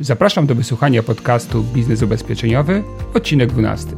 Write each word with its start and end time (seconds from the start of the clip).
Zapraszam 0.00 0.46
do 0.46 0.54
wysłuchania 0.54 1.02
podcastu 1.02 1.62
Biznes 1.62 2.02
Ubezpieczeniowy, 2.02 2.82
odcinek 3.14 3.50
12. 3.50 3.88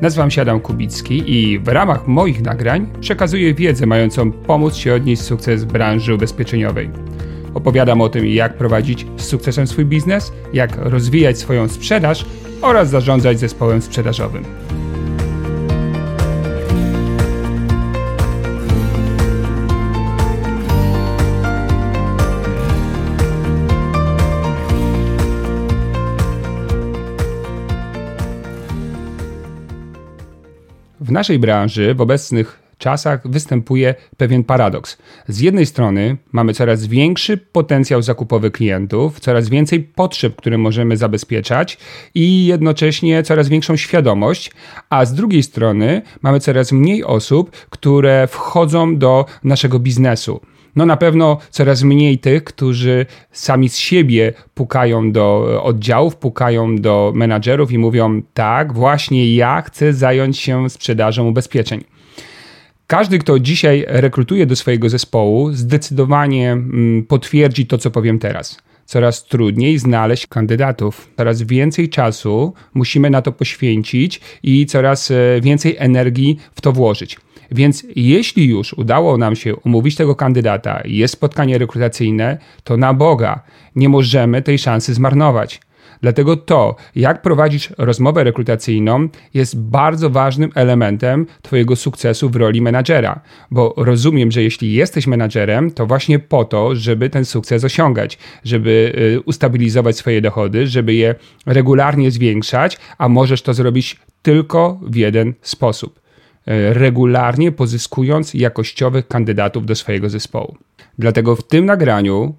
Nazywam 0.00 0.30
się 0.30 0.42
Adam 0.42 0.60
Kubicki 0.60 1.22
i 1.26 1.58
w 1.58 1.68
ramach 1.68 2.06
moich 2.06 2.42
nagrań 2.42 2.86
przekazuję 3.00 3.54
wiedzę 3.54 3.86
mającą 3.86 4.32
pomóc 4.32 4.74
Ci 4.74 4.90
odnieść 4.90 5.22
sukces 5.22 5.64
branży 5.64 6.14
ubezpieczeniowej. 6.14 6.90
Opowiadam 7.54 8.00
o 8.00 8.08
tym, 8.08 8.26
jak 8.26 8.56
prowadzić 8.56 9.06
z 9.16 9.24
sukcesem 9.24 9.66
swój 9.66 9.84
biznes, 9.84 10.32
jak 10.52 10.76
rozwijać 10.76 11.38
swoją 11.38 11.68
sprzedaż 11.68 12.26
oraz 12.62 12.90
zarządzać 12.90 13.38
zespołem 13.38 13.82
sprzedażowym. 13.82 14.44
W 31.10 31.12
naszej 31.12 31.38
branży 31.38 31.94
w 31.94 32.00
obecnych 32.00 32.62
czasach 32.78 33.28
występuje 33.28 33.94
pewien 34.16 34.44
paradoks. 34.44 34.98
Z 35.28 35.40
jednej 35.40 35.66
strony 35.66 36.16
mamy 36.32 36.54
coraz 36.54 36.86
większy 36.86 37.36
potencjał 37.36 38.02
zakupowy 38.02 38.50
klientów, 38.50 39.20
coraz 39.20 39.48
więcej 39.48 39.80
potrzeb, 39.80 40.36
które 40.36 40.58
możemy 40.58 40.96
zabezpieczać 40.96 41.78
i 42.14 42.46
jednocześnie 42.46 43.22
coraz 43.22 43.48
większą 43.48 43.76
świadomość, 43.76 44.52
a 44.90 45.04
z 45.04 45.14
drugiej 45.14 45.42
strony 45.42 46.02
mamy 46.22 46.40
coraz 46.40 46.72
mniej 46.72 47.04
osób, 47.04 47.50
które 47.50 48.26
wchodzą 48.26 48.98
do 48.98 49.24
naszego 49.44 49.78
biznesu. 49.78 50.40
No 50.76 50.86
na 50.86 50.96
pewno 50.96 51.38
coraz 51.50 51.82
mniej 51.82 52.18
tych, 52.18 52.44
którzy 52.44 53.06
sami 53.32 53.68
z 53.68 53.76
siebie 53.76 54.32
pukają 54.54 55.12
do 55.12 55.60
oddziałów, 55.62 56.16
pukają 56.16 56.76
do 56.76 57.12
menadżerów 57.14 57.72
i 57.72 57.78
mówią: 57.78 58.22
Tak, 58.34 58.72
właśnie 58.72 59.34
ja 59.34 59.62
chcę 59.62 59.92
zająć 59.92 60.38
się 60.38 60.70
sprzedażą 60.70 61.28
ubezpieczeń. 61.28 61.84
Każdy, 62.86 63.18
kto 63.18 63.38
dzisiaj 63.38 63.84
rekrutuje 63.88 64.46
do 64.46 64.56
swojego 64.56 64.88
zespołu, 64.88 65.52
zdecydowanie 65.52 66.52
mm, 66.52 67.06
potwierdzi 67.06 67.66
to, 67.66 67.78
co 67.78 67.90
powiem 67.90 68.18
teraz. 68.18 68.58
Coraz 68.84 69.24
trudniej 69.24 69.78
znaleźć 69.78 70.26
kandydatów, 70.26 71.10
coraz 71.16 71.42
więcej 71.42 71.88
czasu 71.88 72.54
musimy 72.74 73.10
na 73.10 73.22
to 73.22 73.32
poświęcić 73.32 74.20
i 74.42 74.66
coraz 74.66 75.10
e, 75.10 75.40
więcej 75.42 75.76
energii 75.78 76.38
w 76.54 76.60
to 76.60 76.72
włożyć. 76.72 77.16
Więc 77.50 77.86
jeśli 77.96 78.48
już 78.48 78.72
udało 78.72 79.18
nam 79.18 79.36
się 79.36 79.56
umówić 79.56 79.96
tego 79.96 80.14
kandydata, 80.14 80.80
jest 80.84 81.14
spotkanie 81.14 81.58
rekrutacyjne, 81.58 82.38
to 82.64 82.76
na 82.76 82.94
Boga 82.94 83.42
nie 83.76 83.88
możemy 83.88 84.42
tej 84.42 84.58
szansy 84.58 84.94
zmarnować. 84.94 85.60
Dlatego 86.02 86.36
to, 86.36 86.76
jak 86.94 87.22
prowadzisz 87.22 87.68
rozmowę 87.78 88.24
rekrutacyjną, 88.24 89.08
jest 89.34 89.60
bardzo 89.60 90.10
ważnym 90.10 90.50
elementem 90.54 91.26
Twojego 91.42 91.76
sukcesu 91.76 92.30
w 92.30 92.36
roli 92.36 92.62
menadżera, 92.62 93.20
bo 93.50 93.74
rozumiem, 93.76 94.30
że 94.30 94.42
jeśli 94.42 94.72
jesteś 94.72 95.06
menadżerem, 95.06 95.70
to 95.70 95.86
właśnie 95.86 96.18
po 96.18 96.44
to, 96.44 96.76
żeby 96.76 97.10
ten 97.10 97.24
sukces 97.24 97.64
osiągać, 97.64 98.18
żeby 98.44 98.92
y, 99.16 99.20
ustabilizować 99.20 99.96
swoje 99.96 100.20
dochody, 100.20 100.66
żeby 100.66 100.94
je 100.94 101.14
regularnie 101.46 102.10
zwiększać, 102.10 102.78
a 102.98 103.08
możesz 103.08 103.42
to 103.42 103.54
zrobić 103.54 103.96
tylko 104.22 104.80
w 104.82 104.96
jeden 104.96 105.34
sposób 105.42 105.99
regularnie 106.46 107.52
pozyskując 107.52 108.34
jakościowych 108.34 109.08
kandydatów 109.08 109.66
do 109.66 109.74
swojego 109.74 110.10
zespołu. 110.10 110.56
Dlatego 110.98 111.36
w 111.36 111.42
tym 111.42 111.64
nagraniu 111.64 112.34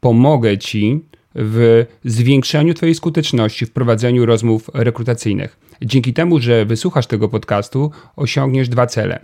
pomogę 0.00 0.58
Ci 0.58 1.00
w 1.34 1.86
zwiększeniu 2.04 2.74
Twojej 2.74 2.94
skuteczności 2.94 3.66
w 3.66 3.72
prowadzeniu 3.72 4.26
rozmów 4.26 4.70
rekrutacyjnych. 4.74 5.56
Dzięki 5.82 6.12
temu, 6.12 6.40
że 6.40 6.64
wysłuchasz 6.64 7.06
tego 7.06 7.28
podcastu, 7.28 7.90
osiągniesz 8.16 8.68
dwa 8.68 8.86
cele. 8.86 9.20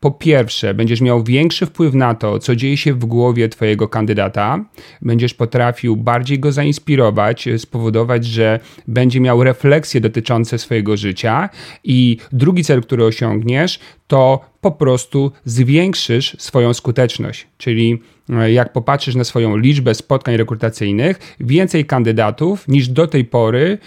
Po 0.00 0.10
pierwsze, 0.10 0.74
będziesz 0.74 1.00
miał 1.00 1.24
większy 1.24 1.66
wpływ 1.66 1.94
na 1.94 2.14
to, 2.14 2.38
co 2.38 2.56
dzieje 2.56 2.76
się 2.76 2.94
w 2.94 3.04
głowie 3.04 3.48
Twojego 3.48 3.88
kandydata, 3.88 4.64
będziesz 5.02 5.34
potrafił 5.34 5.96
bardziej 5.96 6.38
go 6.38 6.52
zainspirować, 6.52 7.48
spowodować, 7.58 8.24
że 8.24 8.60
będzie 8.88 9.20
miał 9.20 9.44
refleksje 9.44 10.00
dotyczące 10.00 10.58
swojego 10.58 10.96
życia. 10.96 11.48
I 11.84 12.16
drugi 12.32 12.64
cel, 12.64 12.82
który 12.82 13.04
osiągniesz, 13.04 13.80
to 14.06 14.40
po 14.60 14.70
prostu 14.70 15.32
zwiększysz 15.44 16.36
swoją 16.38 16.74
skuteczność. 16.74 17.46
Czyli 17.58 18.02
e, 18.30 18.52
jak 18.52 18.72
popatrzysz 18.72 19.14
na 19.14 19.24
swoją 19.24 19.56
liczbę 19.56 19.94
spotkań 19.94 20.36
rekrutacyjnych, 20.36 21.36
więcej 21.40 21.84
kandydatów 21.84 22.68
niż 22.68 22.88
do 22.88 23.06
tej 23.06 23.24
pory 23.24 23.78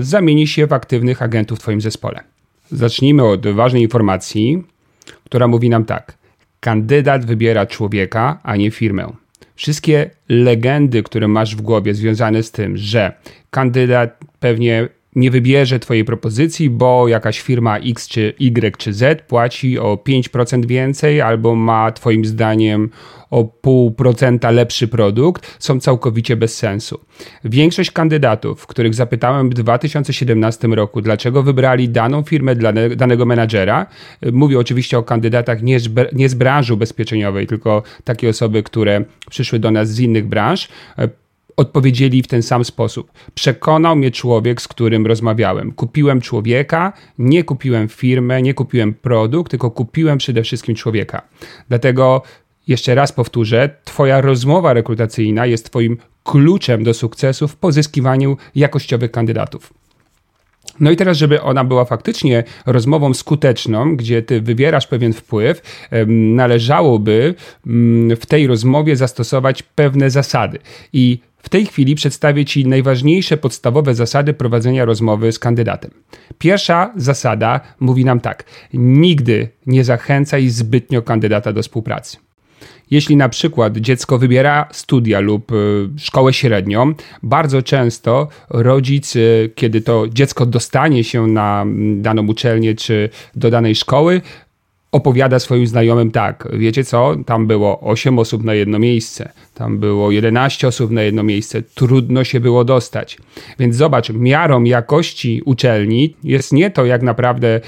zamieni 0.00 0.46
się 0.46 0.66
w 0.66 0.72
aktywnych 0.72 1.22
agentów 1.22 1.58
w 1.58 1.62
Twoim 1.62 1.80
zespole. 1.80 2.20
Zacznijmy 2.70 3.24
od 3.24 3.46
ważnej 3.46 3.82
informacji 3.82 4.62
która 5.28 5.48
mówi 5.48 5.70
nam 5.70 5.84
tak: 5.84 6.18
kandydat 6.60 7.24
wybiera 7.26 7.66
człowieka, 7.66 8.38
a 8.42 8.56
nie 8.56 8.70
firmę. 8.70 9.12
Wszystkie 9.54 10.10
legendy, 10.28 11.02
które 11.02 11.28
masz 11.28 11.56
w 11.56 11.60
głowie 11.60 11.94
związane 11.94 12.42
z 12.42 12.50
tym, 12.50 12.76
że 12.76 13.12
kandydat 13.50 14.18
pewnie 14.40 14.88
nie 15.18 15.30
wybierze 15.30 15.78
Twojej 15.78 16.04
propozycji, 16.04 16.70
bo 16.70 17.08
jakaś 17.08 17.40
firma 17.40 17.78
X 17.78 18.08
czy 18.08 18.34
Y 18.38 18.76
czy 18.76 18.92
Z 18.92 19.22
płaci 19.22 19.78
o 19.78 19.96
5% 19.96 20.66
więcej 20.66 21.20
albo 21.20 21.54
ma 21.54 21.92
Twoim 21.92 22.24
zdaniem 22.24 22.90
o 23.30 23.44
pół 23.44 23.90
procenta 23.90 24.50
lepszy 24.50 24.88
produkt, 24.88 25.56
są 25.58 25.80
całkowicie 25.80 26.36
bez 26.36 26.56
sensu. 26.56 27.00
Większość 27.44 27.90
kandydatów, 27.90 28.66
których 28.66 28.94
zapytałem 28.94 29.50
w 29.50 29.54
2017 29.54 30.68
roku, 30.68 31.00
dlaczego 31.00 31.42
wybrali 31.42 31.88
daną 31.88 32.22
firmę 32.22 32.54
dla 32.54 32.72
danego 32.96 33.26
menadżera, 33.26 33.86
mówię 34.32 34.58
oczywiście 34.58 34.98
o 34.98 35.02
kandydatach 35.02 35.62
nie 35.62 35.80
z, 35.80 35.88
nie 36.12 36.28
z 36.28 36.34
branży 36.34 36.74
ubezpieczeniowej, 36.74 37.46
tylko 37.46 37.82
takie 38.04 38.28
osoby, 38.28 38.62
które 38.62 39.04
przyszły 39.30 39.58
do 39.58 39.70
nas 39.70 39.90
z 39.90 40.00
innych 40.00 40.26
branż, 40.26 40.68
odpowiedzieli 41.58 42.22
w 42.22 42.26
ten 42.26 42.42
sam 42.42 42.64
sposób. 42.64 43.12
Przekonał 43.34 43.96
mnie 43.96 44.10
człowiek, 44.10 44.62
z 44.62 44.68
którym 44.68 45.06
rozmawiałem. 45.06 45.72
Kupiłem 45.72 46.20
człowieka, 46.20 46.92
nie 47.18 47.44
kupiłem 47.44 47.88
firmę, 47.88 48.42
nie 48.42 48.54
kupiłem 48.54 48.94
produkt, 48.94 49.50
tylko 49.50 49.70
kupiłem 49.70 50.18
przede 50.18 50.42
wszystkim 50.42 50.74
człowieka. 50.74 51.22
Dlatego 51.68 52.22
jeszcze 52.68 52.94
raz 52.94 53.12
powtórzę, 53.12 53.70
Twoja 53.84 54.20
rozmowa 54.20 54.72
rekrutacyjna 54.72 55.46
jest 55.46 55.70
Twoim 55.70 55.96
kluczem 56.24 56.84
do 56.84 56.94
sukcesu 56.94 57.48
w 57.48 57.56
pozyskiwaniu 57.56 58.36
jakościowych 58.54 59.10
kandydatów. 59.10 59.72
No 60.80 60.90
i 60.90 60.96
teraz, 60.96 61.16
żeby 61.16 61.42
ona 61.42 61.64
była 61.64 61.84
faktycznie 61.84 62.44
rozmową 62.66 63.14
skuteczną, 63.14 63.96
gdzie 63.96 64.22
ty 64.22 64.40
wywierasz 64.40 64.86
pewien 64.86 65.12
wpływ, 65.12 65.62
należałoby 66.06 67.34
mm, 67.66 68.16
w 68.16 68.26
tej 68.26 68.46
rozmowie 68.46 68.96
zastosować 68.96 69.62
pewne 69.62 70.10
zasady. 70.10 70.58
I 70.92 71.18
w 71.42 71.48
tej 71.48 71.66
chwili 71.66 71.94
przedstawię 71.94 72.44
Ci 72.44 72.66
najważniejsze 72.66 73.36
podstawowe 73.36 73.94
zasady 73.94 74.34
prowadzenia 74.34 74.84
rozmowy 74.84 75.32
z 75.32 75.38
kandydatem. 75.38 75.90
Pierwsza 76.38 76.92
zasada 76.96 77.60
mówi 77.80 78.04
nam 78.04 78.20
tak: 78.20 78.44
nigdy 78.74 79.48
nie 79.66 79.84
zachęcaj 79.84 80.48
zbytnio 80.48 81.02
kandydata 81.02 81.52
do 81.52 81.62
współpracy. 81.62 82.16
Jeśli 82.90 83.16
na 83.16 83.28
przykład 83.28 83.76
dziecko 83.76 84.18
wybiera 84.18 84.68
studia 84.72 85.20
lub 85.20 85.52
y, 85.52 85.88
szkołę 85.98 86.32
średnią, 86.32 86.94
bardzo 87.22 87.62
często 87.62 88.28
rodzic, 88.50 89.16
y, 89.16 89.50
kiedy 89.54 89.80
to 89.80 90.06
dziecko 90.08 90.46
dostanie 90.46 91.04
się 91.04 91.26
na 91.26 91.66
daną 91.96 92.26
uczelnię 92.26 92.74
czy 92.74 93.08
do 93.34 93.50
danej 93.50 93.74
szkoły, 93.74 94.20
opowiada 94.92 95.38
swoim 95.38 95.66
znajomym 95.66 96.10
tak, 96.10 96.48
wiecie 96.52 96.84
co, 96.84 97.16
tam 97.26 97.46
było 97.46 97.80
8 97.80 98.18
osób 98.18 98.44
na 98.44 98.54
jedno 98.54 98.78
miejsce, 98.78 99.32
tam 99.54 99.78
było 99.78 100.10
11 100.10 100.68
osób 100.68 100.90
na 100.90 101.02
jedno 101.02 101.22
miejsce, 101.22 101.62
trudno 101.62 102.24
się 102.24 102.40
było 102.40 102.64
dostać. 102.64 103.18
Więc 103.58 103.76
zobacz, 103.76 104.10
miarą 104.10 104.64
jakości 104.64 105.42
uczelni 105.44 106.16
jest 106.24 106.52
nie 106.52 106.70
to, 106.70 106.86
jak 106.86 107.02
naprawdę 107.02 107.60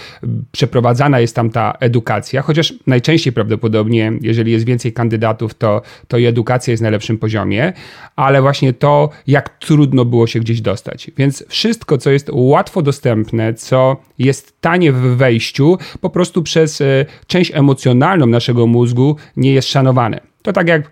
przeprowadzana 0.52 1.20
jest 1.20 1.36
tam 1.36 1.50
ta 1.50 1.72
edukacja, 1.80 2.42
chociaż 2.42 2.74
najczęściej 2.86 3.32
prawdopodobnie, 3.32 4.12
jeżeli 4.20 4.52
jest 4.52 4.64
więcej 4.64 4.92
kandydatów, 4.92 5.54
to, 5.54 5.82
to 6.08 6.18
i 6.18 6.26
edukacja 6.26 6.70
jest 6.70 6.82
na 6.82 6.90
lepszym 6.90 7.18
poziomie, 7.18 7.72
ale 8.16 8.42
właśnie 8.42 8.72
to, 8.72 9.10
jak 9.26 9.58
trudno 9.58 10.04
było 10.04 10.26
się 10.26 10.40
gdzieś 10.40 10.60
dostać. 10.60 11.10
Więc 11.16 11.44
wszystko, 11.48 11.98
co 11.98 12.10
jest 12.10 12.30
łatwo 12.32 12.82
dostępne, 12.82 13.54
co 13.54 13.96
jest 14.18 14.60
tanie 14.60 14.92
w 14.92 15.16
wejściu, 15.16 15.78
po 16.00 16.10
prostu 16.10 16.42
przez 16.42 16.80
e, 16.80 17.06
część 17.26 17.50
emocjonalną 17.54 18.26
naszego 18.26 18.66
mózgu 18.66 19.16
nie 19.36 19.52
jest 19.52 19.68
szanowane. 19.68 20.20
To 20.42 20.52
tak 20.52 20.68
jak 20.68 20.90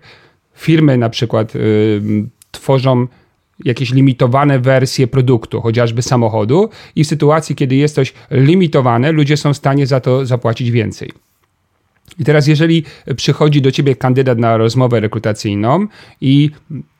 firmy 0.55 0.97
na 0.97 1.09
przykład 1.09 1.55
y, 1.55 2.01
tworzą 2.51 3.07
jakieś 3.65 3.93
limitowane 3.93 4.59
wersje 4.59 5.07
produktu, 5.07 5.61
chociażby 5.61 6.01
samochodu, 6.01 6.69
i 6.95 7.03
w 7.03 7.07
sytuacji, 7.07 7.55
kiedy 7.55 7.75
jest 7.75 7.95
coś 7.95 8.13
limitowane, 8.31 9.11
ludzie 9.11 9.37
są 9.37 9.53
w 9.53 9.57
stanie 9.57 9.87
za 9.87 9.99
to 9.99 10.25
zapłacić 10.25 10.71
więcej. 10.71 11.11
I 12.19 12.23
teraz, 12.23 12.47
jeżeli 12.47 12.83
przychodzi 13.15 13.61
do 13.61 13.71
ciebie 13.71 13.95
kandydat 13.95 14.37
na 14.37 14.57
rozmowę 14.57 14.99
rekrutacyjną 14.99 15.87
i 16.21 16.49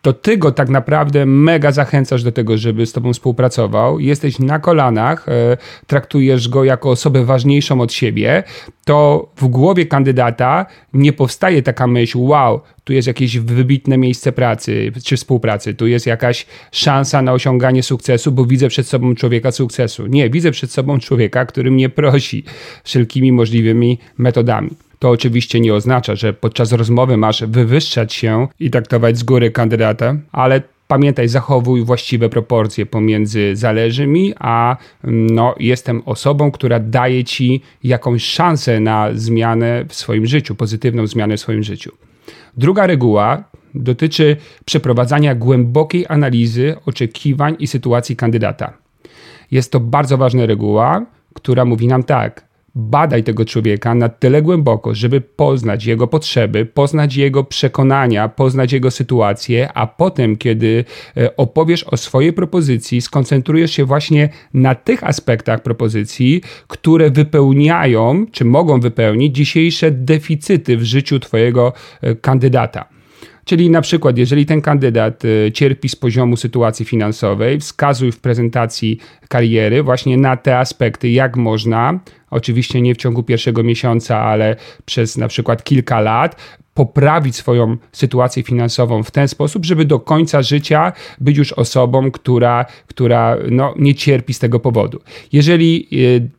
to 0.09 0.13
ty 0.13 0.37
go 0.37 0.51
tak 0.51 0.69
naprawdę 0.69 1.25
mega 1.25 1.71
zachęcasz 1.71 2.23
do 2.23 2.31
tego, 2.31 2.57
żeby 2.57 2.85
z 2.85 2.91
tobą 2.91 3.13
współpracował, 3.13 3.99
jesteś 3.99 4.39
na 4.39 4.59
kolanach, 4.59 5.29
e, 5.29 5.57
traktujesz 5.87 6.49
go 6.49 6.63
jako 6.63 6.89
osobę 6.89 7.25
ważniejszą 7.25 7.81
od 7.81 7.93
siebie, 7.93 8.43
to 8.85 9.29
w 9.37 9.47
głowie 9.47 9.85
kandydata 9.85 10.65
nie 10.93 11.13
powstaje 11.13 11.61
taka 11.61 11.87
myśl, 11.87 12.17
wow, 12.17 12.61
tu 12.83 12.93
jest 12.93 13.07
jakieś 13.07 13.39
wybitne 13.39 13.97
miejsce 13.97 14.31
pracy 14.31 14.91
czy 15.03 15.17
współpracy, 15.17 15.73
tu 15.73 15.87
jest 15.87 16.05
jakaś 16.05 16.45
szansa 16.71 17.21
na 17.21 17.33
osiąganie 17.33 17.83
sukcesu, 17.83 18.31
bo 18.31 18.45
widzę 18.45 18.67
przed 18.67 18.87
sobą 18.87 19.15
człowieka 19.15 19.51
sukcesu. 19.51 20.07
Nie, 20.07 20.29
widzę 20.29 20.51
przed 20.51 20.71
sobą 20.71 20.99
człowieka, 20.99 21.45
który 21.45 21.71
mnie 21.71 21.89
prosi 21.89 22.43
wszelkimi 22.83 23.31
możliwymi 23.31 23.99
metodami. 24.17 24.69
To 24.99 25.09
oczywiście 25.09 25.59
nie 25.59 25.73
oznacza, 25.73 26.15
że 26.15 26.33
podczas 26.33 26.71
rozmowy 26.71 27.17
masz 27.17 27.43
wywyższać 27.43 28.13
się 28.13 28.47
i 28.59 28.69
traktować 28.69 29.17
z 29.17 29.23
góry 29.23 29.51
kandydata, 29.51 29.98
ale 30.31 30.61
pamiętaj, 30.87 31.27
zachowuj 31.27 31.83
właściwe 31.83 32.29
proporcje 32.29 32.85
pomiędzy 32.85 33.55
zależy 33.55 34.07
mi, 34.07 34.33
a 34.39 34.77
no, 35.03 35.55
jestem 35.59 36.01
osobą, 36.05 36.51
która 36.51 36.79
daje 36.79 37.23
ci 37.23 37.61
jakąś 37.83 38.23
szansę 38.23 38.79
na 38.79 39.09
zmianę 39.13 39.85
w 39.87 39.93
swoim 39.93 40.25
życiu, 40.25 40.55
pozytywną 40.55 41.07
zmianę 41.07 41.37
w 41.37 41.39
swoim 41.39 41.63
życiu. 41.63 41.91
Druga 42.57 42.87
reguła 42.87 43.43
dotyczy 43.75 44.37
przeprowadzania 44.65 45.35
głębokiej 45.35 46.05
analizy 46.09 46.75
oczekiwań 46.85 47.55
i 47.59 47.67
sytuacji 47.67 48.15
kandydata. 48.15 48.73
Jest 49.51 49.71
to 49.71 49.79
bardzo 49.79 50.17
ważna 50.17 50.45
reguła, 50.45 51.05
która 51.33 51.65
mówi 51.65 51.87
nam 51.87 52.03
tak: 52.03 52.48
badaj 52.79 53.23
tego 53.23 53.45
człowieka 53.45 53.95
na 53.95 54.09
tyle 54.09 54.41
głęboko, 54.41 54.95
żeby 54.95 55.21
poznać 55.21 55.85
jego 55.85 56.07
potrzeby, 56.07 56.65
poznać 56.65 57.15
jego 57.15 57.43
przekonania, 57.43 58.29
poznać 58.29 58.73
jego 58.73 58.91
sytuację, 58.91 59.69
a 59.73 59.87
potem, 59.87 60.37
kiedy 60.37 60.85
e, 61.17 61.35
opowiesz 61.35 61.83
o 61.83 61.97
swojej 61.97 62.33
propozycji, 62.33 63.01
skoncentrujesz 63.01 63.71
się 63.71 63.85
właśnie 63.85 64.29
na 64.53 64.75
tych 64.75 65.03
aspektach 65.03 65.63
propozycji, 65.63 66.41
które 66.67 67.11
wypełniają, 67.11 68.25
czy 68.31 68.45
mogą 68.45 68.79
wypełnić 68.79 69.35
dzisiejsze 69.35 69.91
deficyty 69.91 70.77
w 70.77 70.83
życiu 70.83 71.19
Twojego 71.19 71.73
e, 72.01 72.15
kandydata. 72.15 72.99
Czyli 73.49 73.69
na 73.69 73.81
przykład, 73.81 74.17
jeżeli 74.17 74.45
ten 74.45 74.61
kandydat 74.61 75.25
y, 75.25 75.51
cierpi 75.53 75.89
z 75.89 75.95
poziomu 75.95 76.37
sytuacji 76.37 76.85
finansowej, 76.85 77.59
wskazuj 77.59 78.11
w 78.11 78.19
prezentacji 78.19 78.99
kariery 79.27 79.83
właśnie 79.83 80.17
na 80.17 80.37
te 80.37 80.57
aspekty, 80.57 81.09
jak 81.09 81.37
można, 81.37 81.99
oczywiście 82.31 82.81
nie 82.81 82.95
w 82.95 82.97
ciągu 82.97 83.23
pierwszego 83.23 83.63
miesiąca, 83.63 84.19
ale 84.19 84.55
przez 84.85 85.17
na 85.17 85.27
przykład 85.27 85.63
kilka 85.63 86.01
lat, 86.01 86.35
poprawić 86.73 87.35
swoją 87.35 87.77
sytuację 87.91 88.43
finansową 88.43 89.03
w 89.03 89.11
ten 89.11 89.27
sposób, 89.27 89.65
żeby 89.65 89.85
do 89.85 89.99
końca 89.99 90.41
życia 90.41 90.93
być 91.19 91.37
już 91.37 91.53
osobą, 91.53 92.11
która, 92.11 92.65
która 92.87 93.37
no, 93.51 93.73
nie 93.77 93.95
cierpi 93.95 94.33
z 94.33 94.39
tego 94.39 94.59
powodu. 94.59 94.99
Jeżeli 95.33 95.87
yy, 95.91 96.29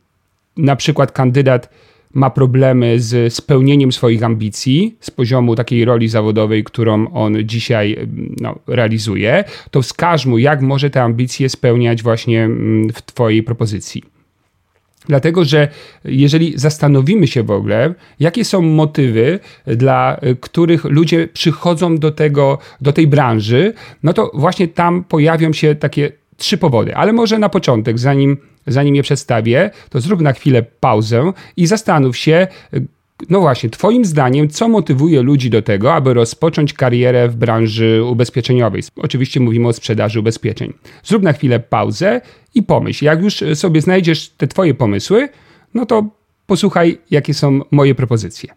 na 0.57 0.75
przykład 0.75 1.11
kandydat 1.11 1.69
ma 2.13 2.29
problemy 2.29 2.99
z 2.99 3.33
spełnieniem 3.33 3.91
swoich 3.91 4.23
ambicji 4.23 4.95
z 4.99 5.11
poziomu 5.11 5.55
takiej 5.55 5.85
roli 5.85 6.07
zawodowej, 6.07 6.63
którą 6.63 7.07
on 7.13 7.35
dzisiaj 7.43 8.07
no, 8.41 8.55
realizuje, 8.67 9.43
to 9.71 9.81
wskaż 9.81 10.25
mu, 10.25 10.37
jak 10.37 10.61
może 10.61 10.89
te 10.89 11.03
ambicje 11.03 11.49
spełniać 11.49 12.03
właśnie 12.03 12.43
mm, 12.43 12.89
w 12.93 13.01
Twojej 13.01 13.43
propozycji. 13.43 14.03
Dlatego, 15.07 15.45
że 15.45 15.67
jeżeli 16.05 16.53
zastanowimy 16.59 17.27
się 17.27 17.43
w 17.43 17.51
ogóle, 17.51 17.93
jakie 18.19 18.45
są 18.45 18.61
motywy, 18.61 19.39
dla 19.65 20.19
których 20.39 20.83
ludzie 20.83 21.27
przychodzą 21.27 21.97
do, 21.97 22.11
tego, 22.11 22.57
do 22.81 22.93
tej 22.93 23.07
branży, 23.07 23.73
no 24.03 24.13
to 24.13 24.31
właśnie 24.33 24.67
tam 24.67 25.03
pojawią 25.03 25.53
się 25.53 25.75
takie 25.75 26.11
trzy 26.37 26.57
powody. 26.57 26.95
Ale 26.95 27.13
może 27.13 27.39
na 27.39 27.49
początek, 27.49 27.99
zanim 27.99 28.37
zanim 28.67 28.95
je 28.95 29.03
przedstawię, 29.03 29.71
to 29.89 30.01
zrób 30.01 30.21
na 30.21 30.33
chwilę 30.33 30.63
pauzę 30.79 31.33
i 31.57 31.67
zastanów 31.67 32.17
się, 32.17 32.47
no 33.29 33.39
właśnie, 33.39 33.69
Twoim 33.69 34.05
zdaniem, 34.05 34.49
co 34.49 34.69
motywuje 34.69 35.21
ludzi 35.21 35.49
do 35.49 35.61
tego, 35.61 35.93
aby 35.93 36.13
rozpocząć 36.13 36.73
karierę 36.73 37.29
w 37.29 37.35
branży 37.35 38.03
ubezpieczeniowej? 38.03 38.83
Oczywiście 38.95 39.39
mówimy 39.39 39.67
o 39.67 39.73
sprzedaży 39.73 40.19
ubezpieczeń. 40.19 40.73
Zrób 41.03 41.23
na 41.23 41.33
chwilę 41.33 41.59
pauzę 41.59 42.21
i 42.55 42.63
pomyśl. 42.63 43.05
Jak 43.05 43.23
już 43.23 43.43
sobie 43.53 43.81
znajdziesz 43.81 44.29
te 44.29 44.47
Twoje 44.47 44.73
pomysły, 44.73 45.29
no 45.73 45.85
to 45.85 46.09
posłuchaj, 46.47 46.97
jakie 47.11 47.33
są 47.33 47.59
moje 47.71 47.95
propozycje. 47.95 48.53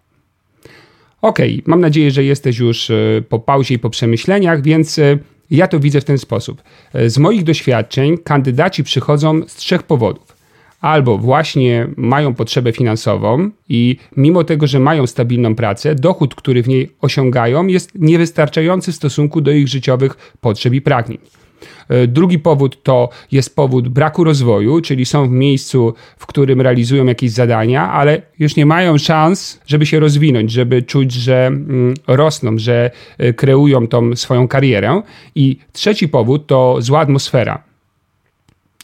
Ok, 1.23 1.39
mam 1.67 1.81
nadzieję, 1.81 2.11
że 2.11 2.25
jesteś 2.25 2.59
już 2.59 2.91
e, 2.91 3.23
po 3.29 3.39
pauzie 3.39 3.75
i 3.75 3.79
po 3.79 3.91
przemyśleniach, 3.91 4.63
więc 4.63 4.99
e, 4.99 5.19
ja 5.51 5.69
to 5.69 5.81
widzę 5.81 6.01
w 6.01 6.05
ten 6.05 6.19
sposób. 6.19 6.63
E, 6.93 7.11
z 7.11 7.19
moich 7.19 7.45
doświadczeń 7.45 8.19
kandydaci 8.19 8.85
przychodzą 8.85 9.41
z 9.47 9.55
trzech 9.55 9.83
powodów. 9.83 10.34
Albo 10.85 11.19
właśnie 11.19 11.87
mają 11.97 12.35
potrzebę 12.35 12.73
finansową 12.73 13.51
i 13.69 13.97
mimo 14.17 14.45
tego, 14.45 14.67
że 14.67 14.81
mają 14.81 15.07
stabilną 15.07 15.55
pracę, 15.55 15.95
dochód, 15.95 16.35
który 16.35 16.63
w 16.63 16.69
niej 16.69 16.91
osiągają, 17.01 17.67
jest 17.67 17.91
niewystarczający 17.95 18.93
w 18.93 18.95
stosunku 18.95 19.41
do 19.41 19.51
ich 19.51 19.69
życiowych 19.69 20.37
potrzeb 20.41 20.75
i 20.75 20.81
pragnień. 20.81 21.19
E, 21.89 22.07
drugi 22.07 22.39
powód 22.39 22.83
to 22.83 23.09
jest 23.33 23.57
powód 23.57 23.89
braku 23.89 24.25
rozwoju, 24.25 24.81
czyli 24.81 25.05
są 25.05 25.29
w 25.29 25.31
miejscu, 25.31 25.95
w 26.19 26.27
którym 26.27 26.61
realizują 26.61 27.05
jakieś 27.05 27.31
zadania, 27.31 27.91
ale 27.91 28.23
już 28.39 28.57
nie 28.57 28.67
mają 28.67 28.99
szans, 28.99 29.61
żeby 29.67 29.87
się 29.87 30.01
rozwinąć, 30.01 30.53
żeby 30.53 30.83
czuć, 30.83 31.13
że 31.13 31.47
mm, 31.47 31.95
rosną, 32.07 32.59
że 32.59 32.91
e, 33.19 33.33
kreują 33.33 33.87
tą 33.87 34.17
swoją 34.17 34.49
karierę. 34.49 35.03
I 35.35 35.59
trzeci 35.73 36.09
powód 36.09 36.47
to 36.47 36.77
zła 36.81 37.01
atmosfera 37.01 37.74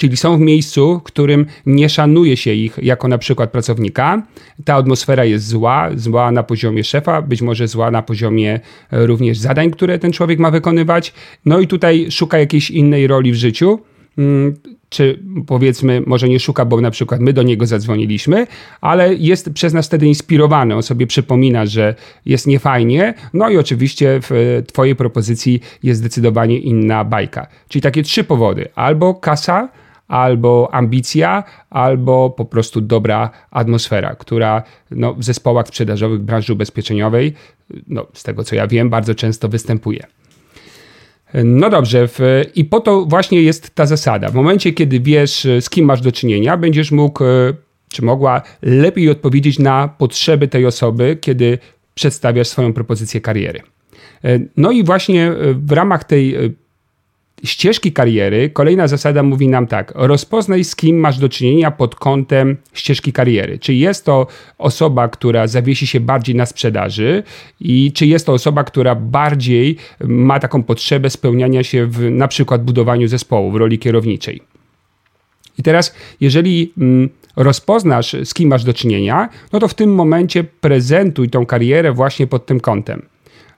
Czyli 0.01 0.17
są 0.17 0.37
w 0.37 0.41
miejscu, 0.41 0.99
w 0.99 1.03
którym 1.03 1.47
nie 1.67 1.89
szanuje 1.89 2.37
się 2.37 2.53
ich 2.53 2.79
jako 2.83 3.09
na 3.09 3.19
przykład 3.19 3.51
pracownika. 3.51 4.23
Ta 4.65 4.75
atmosfera 4.75 5.25
jest 5.25 5.47
zła, 5.47 5.91
zła 5.95 6.33
na 6.33 6.43
poziomie 6.43 6.85
szefa, 6.85 7.23
być 7.23 7.43
może 7.43 7.69
zła 7.69 7.91
na 7.91 8.03
poziomie 8.03 8.61
e, 8.91 9.07
również 9.07 9.39
zadań, 9.39 9.71
które 9.71 9.99
ten 9.99 10.13
człowiek 10.13 10.39
ma 10.39 10.51
wykonywać. 10.51 11.13
No 11.45 11.61
i 11.61 11.67
tutaj 11.67 12.11
szuka 12.11 12.39
jakiejś 12.39 12.71
innej 12.71 13.07
roli 13.07 13.33
w 13.33 13.35
życiu. 13.35 13.79
Mm, 14.19 14.55
czy 14.89 15.23
powiedzmy, 15.47 16.03
może 16.07 16.29
nie 16.29 16.41
szuka, 16.41 16.65
bo 16.65 16.81
na 16.81 16.91
przykład 16.91 17.21
my 17.21 17.33
do 17.33 17.43
niego 17.43 17.67
zadzwoniliśmy, 17.67 18.47
ale 18.81 19.15
jest 19.15 19.51
przez 19.53 19.75
nas 19.75 19.87
wtedy 19.87 20.07
inspirowany. 20.07 20.75
On 20.75 20.83
sobie 20.83 21.07
przypomina, 21.07 21.67
że 21.67 21.95
jest 22.27 22.47
niefajnie. 22.47 23.15
No 23.35 23.51
i 23.51 23.57
oczywiście 23.57 24.21
w 24.23 24.63
Twojej 24.67 24.97
propozycji 24.97 25.61
jest 25.83 26.01
zdecydowanie 26.01 26.59
inna 26.59 27.05
bajka. 27.05 27.47
Czyli 27.69 27.83
takie 27.83 28.03
trzy 28.03 28.25
powody: 28.25 28.69
albo 28.75 29.15
kasa, 29.15 29.69
albo 30.11 30.69
ambicja, 30.73 31.45
albo 31.71 32.31
po 32.31 32.45
prostu 32.45 32.81
dobra 32.81 33.31
atmosfera, 33.51 34.15
która 34.15 34.63
no, 34.91 35.15
w 35.15 35.25
zespołach 35.25 35.69
sprzedażowych 35.69 36.21
branży 36.21 36.53
ubezpieczeniowej, 36.53 37.35
no, 37.87 38.07
z 38.13 38.23
tego 38.23 38.45
co 38.45 38.57
ja 38.57 38.67
wiem, 38.67 38.91
bardzo 38.91 39.15
często 39.15 39.49
występuje. 39.49 40.07
No 41.45 41.71
dobrze, 41.71 42.09
i 42.55 42.65
po 42.65 42.81
to 42.81 43.05
właśnie 43.05 43.43
jest 43.43 43.75
ta 43.75 43.87
zasada. 43.87 44.29
W 44.29 44.35
momencie, 44.35 44.73
kiedy 44.73 45.01
wiesz, 45.01 45.47
z 45.61 45.71
kim 45.71 45.85
masz 45.85 46.01
do 46.01 46.13
czynienia, 46.13 46.57
będziesz 46.57 46.91
mógł, 46.91 47.25
czy 47.89 48.05
mogła 48.05 48.43
lepiej 48.63 49.11
odpowiedzieć 49.11 49.59
na 49.59 49.89
potrzeby 49.89 50.49
tej 50.49 50.67
osoby, 50.67 51.19
kiedy 51.21 51.59
przedstawiasz 51.95 52.49
swoją 52.49 52.73
propozycję 52.73 53.21
kariery. 53.21 53.61
No 54.57 54.71
i 54.71 54.85
właśnie 54.85 55.33
w 55.55 55.73
ramach 55.73 56.05
tej 56.05 56.37
ścieżki 57.45 57.93
kariery, 57.93 58.51
kolejna 58.51 58.89
zasada 58.89 59.23
mówi 59.23 59.49
nam 59.49 59.67
tak: 59.67 59.93
rozpoznaj 59.97 60.65
z 60.65 60.77
kim 60.77 60.97
masz 60.97 61.19
do 61.19 61.29
czynienia 61.29 61.71
pod 61.71 61.95
kątem 61.95 62.57
ścieżki 62.73 63.13
kariery. 63.13 63.59
Czy 63.59 63.75
jest 63.75 64.05
to 64.05 64.27
osoba, 64.59 65.09
która 65.09 65.47
zawiesi 65.47 65.87
się 65.87 66.01
bardziej 66.01 66.35
na 66.35 66.47
sprzedaży, 66.47 67.23
i 67.61 67.93
czy 67.93 68.07
jest 68.07 68.27
to 68.27 68.33
osoba, 68.33 68.65
która 68.65 68.95
bardziej 68.95 69.77
ma 70.05 70.41
taką 70.41 70.63
potrzebę 70.63 71.11
spełniania 71.11 71.65
się 71.65 71.87
w 71.87 72.11
na 72.11 72.29
przykład 72.29 72.65
budowaniu 72.65 73.09
zespołu 73.09 73.51
w 73.51 73.57
roli 73.57 73.79
kierowniczej. 73.79 74.43
I 75.59 75.63
teraz, 75.63 75.95
jeżeli 76.21 76.73
mm, 76.79 77.09
rozpoznasz, 77.37 78.17
z 78.25 78.35
kim 78.35 78.49
masz 78.49 78.65
do 78.65 78.75
czynienia, 78.75 79.29
no 79.53 79.59
to 79.59 79.69
w 79.69 79.75
tym 79.75 79.95
momencie 79.95 80.45
prezentuj 80.45 81.29
tą 81.29 81.47
karierę 81.47 81.93
właśnie 81.93 82.27
pod 82.27 82.47
tym 82.47 82.61
kątem 82.61 83.03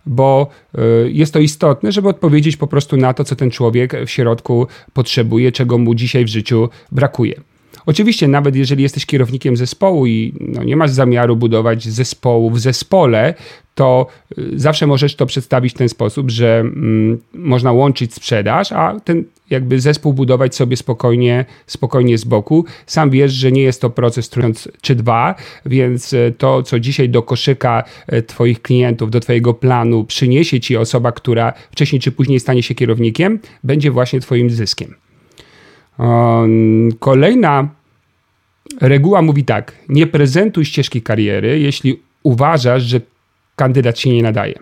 bo 0.06 0.46
y, 0.74 1.10
jest 1.12 1.32
to 1.32 1.38
istotne, 1.38 1.92
żeby 1.92 2.08
odpowiedzieć 2.08 2.56
po 2.56 2.66
prostu 2.66 2.96
na 2.96 3.14
to, 3.14 3.24
co 3.24 3.36
ten 3.36 3.50
człowiek 3.50 3.94
w 4.06 4.10
środku 4.10 4.66
potrzebuje, 4.92 5.52
czego 5.52 5.78
mu 5.78 5.94
dzisiaj 5.94 6.24
w 6.24 6.28
życiu 6.28 6.68
brakuje. 6.92 7.40
Oczywiście, 7.86 8.28
nawet 8.28 8.56
jeżeli 8.56 8.82
jesteś 8.82 9.06
kierownikiem 9.06 9.56
zespołu 9.56 10.06
i 10.06 10.34
no, 10.40 10.64
nie 10.64 10.76
masz 10.76 10.90
zamiaru 10.90 11.36
budować 11.36 11.88
zespołu 11.88 12.50
w 12.50 12.60
zespole, 12.60 13.34
to 13.74 14.06
y, 14.38 14.58
zawsze 14.58 14.86
możesz 14.86 15.16
to 15.16 15.26
przedstawić 15.26 15.74
w 15.74 15.76
ten 15.76 15.88
sposób, 15.88 16.30
że 16.30 16.60
mm, 16.60 17.18
można 17.34 17.72
łączyć 17.72 18.14
sprzedaż, 18.14 18.72
a 18.72 19.00
ten 19.00 19.24
jakby 19.50 19.80
zespół 19.80 20.12
budować 20.12 20.54
sobie 20.54 20.76
spokojnie, 20.76 21.44
spokojnie 21.66 22.18
z 22.18 22.24
boku. 22.24 22.64
Sam 22.86 23.10
wiesz, 23.10 23.32
że 23.32 23.52
nie 23.52 23.62
jest 23.62 23.80
to 23.80 23.90
proces 23.90 24.28
trwający 24.28 24.72
czy 24.80 24.94
dwa, 24.94 25.34
więc 25.66 26.12
y, 26.12 26.34
to, 26.38 26.62
co 26.62 26.80
dzisiaj 26.80 27.08
do 27.08 27.22
koszyka 27.22 27.84
y, 28.12 28.22
Twoich 28.22 28.62
klientów, 28.62 29.10
do 29.10 29.20
Twojego 29.20 29.54
planu 29.54 30.04
przyniesie 30.04 30.60
Ci 30.60 30.76
osoba, 30.76 31.12
która 31.12 31.52
wcześniej 31.70 32.00
czy 32.00 32.12
później 32.12 32.40
stanie 32.40 32.62
się 32.62 32.74
kierownikiem, 32.74 33.38
będzie 33.64 33.90
właśnie 33.90 34.20
Twoim 34.20 34.50
zyskiem. 34.50 34.94
Kolejna 36.98 37.68
reguła 38.80 39.22
mówi 39.22 39.44
tak: 39.44 39.72
nie 39.88 40.06
prezentuj 40.06 40.64
ścieżki 40.64 41.02
kariery, 41.02 41.60
jeśli 41.60 42.00
uważasz, 42.22 42.82
że 42.82 43.00
kandydat 43.56 43.98
się 43.98 44.10
nie 44.10 44.22
nadaje. 44.22 44.54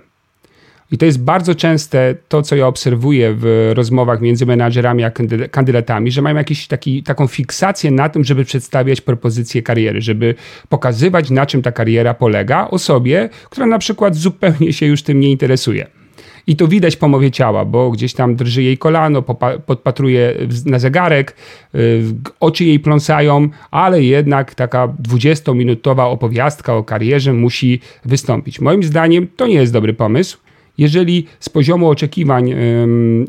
I 0.92 0.98
to 0.98 1.06
jest 1.06 1.22
bardzo 1.22 1.54
częste 1.54 2.14
to, 2.28 2.42
co 2.42 2.56
ja 2.56 2.66
obserwuję 2.66 3.34
w 3.38 3.72
rozmowach 3.74 4.20
między 4.20 4.46
menadżerami 4.46 5.04
a 5.04 5.10
kandydatami, 5.50 6.10
że 6.10 6.22
mają 6.22 6.36
taki, 6.68 7.02
taką 7.02 7.26
fiksację 7.26 7.90
na 7.90 8.08
tym, 8.08 8.24
żeby 8.24 8.44
przedstawiać 8.44 9.00
propozycję 9.00 9.62
kariery, 9.62 10.00
żeby 10.00 10.34
pokazywać, 10.68 11.30
na 11.30 11.46
czym 11.46 11.62
ta 11.62 11.72
kariera 11.72 12.14
polega 12.14 12.68
osobie, 12.68 13.28
która 13.50 13.66
na 13.66 13.78
przykład 13.78 14.16
zupełnie 14.16 14.72
się 14.72 14.86
już 14.86 15.02
tym 15.02 15.20
nie 15.20 15.30
interesuje. 15.30 15.99
I 16.46 16.56
to 16.56 16.68
widać 16.68 16.96
po 16.96 17.08
mowie 17.08 17.30
ciała, 17.30 17.64
bo 17.64 17.90
gdzieś 17.90 18.14
tam 18.14 18.36
drży 18.36 18.62
jej 18.62 18.78
kolano, 18.78 19.22
podpatruje 19.66 20.34
na 20.66 20.78
zegarek, 20.78 21.36
y, 21.74 22.02
oczy 22.40 22.64
jej 22.64 22.80
pląsają, 22.80 23.48
ale 23.70 24.02
jednak 24.02 24.54
taka 24.54 24.88
20-minutowa 24.88 26.04
opowiastka 26.04 26.74
o 26.74 26.84
karierze 26.84 27.32
musi 27.32 27.80
wystąpić. 28.04 28.60
Moim 28.60 28.82
zdaniem 28.82 29.28
to 29.36 29.46
nie 29.46 29.54
jest 29.54 29.72
dobry 29.72 29.94
pomysł. 29.94 30.38
Jeżeli 30.78 31.26
z 31.40 31.48
poziomu 31.48 31.88
oczekiwań 31.88 32.54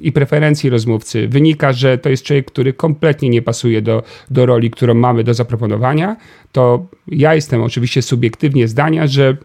i 0.02 0.12
preferencji 0.12 0.70
rozmówcy 0.70 1.28
wynika, 1.28 1.74
że 1.74 1.98
to 1.98 2.10
jest 2.10 2.24
człowiek, 2.24 2.46
który 2.46 2.74
kompletnie 2.74 3.30
nie 3.30 3.42
pasuje 3.42 3.82
do, 3.82 4.04
do 4.30 4.46
roli, 4.46 4.72
którą 4.72 4.94
mamy 4.94 5.24
do 5.24 5.34
zaproponowania, 5.34 6.16
to 6.52 6.86
ja 7.08 7.36
jestem 7.36 7.62
oczywiście 7.62 8.02
subiektywnie 8.02 8.68
zdania, 8.68 9.08
że 9.08 9.38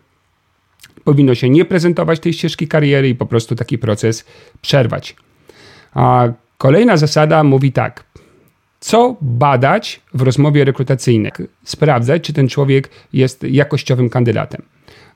powinno 1.05 1.35
się 1.35 1.51
nie 1.51 1.65
prezentować 1.65 2.21
tej 2.21 2.33
ścieżki 2.33 2.69
kariery 2.69 3.09
i 3.09 3.15
po 3.15 3.27
prostu 3.27 3.55
taki 3.55 3.79
proces 3.79 4.25
przerwać. 4.61 5.17
A 5.95 6.29
kolejna 6.59 6.97
zasada 6.97 7.45
mówi 7.45 7.73
tak. 7.73 8.05
Co 8.81 9.17
badać 9.21 10.01
w 10.15 10.23
rozmowie 10.23 10.65
rekrutacyjnej? 10.65 11.33
Sprawdzać, 11.65 12.23
czy 12.23 12.33
ten 12.33 12.49
człowiek 12.49 12.91
jest 13.13 13.43
jakościowym 13.43 14.11
kandydatem. 14.11 14.63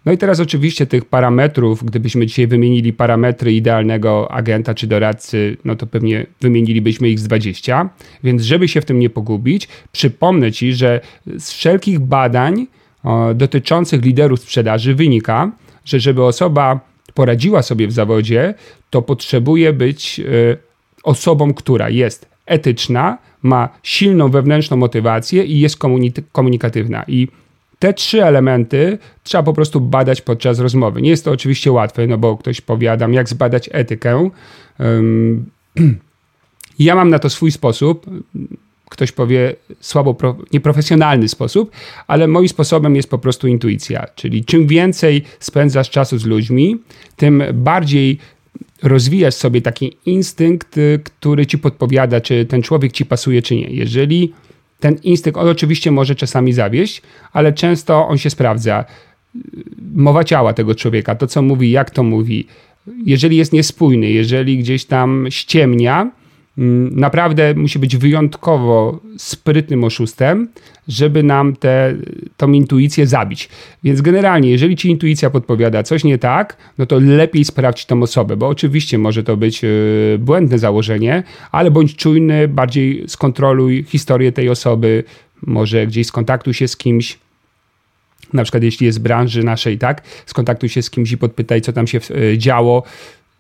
No 0.05 0.13
i 0.13 0.19
teraz 0.19 0.41
oczywiście 0.41 0.87
tych 0.87 1.05
parametrów, 1.05 1.85
gdybyśmy 1.85 2.27
dzisiaj 2.27 2.47
wymienili 2.47 2.93
parametry 2.93 3.53
idealnego 3.53 4.33
agenta 4.33 4.75
czy 4.75 4.87
doradcy, 4.87 5.57
no 5.65 5.77
to 5.77 5.87
pewnie 5.87 6.27
wymienilibyśmy 6.41 7.09
ich 7.09 7.19
z 7.19 7.25
20. 7.25 7.89
Więc 8.25 8.43
żeby 8.43 8.69
się 8.69 8.81
w 8.81 8.85
tym 8.85 8.99
nie 8.99 9.11
pogubić, 9.11 9.69
przypomnę 9.93 10.53
Ci, 10.53 10.73
że 10.73 11.01
z 11.39 11.53
wszelkich 11.53 11.99
badań 11.99 12.67
dotyczących 13.35 14.05
liderów 14.05 14.41
sprzedaży 14.41 14.95
wynika, 14.95 15.51
że 15.85 16.01
żeby 16.01 16.25
osoba 16.25 16.81
poradziła 17.15 17.63
sobie 17.63 17.87
w 17.89 17.93
zawodzie, 17.93 18.55
to 18.91 19.03
potrzebuje 19.03 19.73
być 19.73 20.21
e, 20.21 20.57
osobą, 21.03 21.55
która 21.55 21.91
jest 21.91 22.27
etyczna, 22.47 23.19
ma 23.43 23.69
silną 23.83 24.29
wewnętrzną 24.29 24.77
motywację 24.77 25.45
i 25.45 25.61
jest 25.61 25.79
komunikatywna. 26.33 27.05
I 27.09 27.29
te 27.79 27.95
trzy 27.95 28.25
elementy 28.25 28.99
trzeba 29.23 29.43
po 29.43 29.53
prostu 29.53 29.81
badać 29.81 30.21
podczas 30.21 30.59
rozmowy. 30.59 31.03
Nie 31.03 31.11
jest 31.11 31.25
to 31.25 31.31
oczywiście 31.31 31.73
łatwe, 31.73 32.07
no 32.07 32.19
bo 32.19 32.37
ktoś 32.37 32.61
powiadam, 32.61 33.15
jak 33.15 33.29
zbadać 33.29 33.71
etykę. 33.73 34.31
Ja 36.79 36.95
mam 36.95 37.11
na 37.11 37.19
to 37.19 37.31
swój 37.31 37.53
sposób 37.53 38.07
ktoś 38.91 39.13
powie 39.13 39.55
słabo, 39.81 40.17
nieprofesjonalny 40.53 41.29
sposób, 41.29 41.71
ale 42.07 42.29
moim 42.29 42.49
sposobem 42.49 42.97
jest 42.97 43.11
po 43.11 43.19
prostu 43.19 43.49
intuicja. 43.49 44.07
Czyli 44.15 44.45
czym 44.45 44.67
więcej 44.67 45.23
spędzasz 45.41 45.91
czasu 45.91 46.19
z 46.19 46.25
ludźmi, 46.25 46.77
tym 47.17 47.43
bardziej 47.55 48.19
rozwijasz 48.83 49.35
sobie 49.35 49.63
taki 49.63 49.97
instynkt, 50.07 50.79
y, 50.79 51.01
który 51.05 51.47
ci 51.47 51.59
podpowiada, 51.59 52.21
czy 52.21 52.45
ten 52.45 52.63
człowiek 52.63 52.93
ci 52.93 53.07
pasuje, 53.07 53.43
czy 53.43 53.57
nie. 53.57 53.67
Jeżeli 53.71 54.33
ten 54.81 54.97
instynkt, 55.03 55.39
on 55.39 55.49
oczywiście 55.49 55.91
może 55.91 56.15
czasami 56.15 56.53
zawieść, 56.53 57.03
ale 57.33 57.53
często 57.53 58.09
on 58.09 58.19
się 58.19 58.31
sprawdza. 58.31 58.85
Mowa 59.95 60.25
ciała 60.25 60.53
tego 60.53 60.75
człowieka, 60.75 61.15
to 61.15 61.27
co 61.27 61.43
mówi, 61.43 61.71
jak 61.71 61.91
to 61.91 62.03
mówi. 62.03 62.47
Jeżeli 63.07 63.37
jest 63.37 63.53
niespójny, 63.53 64.11
jeżeli 64.11 64.59
gdzieś 64.59 64.85
tam 64.85 65.27
ściemnia, 65.31 66.11
naprawdę 66.91 67.55
musi 67.55 67.79
być 67.79 67.97
wyjątkowo 67.97 69.01
sprytnym 69.19 69.85
oszustem, 69.85 70.49
żeby 70.89 71.23
nam 71.23 71.57
tę 72.37 72.49
intuicję 72.53 73.07
zabić. 73.07 73.49
Więc 73.85 74.01
generalnie, 74.01 74.51
jeżeli 74.51 74.77
ci 74.77 74.91
intuicja 74.91 75.31
podpowiada 75.31 75.83
coś 75.83 76.05
nie 76.05 76.19
tak, 76.19 76.57
no 76.79 76.87
to 76.87 76.99
lepiej 76.99 77.45
sprawdź 77.45 77.87
tą 77.87 78.03
osobę, 78.03 78.37
bo 78.37 78.49
oczywiście 78.49 78.99
może 78.99 79.23
to 79.23 79.37
być 79.37 79.65
e, 79.65 79.69
błędne 80.19 80.59
założenie, 80.59 81.23
ale 81.53 81.71
bądź 81.71 81.97
czujny, 81.97 82.49
bardziej 82.49 83.05
skontroluj 83.09 83.85
historię 83.89 84.33
tej 84.33 84.49
osoby, 84.49 85.05
może 85.47 85.87
gdzieś 85.87 86.07
skontaktuj 86.07 86.55
się 86.55 86.69
z 86.69 86.77
kimś, 86.77 87.19
na 88.33 88.43
przykład 88.43 88.63
jeśli 88.63 88.87
jest 88.87 88.97
z 88.97 89.03
branży 89.03 89.45
naszej, 89.45 89.79
tak, 89.79 90.03
skontaktuj 90.27 90.69
się 90.69 90.83
z 90.83 90.91
kimś 90.91 91.13
i 91.13 91.19
podpytaj, 91.19 91.61
co 91.61 91.73
tam 91.73 91.87
się 91.87 92.01
e, 92.33 92.39
działo, 92.39 92.83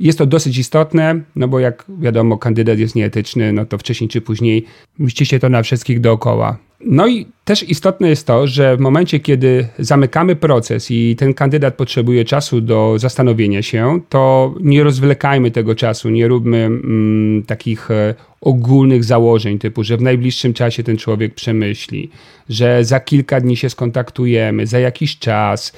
jest 0.00 0.18
to 0.18 0.26
dosyć 0.26 0.58
istotne, 0.58 1.20
no 1.36 1.48
bo 1.48 1.60
jak 1.60 1.84
wiadomo, 1.88 2.38
kandydat 2.38 2.78
jest 2.78 2.94
nieetyczny, 2.94 3.52
no 3.52 3.66
to 3.66 3.78
wcześniej 3.78 4.08
czy 4.08 4.20
później 4.20 4.64
mści 4.98 5.26
się 5.26 5.38
to 5.38 5.48
na 5.48 5.62
wszystkich 5.62 6.00
dookoła. 6.00 6.58
No 6.84 7.06
i 7.06 7.26
też 7.44 7.68
istotne 7.68 8.08
jest 8.08 8.26
to, 8.26 8.46
że 8.46 8.76
w 8.76 8.80
momencie, 8.80 9.20
kiedy 9.20 9.68
zamykamy 9.78 10.36
proces 10.36 10.90
i 10.90 11.16
ten 11.16 11.34
kandydat 11.34 11.74
potrzebuje 11.74 12.24
czasu 12.24 12.60
do 12.60 12.94
zastanowienia 12.98 13.62
się, 13.62 14.00
to 14.08 14.54
nie 14.60 14.84
rozwlekajmy 14.84 15.50
tego 15.50 15.74
czasu, 15.74 16.10
nie 16.10 16.28
róbmy 16.28 16.56
mm, 16.56 17.42
takich 17.42 17.90
e, 17.90 18.14
ogólnych 18.40 19.04
założeń, 19.04 19.58
typu, 19.58 19.84
że 19.84 19.96
w 19.96 20.02
najbliższym 20.02 20.54
czasie 20.54 20.82
ten 20.82 20.96
człowiek 20.96 21.34
przemyśli, 21.34 22.10
że 22.48 22.84
za 22.84 23.00
kilka 23.00 23.40
dni 23.40 23.56
się 23.56 23.70
skontaktujemy, 23.70 24.66
za 24.66 24.78
jakiś 24.78 25.18
czas, 25.18 25.72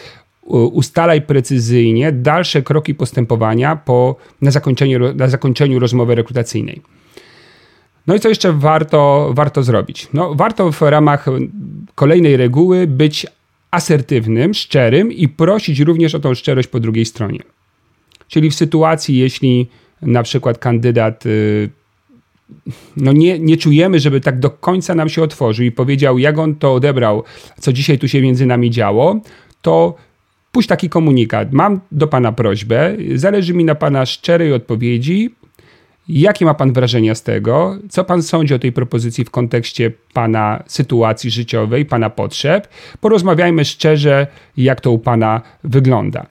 ustalaj 0.57 1.23
precyzyjnie 1.23 2.13
dalsze 2.13 2.63
kroki 2.63 2.95
postępowania 2.95 3.77
po, 3.77 4.17
na, 4.43 4.51
zakończeniu, 4.51 5.15
na 5.15 5.29
zakończeniu 5.29 5.79
rozmowy 5.79 6.15
rekrutacyjnej. 6.15 6.83
No 8.07 8.15
i 8.15 8.21
co 8.21 8.29
jeszcze 8.29 8.53
warto, 8.53 9.31
warto 9.35 9.63
zrobić? 9.63 10.09
No, 10.13 10.35
warto 10.35 10.73
w 10.73 10.83
ramach 10.83 11.27
kolejnej 11.95 12.37
reguły 12.37 12.87
być 12.87 13.27
asertywnym, 13.71 14.55
szczerym 14.55 15.13
i 15.13 15.29
prosić 15.29 15.81
również 15.81 16.15
o 16.15 16.21
tą 16.21 16.35
szczerość 16.35 16.69
po 16.69 16.81
drugiej 16.81 17.05
stronie. 17.05 17.41
Czyli 18.29 18.51
w 18.51 18.55
sytuacji, 18.55 19.19
jeśli 19.19 19.69
na 20.03 20.23
przykład 20.23 20.59
kandydat 20.59 21.27
y, 21.27 21.71
no 22.97 23.13
nie, 23.13 23.39
nie 23.39 23.57
czujemy, 23.57 24.01
żeby 24.01 24.21
tak 24.21 24.39
do 24.39 24.51
końca 24.51 24.95
nam 24.95 25.09
się 25.09 25.23
otworzył 25.23 25.67
i 25.67 25.73
powiedział, 25.73 26.19
jak 26.19 26.39
on 26.39 26.55
to 26.55 26.75
odebrał, 26.75 27.23
co 27.61 27.73
dzisiaj 27.73 27.99
tu 27.99 28.09
się 28.09 28.23
między 28.23 28.47
nami 28.47 28.71
działo, 28.71 29.21
to 29.63 29.95
Puść 30.53 30.69
taki 30.69 30.89
komunikat. 30.89 31.53
Mam 31.53 31.81
do 31.93 32.07
Pana 32.07 32.33
prośbę, 32.33 32.97
zależy 33.15 33.55
mi 33.55 33.65
na 33.65 33.75
Pana 33.75 34.07
szczerej 34.07 34.53
odpowiedzi. 34.53 35.35
Jakie 36.09 36.45
ma 36.45 36.55
Pan 36.55 36.73
wrażenia 36.73 37.15
z 37.15 37.23
tego? 37.23 37.79
Co 37.91 38.05
Pan 38.05 38.23
sądzi 38.23 38.55
o 38.55 38.59
tej 38.59 38.73
propozycji 38.73 39.25
w 39.25 39.31
kontekście 39.31 39.93
Pana 40.13 40.63
sytuacji 40.67 41.31
życiowej, 41.31 41.87
Pana 41.87 42.11
potrzeb? 42.11 42.69
Porozmawiajmy 43.01 43.65
szczerze, 43.65 44.27
jak 44.57 44.81
to 44.81 44.91
u 44.91 44.99
Pana 44.99 45.41
wygląda. 45.65 46.27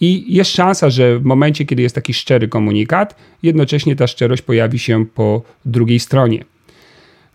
I 0.00 0.34
jest 0.34 0.50
szansa, 0.50 0.90
że 0.90 1.18
w 1.18 1.24
momencie, 1.24 1.64
kiedy 1.64 1.82
jest 1.82 1.94
taki 1.94 2.14
szczery 2.14 2.48
komunikat, 2.48 3.16
jednocześnie 3.42 3.96
ta 3.96 4.06
szczerość 4.06 4.42
pojawi 4.42 4.78
się 4.78 5.06
po 5.06 5.42
drugiej 5.64 6.00
stronie. 6.00 6.44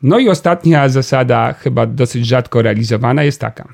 No 0.04 0.20
i 0.20 0.30
ostatnia 0.30 0.90
zasada, 0.90 1.54
chyba 1.54 1.86
dosyć 1.86 2.26
rzadko 2.26 2.62
realizowana, 2.62 3.24
jest 3.24 3.42
taka. 3.42 3.68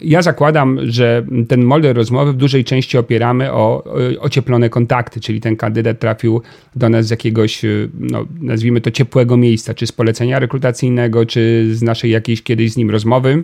Ja 0.00 0.22
zakładam, 0.22 0.78
że 0.82 1.26
ten 1.48 1.64
model 1.64 1.94
rozmowy 1.94 2.32
w 2.32 2.36
dużej 2.36 2.64
części 2.64 2.98
opieramy 2.98 3.52
o 3.52 3.84
ocieplone 4.20 4.68
kontakty, 4.68 5.20
czyli 5.20 5.40
ten 5.40 5.56
kandydat 5.56 5.98
trafił 5.98 6.42
do 6.76 6.88
nas 6.88 7.06
z 7.06 7.10
jakiegoś, 7.10 7.62
no, 8.00 8.24
nazwijmy 8.40 8.80
to 8.80 8.90
ciepłego 8.90 9.36
miejsca, 9.36 9.74
czy 9.74 9.86
z 9.86 9.92
polecenia 9.92 10.38
rekrutacyjnego, 10.38 11.26
czy 11.26 11.68
z 11.74 11.82
naszej 11.82 12.10
jakiejś 12.10 12.42
kiedyś 12.42 12.72
z 12.72 12.76
nim 12.76 12.90
rozmowy. 12.90 13.42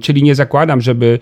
Czyli 0.00 0.22
nie 0.22 0.34
zakładam, 0.34 0.80
żeby, 0.80 1.18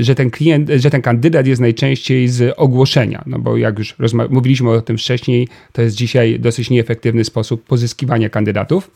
że 0.00 0.14
ten 0.14 0.30
klient, 0.30 0.70
że 0.76 0.90
ten 0.90 1.02
kandydat 1.02 1.46
jest 1.46 1.60
najczęściej 1.60 2.28
z 2.28 2.54
ogłoszenia, 2.56 3.22
no 3.26 3.38
bo 3.38 3.56
jak 3.56 3.78
już 3.78 3.94
mówiliśmy 4.30 4.70
o 4.70 4.80
tym 4.80 4.98
wcześniej, 4.98 5.48
to 5.72 5.82
jest 5.82 5.96
dzisiaj 5.96 6.40
dosyć 6.40 6.70
nieefektywny 6.70 7.24
sposób 7.24 7.64
pozyskiwania 7.64 8.28
kandydatów. 8.28 8.90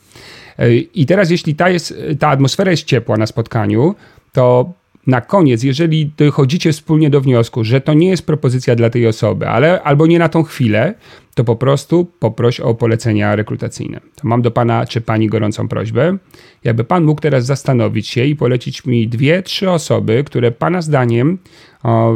I 0.95 1.07
teraz, 1.07 1.31
jeśli 1.31 1.55
ta, 1.55 1.71
jest, 1.71 1.95
ta 2.19 2.29
atmosfera 2.29 2.71
jest 2.71 2.85
ciepła 2.85 3.17
na 3.17 3.27
spotkaniu, 3.27 3.95
to 4.33 4.73
na 5.07 5.21
koniec, 5.21 5.63
jeżeli 5.63 6.11
dochodzicie 6.17 6.73
wspólnie 6.73 7.11
do 7.11 7.21
wniosku, 7.21 7.65
że 7.65 7.81
to 7.81 7.95
nie 7.95 8.09
jest 8.09 8.27
propozycja 8.27 8.77
dla 8.77 8.91
tej 8.91 9.07
osoby, 9.07 9.49
ale 9.49 9.83
albo 9.83 10.07
nie 10.07 10.19
na 10.19 10.29
tą 10.29 10.43
chwilę, 10.43 10.95
to 11.35 11.45
po 11.45 11.57
prostu 11.57 12.07
poproś 12.19 12.61
o 12.61 12.75
polecenia 12.75 13.37
rekrutacyjne. 13.37 14.01
To 14.17 14.29
mam 14.29 14.43
do 14.43 14.51
pana 14.51 14.87
czy 14.87 15.01
pani 15.01 15.29
gorącą 15.29 15.69
prośbę. 15.69 16.17
Jakby 16.65 16.85
pan 16.85 17.05
mógł 17.05 17.21
teraz 17.21 17.45
zastanowić 17.45 18.09
się 18.09 18.25
i 18.25 18.37
polecić 18.37 18.85
mi 18.85 19.09
dwie, 19.09 19.43
trzy 19.43 19.71
osoby, 19.71 20.25
które 20.25 20.51
pana 20.51 20.83
zdaniem 20.83 21.39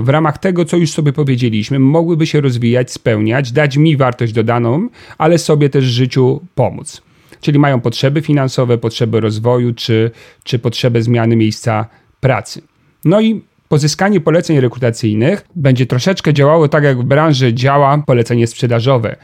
w 0.02 0.08
ramach 0.08 0.38
tego, 0.38 0.64
co 0.64 0.76
już 0.76 0.90
sobie 0.90 1.12
powiedzieliśmy, 1.12 1.78
mogłyby 1.78 2.26
się 2.26 2.40
rozwijać, 2.40 2.92
spełniać, 2.92 3.52
dać 3.52 3.76
mi 3.76 3.96
wartość 3.96 4.32
dodaną, 4.32 4.88
ale 5.18 5.38
sobie 5.38 5.70
też 5.70 5.85
w 5.85 5.90
życiu 5.90 6.40
pomóc. 6.54 7.02
Czyli 7.40 7.58
mają 7.58 7.80
potrzeby 7.80 8.23
finansowe, 8.23 8.78
potrzeby 8.78 9.20
rozwoju, 9.20 9.75
czy, 9.75 10.11
czy 10.44 10.58
potrzebę 10.58 11.02
zmiany 11.02 11.37
miejsca 11.37 11.87
pracy. 12.26 12.62
No 13.04 13.21
i 13.21 13.42
Pozyskanie 13.68 14.21
poleceń 14.21 14.61
rekrutacyjnych 14.61 15.47
będzie 15.56 15.87
troszeczkę 15.87 16.35
działało 16.35 16.68
tak, 16.68 16.85
jak 16.85 16.99
w 16.99 17.04
branży 17.04 17.54
działa 17.54 17.99
polecenie 18.06 18.47
sprzedażowe. 18.47 19.16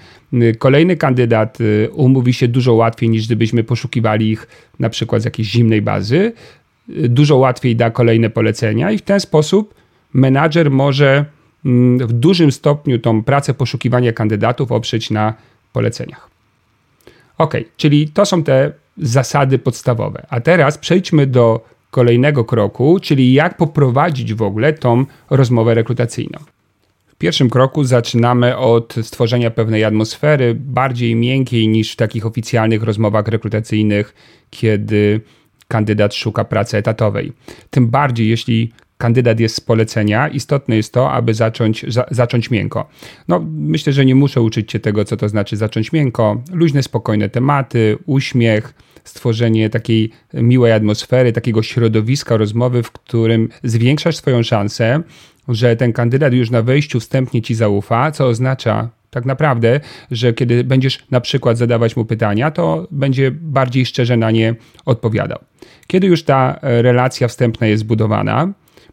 Kolejny 0.59 0.97
kandydat 0.97 1.61
y, 1.61 1.90
umówi 1.92 2.32
się 2.32 2.49
dużo 2.49 2.75
łatwiej 2.75 3.09
niż 3.09 3.26
gdybyśmy 3.26 3.64
poszukiwali 3.64 4.30
ich 4.30 4.47
na 4.78 4.88
przykład 4.90 5.23
z 5.23 5.25
jakiejś 5.25 5.49
zimnej 5.49 5.82
bazy. 5.82 6.32
Y, 6.88 7.09
dużo 7.09 7.37
łatwiej 7.37 7.76
da 7.76 7.90
kolejne 7.90 8.30
polecenia 8.30 8.90
i 8.90 8.99
w 8.99 9.02
ten 9.02 9.21
sposób 9.21 9.75
menadżer 10.12 10.71
może 10.71 11.25
mm, 11.64 12.06
w 12.06 12.12
dużym 12.12 12.52
stopniu 12.52 12.99
tą 12.99 13.23
pracę 13.23 13.54
poszukiwania 13.54 14.12
kandydatów 14.12 14.73
oprzeć 14.73 15.11
na 15.11 15.35
poleceniach. 15.73 16.30
Ok, 17.38 17.54
czyli 17.76 18.09
to 18.09 18.26
są 18.26 18.42
te 18.42 18.73
zasady 18.99 19.59
podstawowe. 19.59 20.26
A 20.30 20.40
teraz 20.40 20.78
przejdźmy 20.78 21.26
do 21.26 21.73
kolejnego 21.92 22.44
kroku, 22.44 22.99
czyli 23.02 23.32
jak 23.32 23.56
poprowadzić 23.56 24.34
w 24.34 24.42
ogóle 24.42 24.72
tą 24.72 25.04
rozmowę 25.30 25.75
rekrutacyjną. 25.75 26.38
W 27.06 27.14
pierwszym 27.14 27.50
kroku 27.50 27.84
zaczynamy 27.84 28.56
od 28.56 28.94
stworzenia 29.02 29.50
pewnej 29.50 29.84
atmosfery, 29.84 30.54
bardziej 30.54 31.14
miękkiej 31.14 31.68
niż 31.68 31.92
w 31.92 31.96
takich 31.96 32.26
oficjalnych 32.26 32.82
rozmowach 32.82 33.28
rekrutacyjnych, 33.28 34.14
kiedy 34.50 35.20
kandydat 35.68 36.14
szuka 36.14 36.44
pracy 36.44 36.76
etatowej. 36.76 37.32
Tym 37.70 37.88
bardziej, 37.88 38.28
jeśli 38.28 38.72
kandydat 39.02 39.40
jest 39.40 39.54
z 39.54 39.61
polecenia, 39.61 40.28
istotne 40.28 40.76
jest 40.76 40.92
to, 40.92 41.12
aby 41.12 41.35
zacząć, 41.35 41.85
za, 41.88 42.06
zacząć 42.11 42.50
miękko. 42.50 42.88
No, 43.28 43.44
myślę, 43.52 43.92
że 43.92 44.04
nie 44.04 44.14
muszę 44.14 44.40
uczyć 44.40 44.71
Cię 44.71 44.80
tego, 44.80 45.04
co 45.04 45.16
to 45.16 45.28
znaczy 45.28 45.56
zacząć 45.56 45.92
miękko. 45.92 46.42
Luźne, 46.52 46.82
spokojne 46.82 47.28
tematy, 47.28 47.99
uśmiech, 48.06 48.75
stworzenie 49.04 49.71
takiej 49.71 50.11
miłej 50.35 50.73
atmosfery, 50.73 51.32
takiego 51.32 51.62
środowiska 51.62 52.37
rozmowy, 52.37 52.82
w 52.82 52.90
którym 52.90 53.49
zwiększasz 53.64 54.16
swoją 54.16 54.42
szansę, 54.42 55.02
że 55.49 55.76
ten 55.76 55.92
kandydat 55.92 56.32
już 56.32 56.50
na 56.50 56.62
wejściu 56.62 57.00
wstępnie 57.00 57.42
ci 57.42 57.54
zaufa, 57.54 58.11
co 58.11 58.26
oznacza 58.26 58.88
tak 59.11 59.25
naprawdę, 59.25 59.80
że 60.11 60.32
kiedy 60.32 60.64
będziesz 60.64 61.06
na 61.11 61.21
przykład 61.21 61.59
zadawać 61.59 61.97
mu 61.97 62.04
pytania, 62.04 62.50
to 62.50 62.88
będzie 62.90 63.30
bardziej 63.30 63.87
szczerze 63.87 64.16
na 64.16 64.30
nie 64.30 64.54
odpowiadał. 64.87 65.38
Kiedy 65.87 66.06
już 66.06 66.23
ta 66.23 66.59
relacja 66.62 67.28
wstępna 67.28 67.66
jest 67.66 67.80
zbudowana, 67.80 68.52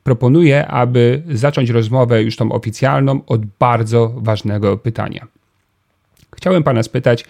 proponuję, 0.10 0.68
aby 0.68 1.24
zacząć 1.32 1.70
rozmowę 1.70 2.24
już 2.24 2.36
tą 2.36 2.51
oficjalną 2.51 3.22
od 3.28 3.46
bardzo 3.46 4.13
ważnego 4.18 4.78
pytania. 4.78 5.28
Chciałem 6.36 6.63
pana 6.63 6.84
spytać, 6.84 7.25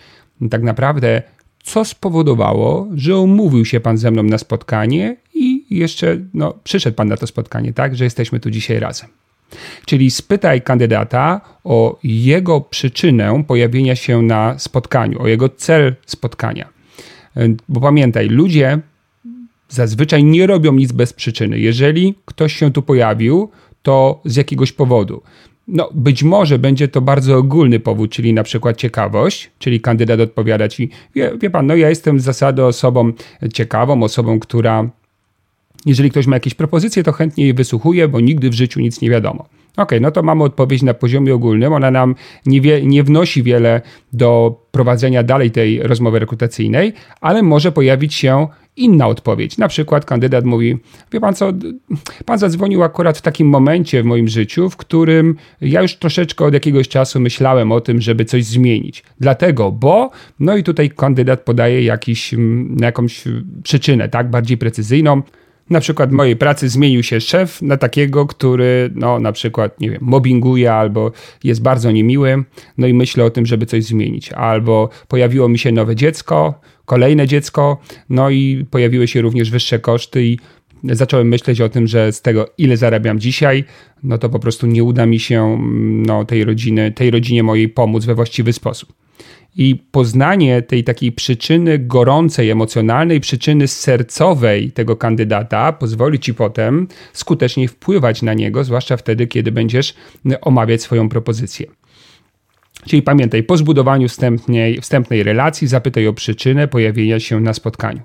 tak 0.50 0.64
naprawdę, 0.64 1.22
co 1.64 1.86
spowodowało, 1.86 2.88
że 2.96 3.18
umówił 3.18 3.66
się 3.66 3.80
pan 3.80 3.98
ze 3.98 4.12
mną 4.12 4.24
na 4.24 4.38
spotkanie 4.38 5.16
i 5.34 5.66
jeszcze 5.70 6.18
no, 6.34 6.54
przyszedł 6.64 6.96
pan 6.96 7.08
na 7.08 7.18
to 7.18 7.28
spotkanie, 7.28 7.74
tak, 7.74 7.96
że 7.96 8.04
jesteśmy 8.04 8.40
tu 8.40 8.50
dzisiaj 8.50 8.80
razem. 8.80 9.10
Czyli 9.86 10.12
spytaj 10.12 10.62
kandydata 10.62 11.42
o 11.64 12.00
jego 12.04 12.62
przyczynę 12.62 13.44
pojawienia 13.48 13.96
się 13.96 14.22
na 14.22 14.60
spotkaniu, 14.60 15.22
o 15.22 15.28
jego 15.28 15.50
cel 15.50 15.96
spotkania. 16.06 16.70
Bo 17.70 17.82
pamiętaj, 17.82 18.28
ludzie 18.28 18.80
zazwyczaj 19.70 20.24
nie 20.24 20.48
robią 20.48 20.74
nic 20.74 20.92
bez 20.92 21.14
przyczyny. 21.14 21.60
Jeżeli 21.60 22.16
ktoś 22.26 22.54
się 22.54 22.72
tu 22.72 22.82
pojawił, 22.82 23.50
to 23.82 24.22
z 24.26 24.36
jakiegoś 24.36 24.72
powodu. 24.72 25.22
No, 25.68 25.90
być 25.94 26.24
może 26.24 26.60
będzie 26.60 26.88
to 26.88 27.02
bardzo 27.02 27.38
ogólny 27.38 27.80
powód, 27.80 28.12
czyli 28.12 28.34
na 28.34 28.44
przykład 28.44 28.78
ciekawość, 28.78 29.52
czyli 29.60 29.82
kandydat 29.82 30.20
odpowiada 30.20 30.68
ci, 30.68 30.90
wie, 31.16 31.32
wie 31.42 31.50
pan, 31.50 31.68
no 31.68 31.76
ja 31.76 31.90
jestem 31.90 32.20
z 32.20 32.24
zasady 32.24 32.66
osobą 32.66 33.12
ciekawą, 33.54 34.04
osobą, 34.04 34.40
która 34.40 34.90
jeżeli 35.86 36.12
ktoś 36.12 36.28
ma 36.28 36.36
jakieś 36.36 36.54
propozycje, 36.54 37.04
to 37.04 37.12
chętnie 37.12 37.48
je 37.48 37.54
wysłuchuje, 37.54 38.08
bo 38.08 38.20
nigdy 38.20 38.50
w 38.50 38.54
życiu 38.54 38.80
nic 38.80 39.02
nie 39.02 39.10
wiadomo. 39.10 39.46
Ok, 39.78 39.92
no 40.02 40.12
to 40.12 40.24
mamy 40.24 40.44
odpowiedź 40.44 40.82
na 40.82 40.94
poziomie 40.94 41.36
ogólnym. 41.36 41.74
Ona 41.74 41.92
nam 41.92 42.16
nie, 42.46 42.62
wie, 42.62 42.86
nie 42.86 43.04
wnosi 43.04 43.44
wiele 43.44 43.82
do 44.14 44.60
prowadzenia 44.72 45.24
dalej 45.24 45.52
tej 45.52 45.84
rozmowy 45.84 46.20
rekrutacyjnej, 46.20 46.94
ale 47.22 47.44
może 47.44 47.72
pojawić 47.72 48.14
się 48.14 48.48
inna 48.80 49.08
odpowiedź. 49.08 49.58
Na 49.58 49.68
przykład 49.68 50.06
kandydat 50.06 50.46
mówi: 50.46 50.78
Wie 51.12 51.20
pan 51.20 51.36
co, 51.36 51.54
pan 52.26 52.40
zadzwonił 52.40 52.84
akurat 52.84 53.18
w 53.18 53.22
takim 53.22 53.48
momencie 53.48 54.04
w 54.04 54.06
moim 54.06 54.28
życiu, 54.28 54.70
w 54.70 54.78
którym 54.78 55.36
ja 55.62 55.82
już 55.82 55.96
troszeczkę 55.96 56.46
od 56.46 56.54
jakiegoś 56.54 56.88
czasu 56.88 57.20
myślałem 57.20 57.72
o 57.72 57.82
tym, 57.82 58.02
żeby 58.02 58.26
coś 58.26 58.46
zmienić. 58.46 59.04
Dlatego, 59.20 59.72
bo, 59.72 60.12
no 60.40 60.58
i 60.58 60.64
tutaj 60.64 60.90
kandydat 60.90 61.42
podaje 61.42 61.84
jakiś, 61.84 62.34
mm, 62.34 62.78
jakąś 62.82 63.24
przyczynę, 63.64 64.10
tak, 64.10 64.30
bardziej 64.30 64.58
precyzyjną. 64.58 65.22
Na 65.70 65.80
przykład 65.80 66.12
mojej 66.12 66.36
pracy 66.36 66.70
zmienił 66.70 67.04
się 67.04 67.22
szef 67.22 67.62
na 67.62 67.78
takiego, 67.78 68.26
który 68.26 68.90
no 68.96 69.20
na 69.20 69.32
przykład, 69.32 69.80
nie 69.80 69.90
wiem, 69.90 70.00
mobbinguje 70.02 70.74
albo 70.74 71.12
jest 71.44 71.62
bardzo 71.62 71.92
niemiły, 71.92 72.44
no 72.78 72.88
i 72.88 72.94
myślę 72.94 73.26
o 73.26 73.30
tym, 73.30 73.46
żeby 73.46 73.66
coś 73.66 73.84
zmienić. 73.84 74.32
Albo 74.32 74.90
pojawiło 75.08 75.50
mi 75.50 75.60
się 75.60 75.72
nowe 75.72 75.96
dziecko, 75.96 76.62
kolejne 76.86 77.28
dziecko, 77.28 77.78
no 78.10 78.30
i 78.30 78.66
pojawiły 78.72 79.08
się 79.08 79.22
również 79.22 79.52
wyższe 79.52 79.80
koszty 79.80 80.24
i 80.24 80.40
zacząłem 80.84 81.28
myśleć 81.28 81.62
o 81.62 81.70
tym, 81.70 81.88
że 81.88 82.12
z 82.12 82.22
tego, 82.22 82.50
ile 82.58 82.78
zarabiam 82.78 83.20
dzisiaj, 83.20 83.64
no 84.04 84.18
to 84.18 84.30
po 84.30 84.40
prostu 84.40 84.68
nie 84.68 84.84
uda 84.84 85.06
mi 85.06 85.20
się 85.20 85.58
no, 86.08 86.26
tej, 86.26 86.44
rodziny, 86.44 86.92
tej 86.92 87.12
rodzinie 87.12 87.44
mojej 87.44 87.70
pomóc 87.70 88.06
we 88.06 88.16
właściwy 88.16 88.54
sposób. 88.54 88.94
I 89.56 89.76
poznanie 89.92 90.62
tej 90.62 90.84
takiej 90.84 91.12
przyczyny 91.12 91.80
gorącej, 91.80 92.50
emocjonalnej, 92.50 93.20
przyczyny 93.20 93.68
sercowej 93.68 94.72
tego 94.72 94.96
kandydata 94.96 95.74
pozwoli 95.74 96.20
ci 96.20 96.34
potem 96.34 96.88
skutecznie 97.14 97.68
wpływać 97.68 98.22
na 98.22 98.34
niego, 98.34 98.64
zwłaszcza 98.64 98.98
wtedy, 98.98 99.28
kiedy 99.28 99.52
będziesz 99.52 99.94
omawiać 100.42 100.82
swoją 100.82 101.10
propozycję. 101.10 101.68
Czyli 102.88 103.02
pamiętaj, 103.02 103.44
po 103.44 103.58
zbudowaniu 103.58 104.08
wstępnej, 104.08 104.82
wstępnej 104.82 105.24
relacji 105.24 105.68
zapytaj 105.68 106.08
o 106.08 106.14
przyczynę 106.14 106.68
pojawienia 106.68 107.20
się 107.20 107.40
na 107.40 107.54
spotkaniu. 107.54 108.02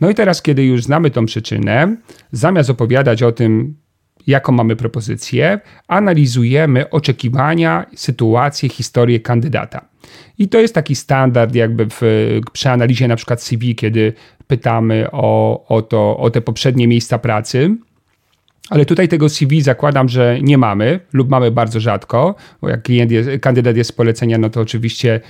No 0.00 0.10
i 0.10 0.14
teraz, 0.14 0.42
kiedy 0.42 0.64
już 0.64 0.82
znamy 0.82 1.10
tą 1.10 1.26
przyczynę, 1.26 1.96
zamiast 2.32 2.70
opowiadać 2.70 3.22
o 3.22 3.32
tym, 3.32 3.74
jaką 4.26 4.52
mamy 4.52 4.76
propozycję, 4.76 5.60
analizujemy 5.88 6.90
oczekiwania, 6.90 7.86
sytuację, 7.96 8.68
historię 8.68 9.20
kandydata. 9.20 9.91
I 10.38 10.48
to 10.48 10.60
jest 10.60 10.74
taki 10.74 10.94
standard 10.94 11.54
jakby 11.54 11.86
w, 11.90 12.00
przy 12.52 12.70
analizie 12.70 13.08
na 13.08 13.16
przykład 13.16 13.42
CV, 13.42 13.74
kiedy 13.74 14.12
pytamy 14.46 15.08
o, 15.12 15.64
o, 15.68 15.82
to, 15.82 16.16
o 16.16 16.30
te 16.30 16.40
poprzednie 16.40 16.88
miejsca 16.88 17.18
pracy, 17.18 17.76
ale 18.70 18.84
tutaj 18.84 19.08
tego 19.08 19.28
CV 19.28 19.62
zakładam, 19.62 20.08
że 20.08 20.38
nie 20.42 20.58
mamy 20.58 21.00
lub 21.12 21.28
mamy 21.28 21.50
bardzo 21.50 21.80
rzadko, 21.80 22.34
bo 22.60 22.68
jak 22.68 22.88
jest, 22.88 23.28
kandydat 23.40 23.76
jest 23.76 23.90
z 23.90 23.92
polecenia, 23.92 24.38
no 24.38 24.50
to 24.50 24.60
oczywiście, 24.60 25.20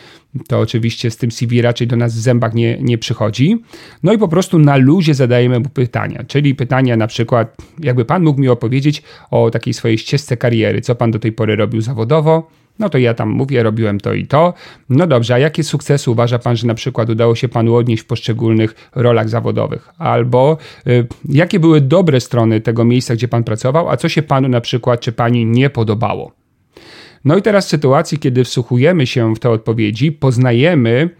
to 0.48 0.58
oczywiście 0.58 1.11
z 1.11 1.16
tym 1.16 1.30
CV 1.30 1.62
raczej 1.62 1.87
do 1.87 1.96
nas 1.96 2.14
w 2.14 2.18
zębach 2.18 2.54
nie, 2.54 2.78
nie 2.80 2.98
przychodzi. 2.98 3.62
No 4.02 4.12
i 4.12 4.18
po 4.18 4.28
prostu 4.28 4.58
na 4.58 4.76
luzie 4.76 5.14
zadajemy 5.14 5.61
mu 5.61 5.68
pytania, 5.68 6.24
czyli 6.26 6.54
pytania 6.54 6.96
na 6.96 7.06
przykład, 7.06 7.56
jakby 7.78 8.04
pan 8.04 8.22
mógł 8.22 8.40
mi 8.40 8.48
opowiedzieć 8.48 9.02
o 9.30 9.50
takiej 9.50 9.74
swojej 9.74 9.98
ścieżce 9.98 10.37
kariery, 10.37 10.80
co 10.80 10.94
pan 10.94 11.11
do 11.11 11.18
tej 11.18 11.32
pory 11.32 11.56
robił 11.56 11.80
zawodowo, 11.80 12.50
no 12.78 12.88
to 12.88 12.98
ja 12.98 13.14
tam 13.14 13.28
mówię, 13.28 13.62
robiłem 13.62 14.00
to 14.00 14.14
i 14.14 14.26
to. 14.26 14.54
No 14.88 15.06
dobrze, 15.06 15.35
a 15.35 15.38
jakie 15.38 15.62
sukcesy 15.62 16.11
uważa 16.11 16.38
pan, 16.38 16.56
że 16.56 16.66
na 16.66 16.74
przykład 16.74 17.11
udało 17.11 17.35
się 17.35 17.48
panu 17.48 17.74
odnieść 17.74 18.02
w 18.02 18.06
poszczególnych 18.06 18.90
rolach 18.94 19.28
zawodowych? 19.28 19.88
Albo 19.98 20.56
y, 20.87 21.06
jakie 21.28 21.61
były 21.61 21.80
dobre 21.80 22.20
strony 22.20 22.61
tego 22.61 22.85
miejsca, 22.85 23.14
gdzie 23.14 23.28
pan 23.28 23.44
pracował, 23.44 23.88
a 23.88 23.96
co 23.96 24.08
się 24.08 24.22
panu 24.22 24.48
na 24.48 24.61
przykład 24.61 25.00
czy 25.00 25.12
pani 25.12 25.46
nie 25.46 25.70
podobało? 25.70 26.32
No 27.24 27.37
i 27.37 27.42
teraz 27.42 27.66
w 27.66 27.68
sytuacji, 27.68 28.18
kiedy 28.18 28.44
wsłuchujemy 28.44 29.06
się 29.06 29.35
w 29.35 29.38
te 29.38 29.50
odpowiedzi, 29.50 30.12
poznajemy 30.12 31.11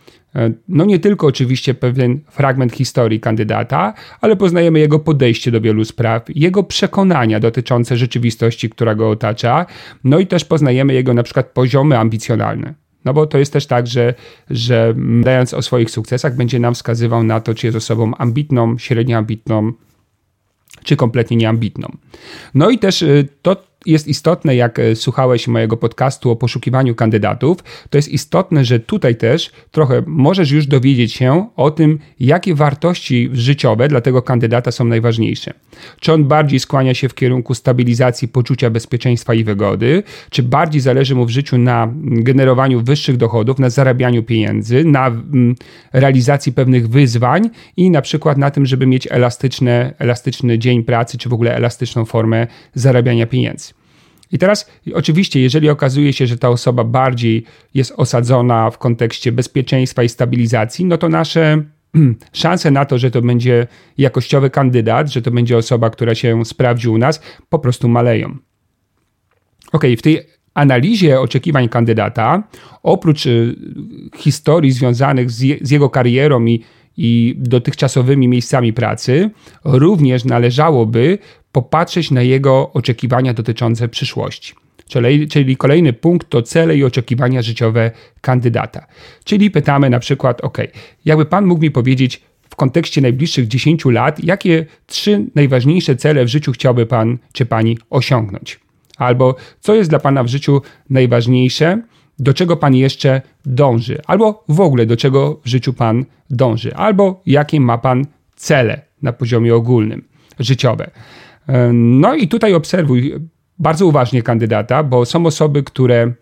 no 0.69 0.85
nie 0.85 0.99
tylko 0.99 1.27
oczywiście 1.27 1.75
pewien 1.75 2.21
fragment 2.31 2.73
historii 2.73 3.21
kandydata, 3.21 3.95
ale 4.21 4.37
poznajemy 4.37 4.79
jego 4.79 4.99
podejście 4.99 5.51
do 5.51 5.61
wielu 5.61 5.85
spraw, 5.85 6.23
jego 6.29 6.63
przekonania 6.63 7.41
dotyczące 7.41 7.97
rzeczywistości, 7.97 8.71
która 8.71 8.95
go 8.95 9.11
otacza, 9.11 9.67
no 10.05 10.19
i 10.19 10.27
też 10.27 10.45
poznajemy 10.45 10.95
jego 10.95 11.15
na 11.15 11.23
przykład 11.23 11.47
poziomy 11.47 11.99
ambicjonalne. 11.99 12.75
No 13.05 13.15
bo 13.15 13.27
to 13.27 13.39
jest 13.39 13.53
też 13.53 13.67
tak, 13.67 13.87
że, 13.87 14.15
że 14.51 14.95
dając 15.23 15.55
o 15.55 15.63
swoich 15.63 15.91
sukcesach 15.91 16.37
będzie 16.37 16.59
nam 16.59 16.75
wskazywał 16.75 17.25
na 17.25 17.41
to, 17.41 17.55
czy 17.55 17.67
jest 17.67 17.77
osobą 17.77 18.15
ambitną, 18.15 18.79
średnio 18.79 19.19
ambitną, 19.19 19.73
czy 20.85 20.97
kompletnie 20.97 21.37
nieambitną. 21.37 21.97
No 22.55 22.71
i 22.71 22.79
też 22.79 23.05
to 23.43 23.72
jest 23.87 24.09
istotne, 24.09 24.57
jak 24.57 24.79
e, 24.79 24.97
słuchałeś 24.97 25.49
mojego 25.49 25.77
podcastu 25.77 26.31
o 26.31 26.37
poszukiwaniu 26.37 26.95
kandydatów, 26.95 27.59
to 27.91 27.99
jest 27.99 28.09
istotne, 28.09 28.65
że 28.65 28.81
tutaj 28.81 29.17
też 29.17 29.51
trochę 29.71 30.03
możesz 30.07 30.51
już 30.51 30.67
dowiedzieć 30.67 31.13
się 31.13 31.47
o 31.57 31.71
tym, 31.71 31.99
jakie 32.21 32.55
wartości 32.55 33.31
życiowe 33.33 33.89
dla 33.89 34.01
tego 34.01 34.23
kandydata 34.23 34.73
są 34.73 34.85
najważniejsze. 34.85 35.53
Czy 36.01 36.13
on 36.13 36.25
bardziej 36.25 36.61
skłania 36.61 36.95
się 36.95 37.09
w 37.09 37.15
kierunku 37.15 37.55
stabilizacji 37.55 38.29
poczucia 38.29 38.71
bezpieczeństwa 38.71 39.35
i 39.35 39.45
wygody, 39.45 40.03
czy 40.31 40.43
bardziej 40.43 40.81
zależy 40.81 41.15
mu 41.15 41.27
w 41.27 41.31
życiu 41.31 41.59
na 41.59 41.89
generowaniu 42.03 42.81
wyższych 42.81 43.17
dochodów, 43.17 43.59
na 43.59 43.71
zarabianiu 43.71 44.23
pieniędzy, 44.23 44.85
na 44.85 45.11
realizacji 45.93 46.53
pewnych 46.53 46.89
wyzwań 46.89 47.51
i 47.77 47.91
na 47.91 48.03
przykład 48.03 48.39
na 48.39 48.51
tym, 48.51 48.67
żeby 48.67 48.87
mieć 48.87 49.09
elastyczne, 49.11 49.95
elastyczny 49.99 50.59
dzień 50.59 50.85
pracy, 50.85 51.19
czy 51.19 51.29
w 51.29 51.33
ogóle 51.33 51.57
elastyczną 51.57 52.05
formę 52.05 52.47
zarabiania 52.75 53.27
pieniędzy. 53.27 53.72
I 54.33 54.39
teraz, 54.39 54.71
oczywiście, 54.95 55.41
jeżeli 55.41 55.69
okazuje 55.69 56.13
się, 56.13 56.27
że 56.27 56.39
ta 56.39 56.49
osoba 56.49 56.85
bardziej 56.85 57.45
jest 57.75 57.93
osadzona 57.97 58.71
w 58.71 58.79
kontekście 58.79 59.33
bezpieczeństwa 59.33 60.03
i 60.03 60.09
stabilizacji, 60.09 60.85
no 60.85 60.99
to 60.99 61.09
nasze 61.09 61.63
szanse 62.33 62.71
na 62.71 62.85
to, 62.85 62.99
że 62.99 63.11
to 63.11 63.23
będzie 63.23 63.67
jakościowy 63.99 64.51
kandydat, 64.51 65.13
że 65.13 65.23
to 65.23 65.31
będzie 65.31 65.57
osoba, 65.57 65.91
która 65.91 66.15
się 66.15 66.45
sprawdzi 66.45 66.89
u 66.89 66.99
nas, 66.99 67.23
po 67.49 67.59
prostu 67.59 67.89
maleją. 67.89 68.37
Ok, 69.73 69.85
w 69.99 70.03
tej 70.03 70.27
analizie 70.55 71.21
oczekiwań 71.21 71.69
kandydata, 71.69 72.43
oprócz 72.83 73.27
y, 73.27 73.57
historii 74.17 74.73
związanych 74.73 75.31
z, 75.31 75.41
je, 75.41 75.57
z 75.61 75.71
jego 75.71 75.91
karierą 75.91 76.45
i, 76.45 76.65
i 76.97 77.35
dotychczasowymi 77.39 78.29
miejscami 78.29 78.73
pracy, 78.73 79.31
również 79.65 80.25
należałoby 80.25 81.19
popatrzeć 81.53 82.11
na 82.11 82.23
jego 82.23 82.73
oczekiwania 82.73 83.35
dotyczące 83.35 83.89
przyszłości. 83.89 84.55
Czyli, 85.31 85.57
kolejny 85.57 85.93
punkt 85.93 86.29
to 86.29 86.43
cele 86.43 86.77
i 86.77 86.85
oczekiwania 86.85 87.43
życiowe 87.43 87.91
kandydata. 88.21 88.87
Czyli 89.25 89.51
pytamy 89.51 89.91
na 89.91 89.99
przykład, 89.99 90.41
OK, 90.41 90.59
jakby 91.05 91.27
pan 91.27 91.47
mógł 91.47 91.63
mi 91.63 91.71
powiedzieć 91.71 92.23
w 92.51 92.57
kontekście 92.57 93.01
najbliższych 93.01 93.49
10 93.49 93.85
lat, 93.85 94.25
jakie 94.25 94.67
trzy 94.87 95.27
najważniejsze 95.35 95.97
cele 95.97 96.25
w 96.25 96.29
życiu 96.29 96.53
chciałby 96.53 96.87
pan 96.87 97.19
czy 97.33 97.47
pani 97.47 97.79
osiągnąć? 97.91 98.61
Albo 98.97 99.37
co 99.61 99.75
jest 99.75 99.91
dla 99.91 99.99
pana 99.99 100.25
w 100.25 100.29
życiu 100.29 100.63
najważniejsze, 100.91 101.83
do 102.19 102.35
czego 102.35 102.57
pan 102.57 102.75
jeszcze 102.75 103.23
dąży? 103.47 104.01
Albo 104.07 104.45
w 104.49 104.61
ogóle 104.61 104.87
do 104.87 104.97
czego 104.97 105.41
w 105.45 105.49
życiu 105.49 105.73
pan 105.73 106.05
dąży? 106.31 106.75
Albo 106.75 107.23
jakie 107.27 107.61
ma 107.61 107.79
pan 107.79 108.07
cele 108.37 108.83
na 109.03 109.13
poziomie 109.13 109.55
ogólnym, 109.55 110.05
życiowe? 110.39 110.91
No 111.73 112.15
i 112.15 112.29
tutaj 112.29 112.55
obserwuj 112.55 113.15
bardzo 113.59 113.87
uważnie 113.87 114.23
kandydata, 114.23 114.83
bo 114.83 115.05
są 115.05 115.27
osoby, 115.27 115.63
które 115.63 116.13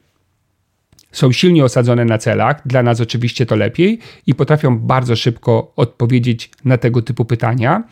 są 1.12 1.32
silnie 1.32 1.64
osadzone 1.64 2.04
na 2.04 2.18
celach, 2.18 2.62
dla 2.66 2.82
nas 2.82 3.00
oczywiście 3.00 3.46
to 3.46 3.56
lepiej 3.56 3.98
i 4.26 4.34
potrafią 4.34 4.78
bardzo 4.78 5.16
szybko 5.16 5.72
odpowiedzieć 5.76 6.50
na 6.64 6.78
tego 6.78 7.02
typu 7.02 7.24
pytania. 7.24 7.84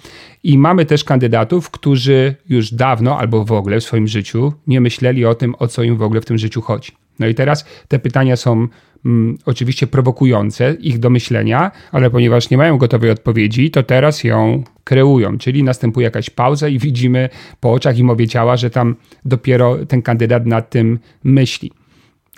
I 0.43 0.59
mamy 0.59 0.87
też 0.87 1.05
kandydatów, 1.05 1.71
którzy 1.71 2.35
już 2.49 2.75
dawno 2.75 3.19
albo 3.19 3.45
w 3.45 3.53
ogóle 3.53 3.81
w 3.81 3.85
swoim 3.85 4.09
życiu 4.09 4.53
nie 4.67 4.81
myśleli 4.81 5.25
o 5.25 5.35
tym, 5.35 5.55
o 5.59 5.69
co 5.69 5.83
im 5.83 5.97
w 5.97 6.03
ogóle 6.03 6.21
w 6.21 6.25
tym 6.25 6.39
życiu 6.39 6.63
chodzi. 6.63 6.93
No 7.19 7.27
i 7.27 7.35
teraz 7.35 7.65
te 7.89 7.99
pytania 7.99 8.37
są 8.37 8.69
mm, 9.09 9.39
oczywiście 9.47 9.87
prowokujące 9.87 10.77
ich 10.81 10.99
do 10.99 11.11
myślenia, 11.11 11.71
ale 11.93 12.11
ponieważ 12.11 12.51
nie 12.51 12.57
mają 12.57 12.79
gotowej 12.79 13.11
odpowiedzi, 13.11 13.71
to 13.71 13.83
teraz 13.83 14.25
ją 14.25 14.65
kreują, 14.85 15.39
czyli 15.39 15.63
następuje 15.63 16.05
jakaś 16.05 16.31
pauza 16.31 16.69
i 16.69 16.79
widzimy 16.79 17.29
po 17.61 17.73
oczach 17.73 17.99
i 17.99 18.05
mowie 18.05 18.29
ciała, 18.29 18.57
że 18.57 18.71
tam 18.71 18.97
dopiero 19.25 19.87
ten 19.87 20.03
kandydat 20.03 20.47
nad 20.47 20.71
tym 20.71 20.99
myśli. 21.25 21.73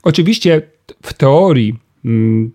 Oczywiście 0.02 0.62
w 1.02 1.12
teorii 1.12 1.78
mm, 2.04 2.50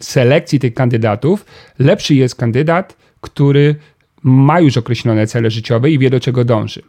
selekcji 0.00 0.58
tych 0.58 0.74
kandydatów 0.74 1.44
lepszy 1.78 2.14
jest 2.14 2.34
kandydat, 2.34 2.96
który 3.20 3.74
ma 4.22 4.60
już 4.60 4.76
określone 4.76 5.26
cele 5.26 5.50
życiowe 5.50 5.90
i 5.90 5.98
wie 5.98 6.10
do 6.10 6.20
czego 6.20 6.44
dąży. 6.44 6.82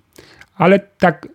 Ale 0.55 0.79
tak 0.79 1.27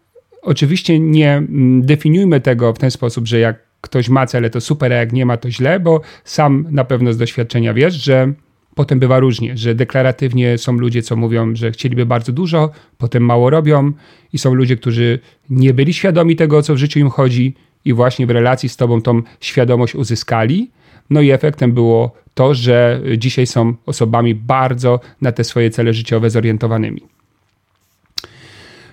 oczywiście 0.43 0.99
nie 0.99 1.33
mm, 1.33 1.87
definiujmy 1.87 2.41
tego 2.41 2.73
w 2.73 2.79
ten 2.79 2.91
sposób, 2.91 3.27
że 3.27 3.39
jak 3.39 3.66
ktoś 3.87 4.09
ma 4.09 4.27
cele 4.27 4.51
to 4.51 4.61
super, 4.61 4.93
a 4.93 4.97
jak 4.97 5.13
nie 5.13 5.27
ma 5.27 5.37
to 5.37 5.51
źle, 5.51 5.81
bo 5.81 6.01
sam 6.25 6.67
na 6.71 6.85
pewno 6.85 7.13
z 7.13 7.17
doświadczenia 7.17 7.75
wiesz, 7.75 7.95
że 7.95 8.33
potem 8.75 8.99
bywa 8.99 9.19
różnie, 9.19 9.57
że 9.57 9.75
deklaratywnie 9.75 10.59
są 10.59 10.73
ludzie, 10.73 11.03
co 11.03 11.17
mówią, 11.17 11.57
że 11.57 11.71
chcieliby 11.71 12.07
bardzo 12.07 12.33
dużo, 12.33 12.71
potem 12.99 13.23
mało 13.23 13.51
robią 13.51 13.93
i 14.33 14.39
są 14.39 14.55
ludzie, 14.55 14.77
którzy 14.77 15.19
nie 15.51 15.75
byli 15.75 15.93
świadomi 15.93 16.37
tego, 16.37 16.57
o 16.57 16.63
co 16.63 16.75
w 16.75 16.79
życiu 16.79 16.99
im 16.99 17.11
chodzi 17.11 17.55
i 17.85 17.93
właśnie 17.93 18.27
w 18.27 18.31
relacji 18.31 18.69
z 18.69 18.77
tobą 18.77 19.03
tą 19.03 19.23
świadomość 19.41 19.95
uzyskali. 19.95 20.71
No 21.11 21.21
i 21.21 21.31
efektem 21.31 21.73
było 21.73 22.13
to, 22.35 22.55
że 22.55 23.01
dzisiaj 23.19 23.47
są 23.47 23.75
osobami 23.87 24.35
bardzo 24.35 25.01
na 25.21 25.33
te 25.33 25.45
swoje 25.45 25.71
cele 25.71 25.93
życiowe 25.93 26.31
zorientowanymi. 26.31 27.16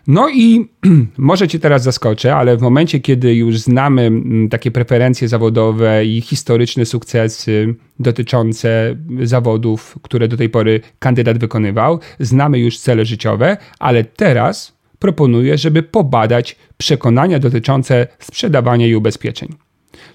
No 0.07 0.29
i 0.29 0.67
może 1.17 1.47
Cię 1.47 1.59
teraz 1.59 1.83
zaskoczę, 1.83 2.35
ale 2.35 2.57
w 2.57 2.61
momencie, 2.61 2.99
kiedy 2.99 3.35
już 3.35 3.59
znamy 3.59 4.01
mm, 4.01 4.49
takie 4.49 4.71
preferencje 4.71 5.27
zawodowe 5.27 6.05
i 6.05 6.21
historyczne 6.21 6.85
sukcesy 6.85 7.75
dotyczące 7.99 8.95
zawodów, 9.23 9.99
które 10.01 10.27
do 10.27 10.37
tej 10.37 10.49
pory 10.49 10.81
kandydat 10.99 11.37
wykonywał, 11.37 11.99
znamy 12.19 12.59
już 12.59 12.79
cele 12.79 13.05
życiowe, 13.05 13.57
ale 13.79 14.03
teraz 14.03 14.77
proponuję, 14.99 15.57
żeby 15.57 15.83
pobadać 15.83 16.55
przekonania 16.77 17.39
dotyczące 17.39 18.07
sprzedawania 18.19 18.87
i 18.87 18.95
ubezpieczeń. 18.95 19.55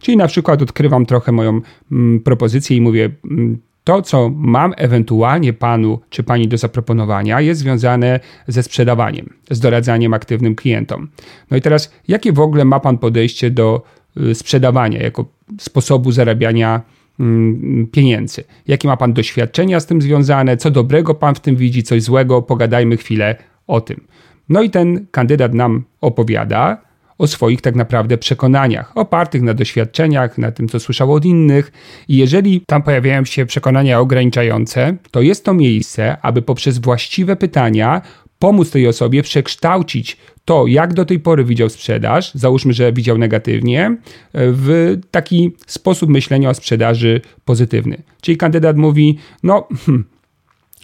Czyli 0.01 0.17
na 0.17 0.27
przykład 0.27 0.63
odkrywam 0.63 1.07
trochę 1.07 1.33
moją 1.33 1.61
mm, 1.93 2.21
propozycję 2.21 2.77
i 2.77 2.81
mówię, 2.81 3.11
mm, 3.31 3.59
to, 3.85 4.03
co 4.03 4.31
mam 4.35 4.75
ewentualnie 4.77 5.53
panu 5.53 6.01
czy 6.11 6.23
pani 6.23 6.49
do 6.49 6.59
zaproponowania, 6.59 7.41
jest 7.41 7.61
związane 7.61 8.21
ze 8.49 8.63
sprzedawaniem, 8.63 9.35
z 9.51 9.61
doradzaniem 9.61 10.15
aktywnym 10.15 10.55
klientom. 10.55 11.09
No 11.51 11.57
i 11.57 11.61
teraz, 11.61 11.93
jakie 12.09 12.33
w 12.33 12.41
ogóle 12.41 12.65
ma 12.65 12.81
pan 12.81 12.99
podejście 12.99 13.51
do 13.51 13.83
y, 14.17 14.35
sprzedawania 14.35 15.03
jako 15.03 15.25
sposobu 15.61 16.13
zarabiania 16.13 16.83
mm, 17.21 17.87
pieniędzy? 17.93 18.45
Jakie 18.67 18.89
ma 18.89 18.97
pan 18.97 19.13
doświadczenia 19.13 19.81
z 19.81 19.87
tym 19.87 20.03
związane? 20.03 20.57
Co 20.57 20.71
dobrego 20.71 21.15
pan 21.15 21.35
w 21.35 21.41
tym 21.41 21.57
widzi, 21.57 21.83
coś 21.83 22.03
złego? 22.03 22.43
Pogadajmy 22.43 22.97
chwilę 22.97 23.37
o 23.67 23.81
tym. 23.81 24.01
No 24.49 24.63
i 24.63 24.71
ten 24.71 25.07
kandydat 25.11 25.55
nam 25.55 25.85
opowiada, 26.01 26.88
o 27.19 27.27
swoich 27.27 27.61
tak 27.61 27.75
naprawdę 27.75 28.19
przekonaniach, 28.19 28.93
opartych 28.95 29.43
na 29.43 29.55
doświadczeniach, 29.55 30.39
na 30.39 30.53
tym, 30.53 30.69
co 30.69 30.81
słyszał 30.81 31.13
od 31.13 31.25
innych. 31.25 31.73
I 32.09 32.17
jeżeli 32.17 32.61
tam 32.67 32.83
pojawiają 32.83 33.25
się 33.25 33.47
przekonania 33.47 34.01
ograniczające, 34.01 34.97
to 35.11 35.21
jest 35.21 35.45
to 35.45 35.55
miejsce, 35.55 36.17
aby 36.23 36.43
poprzez 36.43 36.79
właściwe 36.79 37.37
pytania 37.37 38.03
pomóc 38.39 38.71
tej 38.71 38.89
osobie 38.89 39.23
przekształcić 39.23 40.17
to, 40.45 40.67
jak 40.67 40.95
do 40.95 41.05
tej 41.05 41.21
pory 41.21 41.45
widział 41.45 41.69
sprzedaż, 41.69 42.35
załóżmy, 42.35 42.73
że 42.73 42.93
widział 42.93 43.19
negatywnie, 43.19 43.97
w 44.35 44.97
taki 45.11 45.53
sposób 45.67 46.11
myślenia 46.11 46.51
o 46.51 46.55
sprzedaży 46.55 47.21
pozytywny. 47.45 48.03
Czyli 48.21 48.37
kandydat 48.37 48.77
mówi: 48.77 49.19
No, 49.43 49.69
hmm, 49.87 50.05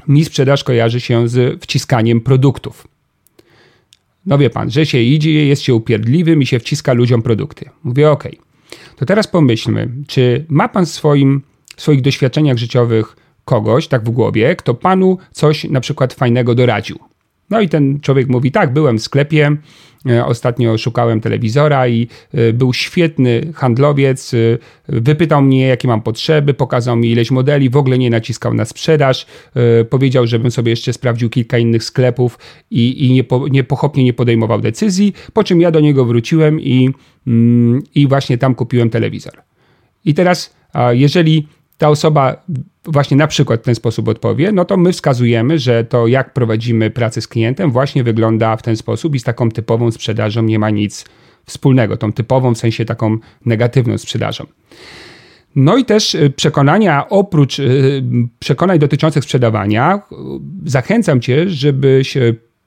mi 0.09 0.25
sprzedaż 0.25 0.65
kojarzy 0.65 1.01
się 1.01 1.29
z 1.29 1.63
wciskaniem 1.63 2.21
produktów. 2.21 2.94
No 4.27 4.39
wie 4.39 4.51
pan, 4.51 4.71
że 4.71 4.87
się 4.87 4.99
idzie, 4.99 5.47
jest 5.47 5.63
się 5.63 5.75
upierdliwym 5.75 6.43
i 6.43 6.47
się 6.47 6.59
wciska 6.59 6.93
ludziom 6.93 7.23
produkty. 7.23 7.71
Mówię, 7.85 8.11
ok. 8.11 8.25
To 8.97 9.07
teraz 9.07 9.27
pomyślmy, 9.27 9.89
czy 10.07 10.45
ma 10.49 10.69
pan 10.69 10.87
w 10.87 10.89
swoim, 10.89 11.43
w 11.77 11.83
swoich 11.83 12.01
doświadczeniach 12.01 12.57
życiowych 12.57 13.17
kogoś, 13.45 13.89
tak 13.89 14.05
w 14.05 14.11
głowie, 14.11 14.57
kto 14.57 14.75
panu 14.75 15.19
coś 15.33 15.65
na 15.65 15.81
przykład 15.81 16.15
fajnego 16.15 16.55
doradził? 16.55 16.99
No 17.51 17.61
i 17.61 17.69
ten 17.69 18.01
człowiek 18.01 18.29
mówi: 18.29 18.53
Tak, 18.53 18.73
byłem 18.73 18.99
w 18.99 19.03
sklepie, 19.03 19.57
ostatnio 20.25 20.79
szukałem 20.79 21.21
telewizora 21.21 21.89
i 21.89 22.09
e, 22.35 22.53
był 22.53 22.73
świetny 22.73 23.53
handlowiec. 23.55 24.35
E, 24.35 24.39
wypytał 24.89 25.43
mnie, 25.43 25.67
jakie 25.67 25.89
mam 25.89 26.03
potrzeby, 26.03 26.55
pokazał 26.55 26.97
mi 26.97 27.11
ileś 27.11 27.31
modeli, 27.31 27.71
w 27.71 27.77
ogóle 27.77 27.99
nie 27.99 28.11
naciskał 28.11 28.55
na 28.55 28.65
sprzedaż. 28.65 29.27
Powiedział, 29.91 30.27
żebym 30.27 30.51
sobie 30.51 30.71
jeszcze 30.71 30.93
sprawdził 30.93 31.31
kilka 31.31 31.59
innych 31.59 31.85
sklepów 31.85 32.39
i, 32.71 33.07
i 33.07 33.13
nie, 33.13 33.25
po, 33.25 33.49
nie 33.49 33.65
pochopnie 33.65 34.05
nie 34.05 34.13
podejmował 34.13 34.61
decyzji. 34.61 35.13
Po 35.33 35.45
czym 35.45 35.61
ja 35.61 35.71
do 35.71 35.81
niego 35.81 36.05
wróciłem 36.05 36.61
i, 36.61 36.91
mm, 37.27 37.83
i 37.95 38.07
właśnie 38.07 38.39
tam 38.39 38.55
kupiłem 38.55 38.91
telewizor. 38.91 39.43
I 40.05 40.15
teraz, 40.15 40.55
jeżeli 40.93 41.49
ta 41.79 41.89
osoba 41.89 42.45
właśnie 42.87 43.17
na 43.17 43.27
przykład 43.27 43.61
w 43.61 43.65
ten 43.65 43.75
sposób 43.75 44.09
odpowie, 44.09 44.53
no 44.53 44.65
to 44.65 44.77
my 44.77 44.93
wskazujemy, 44.93 45.59
że 45.59 45.85
to 45.85 46.07
jak 46.07 46.33
prowadzimy 46.33 46.91
pracę 46.91 47.21
z 47.21 47.29
klientem 47.29 47.71
właśnie 47.71 48.05
wygląda 48.05 48.57
w 48.57 48.63
ten 48.63 48.77
sposób 48.77 49.15
i 49.15 49.19
z 49.19 49.23
taką 49.23 49.51
typową 49.51 49.91
sprzedażą 49.91 50.43
nie 50.43 50.59
ma 50.59 50.71
nic 50.71 51.05
wspólnego, 51.47 51.97
tą 51.97 52.13
typową 52.13 52.55
w 52.55 52.59
sensie 52.59 52.85
taką 52.85 53.19
negatywną 53.47 53.99
sprzedażą. 53.99 54.47
No 55.57 55.77
i 55.77 55.85
też 55.85 56.15
y, 56.15 56.31
przekonania, 56.37 57.09
oprócz 57.09 57.59
y, 57.59 58.03
przekonań 58.39 58.79
dotyczących 58.79 59.25
sprzedawania, 59.25 60.03
zachęcam 60.65 61.21
Cię, 61.21 61.51
żebyś 61.51 62.17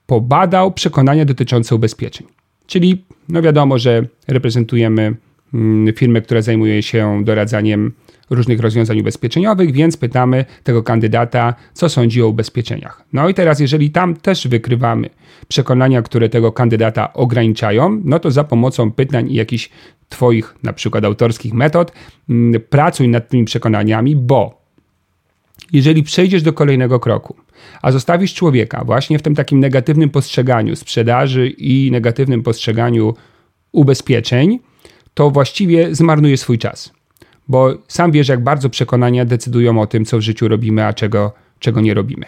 pobadał 0.06 0.72
przekonania 0.72 1.24
dotyczące 1.24 1.74
ubezpieczeń. 1.74 2.26
Czyli, 2.66 3.04
no 3.28 3.42
wiadomo, 3.42 3.78
że 3.78 4.02
reprezentujemy 4.28 5.16
mm, 5.54 5.94
firmę, 5.94 6.20
która 6.20 6.42
zajmuje 6.42 6.82
się 6.82 7.24
doradzaniem 7.24 7.92
różnych 8.30 8.60
rozwiązań 8.60 9.00
ubezpieczeniowych, 9.00 9.72
więc 9.72 9.96
pytamy 9.96 10.44
tego 10.62 10.82
kandydata, 10.82 11.54
co 11.72 11.88
sądzi 11.88 12.22
o 12.22 12.28
ubezpieczeniach. 12.28 13.04
No 13.12 13.28
i 13.28 13.34
teraz, 13.34 13.60
jeżeli 13.60 13.90
tam 13.90 14.16
też 14.16 14.48
wykrywamy 14.48 15.10
przekonania, 15.48 16.02
które 16.02 16.28
tego 16.28 16.52
kandydata 16.52 17.12
ograniczają, 17.12 18.00
no 18.04 18.18
to 18.18 18.30
za 18.30 18.44
pomocą 18.44 18.92
pytań 18.92 19.30
i 19.30 19.34
jakichś 19.34 19.70
Twoich 20.08 20.54
na 20.62 20.72
przykład 20.72 21.04
autorskich 21.04 21.54
metod 21.54 21.92
mm, 22.28 22.60
pracuj 22.70 23.08
nad 23.08 23.28
tymi 23.28 23.44
przekonaniami, 23.44 24.16
bo 24.16 24.62
jeżeli 25.72 26.02
przejdziesz 26.02 26.42
do 26.42 26.52
kolejnego 26.52 27.00
kroku, 27.00 27.36
a 27.82 27.92
zostawisz 27.92 28.34
człowieka 28.34 28.84
właśnie 28.84 29.18
w 29.18 29.22
tym 29.22 29.34
takim 29.34 29.60
negatywnym 29.60 30.10
postrzeganiu 30.10 30.76
sprzedaży 30.76 31.48
i 31.48 31.90
negatywnym 31.90 32.42
postrzeganiu 32.42 33.14
ubezpieczeń, 33.72 34.58
to 35.14 35.30
właściwie 35.30 35.94
zmarnuje 35.94 36.36
swój 36.36 36.58
czas. 36.58 36.97
Bo 37.48 37.74
sam 37.88 38.12
wiesz, 38.12 38.28
jak 38.28 38.42
bardzo 38.42 38.70
przekonania 38.70 39.24
decydują 39.24 39.80
o 39.80 39.86
tym, 39.86 40.04
co 40.04 40.18
w 40.18 40.20
życiu 40.20 40.48
robimy, 40.48 40.84
a 40.84 40.92
czego, 40.92 41.32
czego 41.58 41.80
nie 41.80 41.94
robimy. 41.94 42.26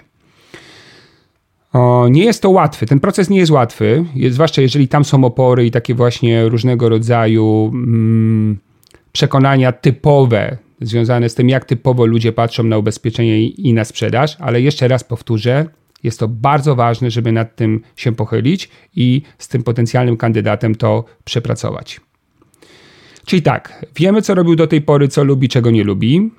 O, 1.72 2.08
nie 2.10 2.24
jest 2.24 2.42
to 2.42 2.50
łatwy. 2.50 2.86
Ten 2.86 3.00
proces 3.00 3.30
nie 3.30 3.38
jest 3.38 3.52
łatwy, 3.52 4.04
zwłaszcza 4.30 4.62
jeżeli 4.62 4.88
tam 4.88 5.04
są 5.04 5.24
opory 5.24 5.66
i 5.66 5.70
takie 5.70 5.94
właśnie 5.94 6.48
różnego 6.48 6.88
rodzaju 6.88 7.70
mm, 7.74 8.58
przekonania 9.12 9.72
typowe, 9.72 10.56
związane 10.80 11.28
z 11.28 11.34
tym, 11.34 11.48
jak 11.48 11.64
typowo 11.64 12.06
ludzie 12.06 12.32
patrzą 12.32 12.62
na 12.62 12.78
ubezpieczenie 12.78 13.46
i 13.46 13.74
na 13.74 13.84
sprzedaż, 13.84 14.36
ale 14.40 14.60
jeszcze 14.60 14.88
raz 14.88 15.04
powtórzę, 15.04 15.66
jest 16.02 16.18
to 16.18 16.28
bardzo 16.28 16.76
ważne, 16.76 17.10
żeby 17.10 17.32
nad 17.32 17.56
tym 17.56 17.80
się 17.96 18.12
pochylić 18.12 18.68
i 18.96 19.22
z 19.38 19.48
tym 19.48 19.62
potencjalnym 19.62 20.16
kandydatem 20.16 20.74
to 20.74 21.04
przepracować. 21.24 22.00
Czyli 23.26 23.42
tak, 23.42 23.86
wiemy 23.96 24.22
co 24.22 24.34
robił 24.34 24.56
do 24.56 24.66
tej 24.66 24.80
pory, 24.80 25.08
co 25.08 25.24
lubi, 25.24 25.48
czego 25.48 25.70
nie 25.70 25.84
lubi, 25.84 26.30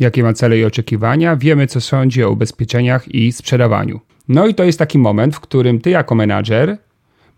jakie 0.00 0.22
ma 0.22 0.32
cele 0.32 0.58
i 0.58 0.64
oczekiwania, 0.64 1.36
wiemy 1.36 1.66
co 1.66 1.80
sądzi 1.80 2.24
o 2.24 2.30
ubezpieczeniach 2.30 3.14
i 3.14 3.32
sprzedawaniu. 3.32 4.00
No 4.28 4.46
i 4.46 4.54
to 4.54 4.64
jest 4.64 4.78
taki 4.78 4.98
moment, 4.98 5.36
w 5.36 5.40
którym 5.40 5.80
ty 5.80 5.90
jako 5.90 6.14
menadżer 6.14 6.78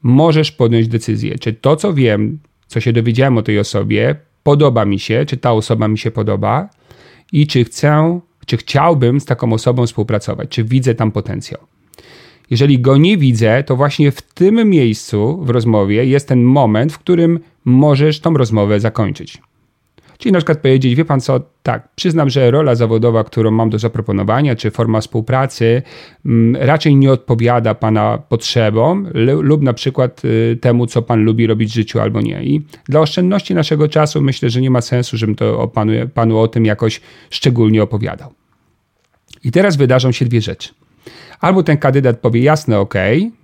możesz 0.02 0.52
podjąć 0.52 0.88
decyzję, 0.88 1.38
czy 1.38 1.52
to 1.52 1.76
co 1.76 1.94
wiem, 1.94 2.38
co 2.66 2.80
się 2.80 2.92
dowiedziałem 2.92 3.38
o 3.38 3.42
tej 3.42 3.58
osobie, 3.58 4.16
podoba 4.42 4.84
mi 4.84 4.98
się, 4.98 5.24
czy 5.26 5.37
ta 5.37 5.52
osoba 5.52 5.88
mi 5.88 5.98
się 5.98 6.11
podoba 6.11 6.68
i 7.32 7.46
czy 7.46 7.64
chcę, 7.64 8.20
czy 8.46 8.56
chciałbym 8.56 9.20
z 9.20 9.24
taką 9.24 9.52
osobą 9.52 9.87
współpracować, 9.87 10.48
czy 10.48 10.64
widzę 10.64 10.94
tam 10.94 11.12
potencjał. 11.12 11.61
Jeżeli 12.50 12.80
go 12.80 12.96
nie 12.96 13.16
widzę, 13.16 13.62
to 13.62 13.76
właśnie 13.76 14.11
w 14.11 14.22
tym 14.22 14.70
miejscu 14.70 15.38
w 15.44 15.50
rozmowie 15.50 16.04
jest 16.04 16.28
ten 16.28 16.42
moment, 16.42 16.92
w 16.92 16.98
którym 16.98 17.40
możesz 17.64 18.20
tą 18.20 18.34
rozmowę 18.34 18.80
zakończyć. 18.80 19.38
Czyli 20.18 20.32
na 20.32 20.38
przykład 20.38 20.58
powiedzieć, 20.58 20.94
wie 20.94 21.04
pan 21.04 21.20
co, 21.20 21.40
tak, 21.62 21.88
przyznam, 21.94 22.30
że 22.30 22.50
rola 22.50 22.74
zawodowa, 22.74 23.24
którą 23.24 23.50
mam 23.50 23.70
do 23.70 23.78
zaproponowania, 23.78 24.56
czy 24.56 24.70
forma 24.70 25.00
współpracy, 25.00 25.82
m, 26.24 26.32
mm, 26.32 26.66
raczej 26.66 26.96
nie 26.96 27.12
odpowiada 27.12 27.74
pana 27.74 28.18
potrzebom 28.28 29.08
lub 29.40 29.62
na 29.62 29.72
przykład 29.72 30.24
y, 30.24 30.58
temu, 30.61 30.87
co 30.87 31.02
pan 31.02 31.24
lubi 31.24 31.46
robić 31.46 31.70
w 31.70 31.74
życiu 31.74 32.00
albo 32.00 32.20
nie. 32.20 32.42
I 32.42 32.61
dla 32.88 33.00
oszczędności 33.00 33.54
naszego 33.54 33.88
czasu 33.88 34.22
myślę, 34.22 34.50
że 34.50 34.61
nie 34.61 34.70
ma 34.70 34.80
sensu, 34.80 35.16
żebym 35.16 35.34
to 35.34 35.61
o 35.61 35.68
panu, 35.68 35.92
panu 36.14 36.38
o 36.38 36.48
tym 36.48 36.64
jakoś 36.64 37.00
szczególnie 37.30 37.82
opowiadał. 37.82 38.32
I 39.44 39.52
teraz 39.52 39.76
wydarzą 39.76 40.12
się 40.12 40.24
dwie 40.24 40.40
rzeczy. 40.40 40.68
Albo 41.40 41.62
ten 41.62 41.77
kandydat 41.77 42.18
powie 42.18 42.42
jasne, 42.42 42.79
ok, 42.79 42.94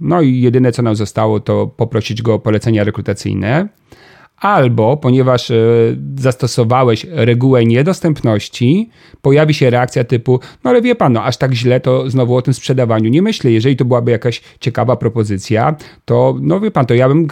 no 0.00 0.22
i 0.22 0.40
jedyne 0.40 0.72
co 0.72 0.82
nam 0.82 0.96
zostało 0.96 1.40
to 1.40 1.66
poprosić 1.66 2.22
go 2.22 2.34
o 2.34 2.38
polecenia 2.38 2.84
rekrutacyjne, 2.84 3.68
albo 4.36 4.96
ponieważ 4.96 5.50
e, 5.50 5.56
zastosowałeś 6.18 7.06
regułę 7.10 7.64
niedostępności, 7.64 8.90
pojawi 9.22 9.54
się 9.54 9.70
reakcja 9.70 10.04
typu, 10.04 10.40
no 10.64 10.70
ale 10.70 10.82
wie 10.82 10.94
pan, 10.94 11.12
no 11.12 11.24
aż 11.24 11.36
tak 11.36 11.52
źle 11.52 11.80
to 11.80 12.10
znowu 12.10 12.36
o 12.36 12.42
tym 12.42 12.54
sprzedawaniu 12.54 13.10
nie 13.10 13.22
myślę. 13.22 13.50
Jeżeli 13.50 13.76
to 13.76 13.84
byłaby 13.84 14.10
jakaś 14.10 14.42
ciekawa 14.60 14.96
propozycja, 14.96 15.76
to 16.04 16.36
no 16.40 16.60
wie 16.60 16.70
pan, 16.70 16.86
to 16.86 16.94
ja 16.94 17.08
bym 17.08 17.28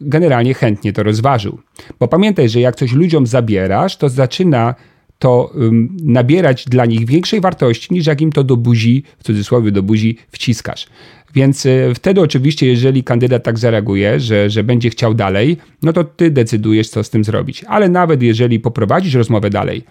generalnie 0.00 0.54
chętnie 0.54 0.92
to 0.92 1.02
rozważył. 1.02 1.58
Bo 2.00 2.08
pamiętaj, 2.08 2.48
że 2.48 2.60
jak 2.60 2.76
coś 2.76 2.92
ludziom 2.92 3.26
zabierasz, 3.26 3.96
to 3.96 4.08
zaczyna 4.08 4.74
to 5.20 5.52
um, 5.54 5.96
nabierać 6.02 6.64
dla 6.64 6.86
nich 6.86 7.06
większej 7.06 7.40
wartości 7.40 7.94
niż 7.94 8.06
jak 8.06 8.20
im 8.20 8.32
to 8.32 8.44
do 8.44 8.56
buzi, 8.56 9.04
w 9.18 9.24
cudzysłowie 9.24 9.70
do 9.70 9.82
buzi, 9.82 10.18
wciskasz. 10.30 10.86
Więc 11.34 11.66
y, 11.66 11.92
wtedy 11.94 12.20
oczywiście, 12.20 12.66
jeżeli 12.66 13.04
kandydat 13.04 13.42
tak 13.44 13.58
zareaguje, 13.58 14.20
że, 14.20 14.50
że 14.50 14.64
będzie 14.64 14.90
chciał 14.90 15.14
dalej, 15.14 15.56
no 15.82 15.92
to 15.92 16.04
ty 16.04 16.30
decydujesz, 16.30 16.88
co 16.88 17.04
z 17.04 17.10
tym 17.10 17.24
zrobić. 17.24 17.64
Ale 17.64 17.88
nawet 17.88 18.22
jeżeli 18.22 18.60
poprowadzisz 18.60 19.14
rozmowę 19.14 19.50
dalej, 19.50 19.82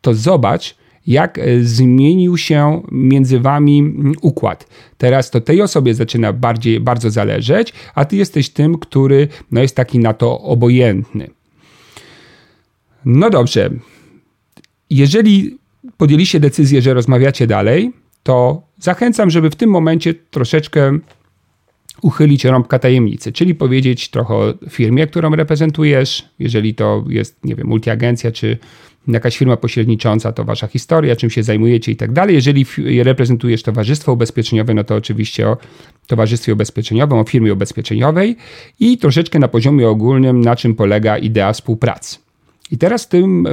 to 0.00 0.14
zobacz, 0.14 0.76
jak 1.06 1.38
y, 1.38 1.66
zmienił 1.66 2.36
się 2.36 2.82
między 2.92 3.40
wami 3.40 3.78
mm, 3.78 4.12
układ. 4.20 4.66
Teraz 4.98 5.30
to 5.30 5.40
tej 5.40 5.62
osobie 5.62 5.94
zaczyna 5.94 6.32
bardziej, 6.32 6.80
bardzo 6.80 7.10
zależeć, 7.10 7.72
a 7.94 8.04
ty 8.04 8.16
jesteś 8.16 8.50
tym, 8.50 8.78
który 8.78 9.28
no, 9.50 9.62
jest 9.62 9.76
taki 9.76 9.98
na 9.98 10.14
to 10.14 10.40
obojętny. 10.40 11.30
No 13.04 13.30
dobrze. 13.30 13.70
Jeżeli 14.90 15.58
podjęliście 15.96 16.40
decyzję, 16.40 16.82
że 16.82 16.94
rozmawiacie 16.94 17.46
dalej, 17.46 17.92
to 18.22 18.62
zachęcam, 18.78 19.30
żeby 19.30 19.50
w 19.50 19.56
tym 19.56 19.70
momencie 19.70 20.14
troszeczkę 20.14 20.98
uchylić 22.02 22.44
rąbka 22.44 22.78
tajemnicy, 22.78 23.32
czyli 23.32 23.54
powiedzieć 23.54 24.08
trochę 24.08 24.34
o 24.34 24.54
firmie, 24.70 25.06
którą 25.06 25.36
reprezentujesz, 25.36 26.28
jeżeli 26.38 26.74
to 26.74 27.04
jest, 27.08 27.44
nie 27.44 27.54
wiem, 27.54 27.66
multiagencja 27.66 28.32
czy 28.32 28.58
jakaś 29.08 29.38
firma 29.38 29.56
pośrednicząca, 29.56 30.32
to 30.32 30.44
wasza 30.44 30.66
historia, 30.66 31.16
czym 31.16 31.30
się 31.30 31.42
zajmujecie 31.42 31.92
i 31.92 31.96
tak 31.96 32.12
dalej. 32.12 32.34
Jeżeli 32.34 32.66
reprezentujesz 33.02 33.62
towarzystwo 33.62 34.12
ubezpieczeniowe, 34.12 34.74
no 34.74 34.84
to 34.84 34.94
oczywiście 34.94 35.48
o 35.48 35.56
towarzystwie 36.06 36.52
ubezpieczeniowym, 36.52 37.18
o 37.18 37.24
firmie 37.24 37.52
ubezpieczeniowej 37.52 38.36
i 38.80 38.98
troszeczkę 38.98 39.38
na 39.38 39.48
poziomie 39.48 39.88
ogólnym, 39.88 40.40
na 40.40 40.56
czym 40.56 40.74
polega 40.74 41.18
idea 41.18 41.52
współpracy. 41.52 42.23
I 42.74 42.78
teraz 42.78 43.04
w 43.04 43.08
tym 43.08 43.46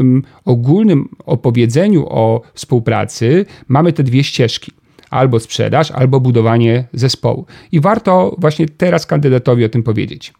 ogólnym 0.45 1.09
opowiedzeniu 1.25 2.05
o 2.09 2.41
współpracy 2.53 3.45
mamy 3.67 3.93
te 3.93 4.03
dwie 4.03 4.23
ścieżki. 4.23 4.71
Albo 5.09 5.39
sprzedaż, 5.39 5.91
albo 5.91 6.19
budowanie 6.19 6.87
zespołu. 6.93 7.45
I 7.71 7.79
warto 7.79 8.35
właśnie 8.37 8.65
teraz 8.65 9.05
kandydatowi 9.05 9.65
o 9.65 9.69
tym 9.69 9.83
powiedzieć. 9.83 10.33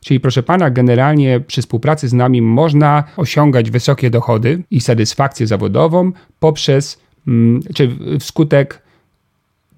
Czyli 0.00 0.20
proszę 0.20 0.42
pana, 0.42 0.70
generalnie 0.70 1.40
przy 1.40 1.62
współpracy 1.62 2.08
z 2.08 2.12
nami 2.12 2.42
można 2.42 3.04
osiągać 3.16 3.70
wysokie 3.70 4.10
dochody 4.10 4.62
i 4.70 4.80
satysfakcję 4.80 5.46
zawodową 5.46 6.12
poprzez, 6.40 7.00
mm, 7.26 7.60
czy 7.74 7.90
wskutek 8.20 8.82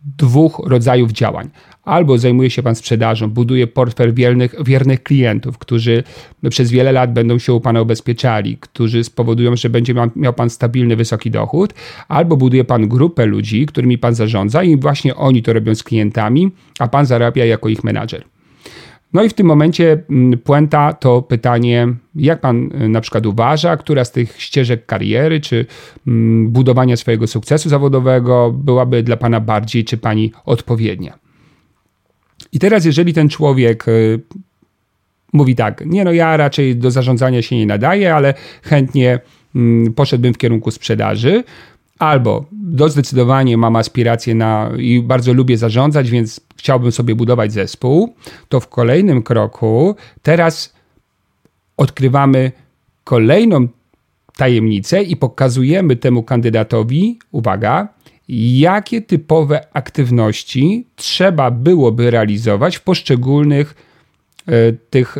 dwóch 0.05 0.63
rodzajów 0.67 1.13
działań. 1.13 1.51
Albo 1.85 2.19
zajmuje 2.19 2.51
się 2.51 2.63
Pan 2.63 2.75
sprzedażą, 2.75 3.31
buduje 3.31 3.67
portfel 3.67 4.15
wiernych, 4.15 4.55
wiernych 4.65 5.03
klientów, 5.03 5.59
którzy 5.59 6.05
przez 6.51 6.71
wiele 6.71 6.93
lat 6.93 7.13
będą 7.13 7.39
się 7.39 7.53
u 7.53 7.61
Pana 7.61 7.83
ubezpieczali, 7.83 8.57
którzy 8.61 9.05
spowodują, 9.05 9.57
że 9.57 9.71
będzie 9.71 9.95
miał 10.17 10.33
Pan 10.33 10.51
stabilny, 10.51 10.97
wysoki 10.97 11.31
dochód, 11.31 11.75
albo 12.09 12.37
buduje 12.37 12.65
Pan 12.65 12.89
grupę 12.89 13.27
ludzi, 13.27 13.67
którymi 13.67 13.99
Pan 13.99 14.15
zarządza 14.15 14.63
i 14.63 14.77
właśnie 14.77 15.17
oni 15.17 15.43
to 15.43 15.53
robią 15.53 15.75
z 15.75 15.83
klientami, 15.83 16.51
a 16.79 16.89
Pan 16.89 17.07
zarabia 17.07 17.45
jako 17.45 17.69
ich 17.69 17.85
menadżer. 17.85 18.25
No 19.13 19.25
i 19.25 19.29
w 19.29 19.35
tym 19.35 19.47
momencie 19.47 20.03
mm, 20.11 20.39
puenta 20.39 20.93
to 20.93 21.23
pytanie, 21.23 21.89
jak 22.15 22.41
pan 22.41 22.71
y, 22.83 22.89
na 22.89 23.01
przykład 23.01 23.27
uważa, 23.27 23.77
która 23.77 24.05
z 24.05 24.13
tych 24.13 24.43
ścieżek 24.43 24.87
kariery 24.87 25.41
czy 25.41 25.67
mm, 26.07 26.49
budowania 26.49 26.97
swojego 26.97 27.27
sukcesu 27.27 27.69
zawodowego 27.69 28.53
byłaby 28.53 29.03
dla 29.03 29.17
pana 29.17 29.41
bardziej 29.41 29.85
czy 29.85 29.97
pani 29.97 30.33
odpowiednia? 30.45 31.19
I 32.53 32.59
teraz, 32.59 32.85
jeżeli 32.85 33.13
ten 33.13 33.29
człowiek 33.29 33.89
y, 33.89 34.21
mówi 35.33 35.55
tak, 35.55 35.87
nie 35.87 36.05
no, 36.05 36.13
ja 36.13 36.37
raczej 36.37 36.77
do 36.77 36.91
zarządzania 36.91 37.43
się 37.43 37.57
nie 37.57 37.67
nadaję, 37.67 38.15
ale 38.15 38.35
chętnie 38.63 39.21
mm, 39.55 39.93
poszedłbym 39.95 40.35
w 40.35 40.39
kierunku 40.39 40.71
sprzedaży, 40.71 41.45
albo 41.99 42.45
do 42.53 42.89
zdecydowanie 42.89 43.57
mam 43.57 43.77
aspiracje 43.77 44.35
na 44.35 44.71
i 44.79 45.03
bardzo 45.03 45.33
lubię 45.33 45.57
zarządzać, 45.57 46.11
więc 46.11 46.41
chciałbym 46.59 46.93
sobie 46.93 47.15
budować 47.15 47.53
zespół, 47.53 48.15
to 48.49 48.61
w 48.61 48.69
kolejnym 48.69 49.23
kroku 49.23 49.97
teraz 50.23 50.75
odkrywamy 51.77 52.53
kolejną 53.05 53.69
tajemnicę 54.37 55.03
i 55.03 55.17
pokazujemy 55.17 55.97
temu 55.97 56.23
kandydatowi, 56.23 57.19
uwaga, 57.33 57.89
jakie 58.29 59.03
typowe 59.03 59.67
aktywności 59.73 60.87
trzeba 60.97 61.51
byłoby 61.51 62.11
realizować 62.11 62.77
w 62.77 62.83
poszczególnych 62.83 63.75
y, 64.49 64.77
tych 64.91 65.19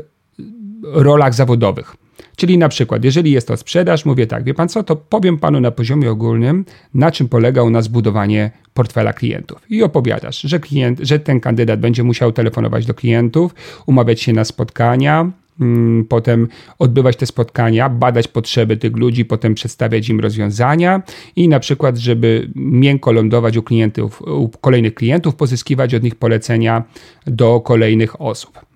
rolach 0.83 1.35
zawodowych. 1.35 1.97
Czyli 2.39 2.59
na 2.59 2.69
przykład, 2.69 3.05
jeżeli 3.05 3.33
jest 3.33 3.49
to 3.49 3.57
sprzedaż, 3.57 4.05
mówię 4.05 4.27
tak, 4.27 4.45
wie 4.45 4.55
pan 4.55 4.69
co, 4.69 4.83
to 4.83 4.97
powiem 4.97 5.39
panu 5.39 5.61
na 5.61 5.71
poziomie 5.71 6.11
ogólnym, 6.11 6.65
na 6.95 7.11
czym 7.11 7.29
polega 7.29 7.63
u 7.63 7.71
nas 7.71 7.89
budowanie 7.89 8.51
portfela 8.75 9.13
klientów. 9.13 9.59
I 9.71 9.83
opowiadasz, 9.83 10.41
że, 10.41 10.61
klient, 10.61 10.99
że 11.03 11.19
ten 11.19 11.41
kandydat 11.41 11.81
będzie 11.81 12.05
musiał 12.05 12.33
telefonować 12.33 12.87
do 12.87 12.95
klientów, 12.95 13.55
umawiać 13.87 14.21
się 14.21 14.33
na 14.33 14.45
spotkania, 14.45 15.31
mm, 15.61 16.05
potem 16.05 16.49
odbywać 16.79 17.17
te 17.17 17.27
spotkania, 17.27 17.89
badać 17.89 18.29
potrzeby 18.29 18.77
tych 18.77 18.97
ludzi, 18.97 19.25
potem 19.25 19.55
przedstawiać 19.55 20.09
im 20.09 20.21
rozwiązania 20.21 21.03
i 21.37 21.49
na 21.49 21.61
przykład, 21.61 21.97
żeby 21.97 22.51
miękko 22.55 23.13
lądować 23.13 23.57
u 23.57 23.63
klientów, 23.63 24.23
u 24.23 24.49
kolejnych 24.49 24.95
klientów, 24.95 25.35
pozyskiwać 25.35 25.95
od 25.95 26.03
nich 26.03 26.15
polecenia 26.15 26.83
do 27.27 27.61
kolejnych 27.61 28.21
osób. 28.21 28.68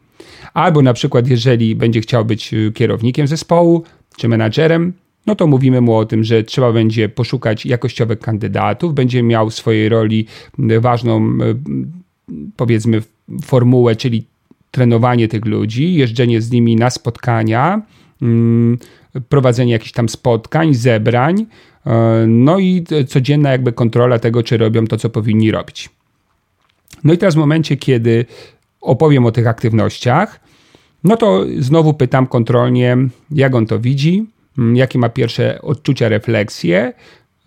Albo 0.55 0.83
na 0.83 0.93
przykład, 0.93 1.29
jeżeli 1.29 1.75
będzie 1.75 2.01
chciał 2.01 2.25
być 2.25 2.55
y, 2.55 2.73
kierownikiem 2.75 3.27
zespołu 3.27 3.83
czy 4.17 4.29
menadżerem, 4.29 4.93
no 5.27 5.35
to 5.35 5.47
mówimy 5.47 5.81
mu 5.81 5.97
o 5.97 6.05
tym, 6.05 6.25
że 6.25 6.43
trzeba 6.43 6.73
będzie 6.73 7.09
poszukać 7.09 7.67
jakościowych 7.67 8.19
kandydatów, 8.19 8.95
będzie 8.95 9.23
miał 9.23 9.51
w 9.51 9.55
swojej 9.55 9.89
roli 9.89 10.27
ważną, 10.81 11.39
powiedzmy, 12.57 13.03
formułę, 13.45 13.97
czyli 13.97 14.25
trenowanie 14.71 15.29
tych 15.29 15.45
ludzi, 15.45 15.95
jeżdżenie 15.95 16.41
z 16.41 16.51
nimi 16.51 16.77
na 16.77 16.91
spotkania, 16.91 17.83
mm, 18.23 18.79
prowadzenie 19.29 19.73
jakichś 19.73 19.93
tam 19.93 20.09
spotkań, 20.09 20.75
zebrań, 20.75 21.47
no 22.27 22.59
i 22.59 22.85
codzienna 23.09 23.51
jakby 23.51 23.73
kontrola 23.73 24.19
tego, 24.19 24.43
czy 24.43 24.57
robią 24.57 24.87
to, 24.87 24.97
co 24.97 25.11
powinni 25.11 25.51
robić. 25.51 25.91
No 27.05 27.13
i 27.13 27.19
teraz 27.19 27.35
w 27.35 27.39
momencie, 27.39 27.77
kiedy 27.77 28.25
opowiem 28.83 29.27
o 29.27 29.33
tych 29.33 29.47
aktywnościach, 29.47 30.41
no 31.05 31.17
to 31.17 31.45
znowu 31.59 31.95
pytam 31.95 32.27
kontrolnie, 32.27 32.97
jak 33.31 33.55
on 33.55 33.67
to 33.67 33.79
widzi, 33.79 34.27
mm, 34.59 34.77
jakie 34.77 34.99
ma 34.99 35.09
pierwsze 35.09 35.63
odczucia, 35.63 36.09
refleksje, 36.09 36.93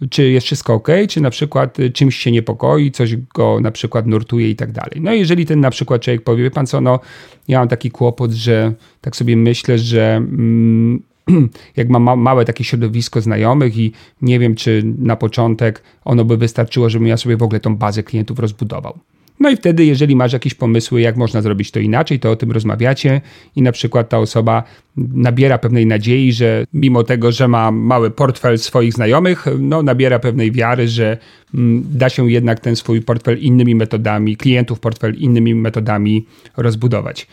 czy 0.10 0.30
jest 0.30 0.46
wszystko 0.46 0.74
ok, 0.74 0.88
czy 1.10 1.22
na 1.22 1.30
przykład 1.30 1.78
czymś 1.94 2.16
się 2.16 2.32
niepokoi, 2.32 2.92
coś 2.92 3.16
go 3.16 3.60
na 3.62 3.72
przykład 3.72 4.08
nurtuje 4.08 4.50
i 4.50 4.56
tak 4.56 4.72
dalej. 4.72 5.02
No 5.02 5.14
jeżeli 5.14 5.46
ten 5.46 5.60
na 5.60 5.70
przykład 5.70 6.02
człowiek 6.02 6.24
powie, 6.24 6.44
wie 6.44 6.52
pan 6.52 6.68
co, 6.68 6.82
no 6.82 7.00
ja 7.48 7.60
mam 7.60 7.68
taki 7.68 7.92
kłopot, 7.92 8.32
że 8.32 8.74
tak 9.02 9.16
sobie 9.16 9.38
myślę, 9.38 9.78
że 9.78 10.16
mm, 10.16 11.04
jak 11.78 11.90
mam 11.90 12.04
ma 12.04 12.16
małe 12.16 12.46
takie 12.46 12.64
środowisko 12.64 13.22
znajomych 13.22 13.78
i 13.78 13.92
nie 14.22 14.40
wiem, 14.40 14.56
czy 14.56 14.84
na 14.98 15.16
początek 15.16 15.84
ono 16.06 16.26
by 16.26 16.38
wystarczyło, 16.38 16.90
żebym 16.90 17.08
ja 17.08 17.18
sobie 17.18 17.38
w 17.38 17.44
ogóle 17.44 17.60
tą 17.60 17.76
bazę 17.76 18.04
klientów 18.04 18.40
rozbudował. 18.40 19.00
No 19.40 19.50
i 19.50 19.56
wtedy, 19.56 19.86
jeżeli 19.86 20.16
masz 20.16 20.34
jakieś 20.34 20.54
pomysły, 20.54 21.02
jak 21.02 21.18
można 21.18 21.42
zrobić 21.42 21.72
to 21.72 21.80
inaczej, 21.80 22.20
to 22.20 22.32
o 22.32 22.36
tym 22.36 22.52
rozmawiacie 22.52 23.22
i 23.56 23.62
na 23.62 23.72
przykład 23.72 24.10
ta 24.10 24.18
osoba 24.18 24.64
nabiera 24.98 25.58
pewnej 25.58 25.86
nadziei, 25.86 26.34
że 26.34 26.66
mimo 26.74 27.04
tego, 27.04 27.32
że 27.32 27.48
ma 27.48 27.72
mały 27.72 28.12
portfel 28.12 28.60
swoich 28.60 28.94
znajomych, 28.94 29.46
no 29.60 29.84
nabiera 29.84 30.20
pewnej 30.20 30.52
wiary, 30.52 30.88
że 30.88 31.18
mm, 31.54 31.86
da 31.92 32.10
się 32.10 32.32
jednak 32.32 32.60
ten 32.60 32.76
swój 32.76 33.02
portfel 33.02 33.40
innymi 33.40 33.76
metodami, 33.76 34.38
klientów 34.38 34.80
portfel 34.80 35.16
innymi 35.16 35.56
metodami 35.56 36.26
rozbudować. 36.58 37.28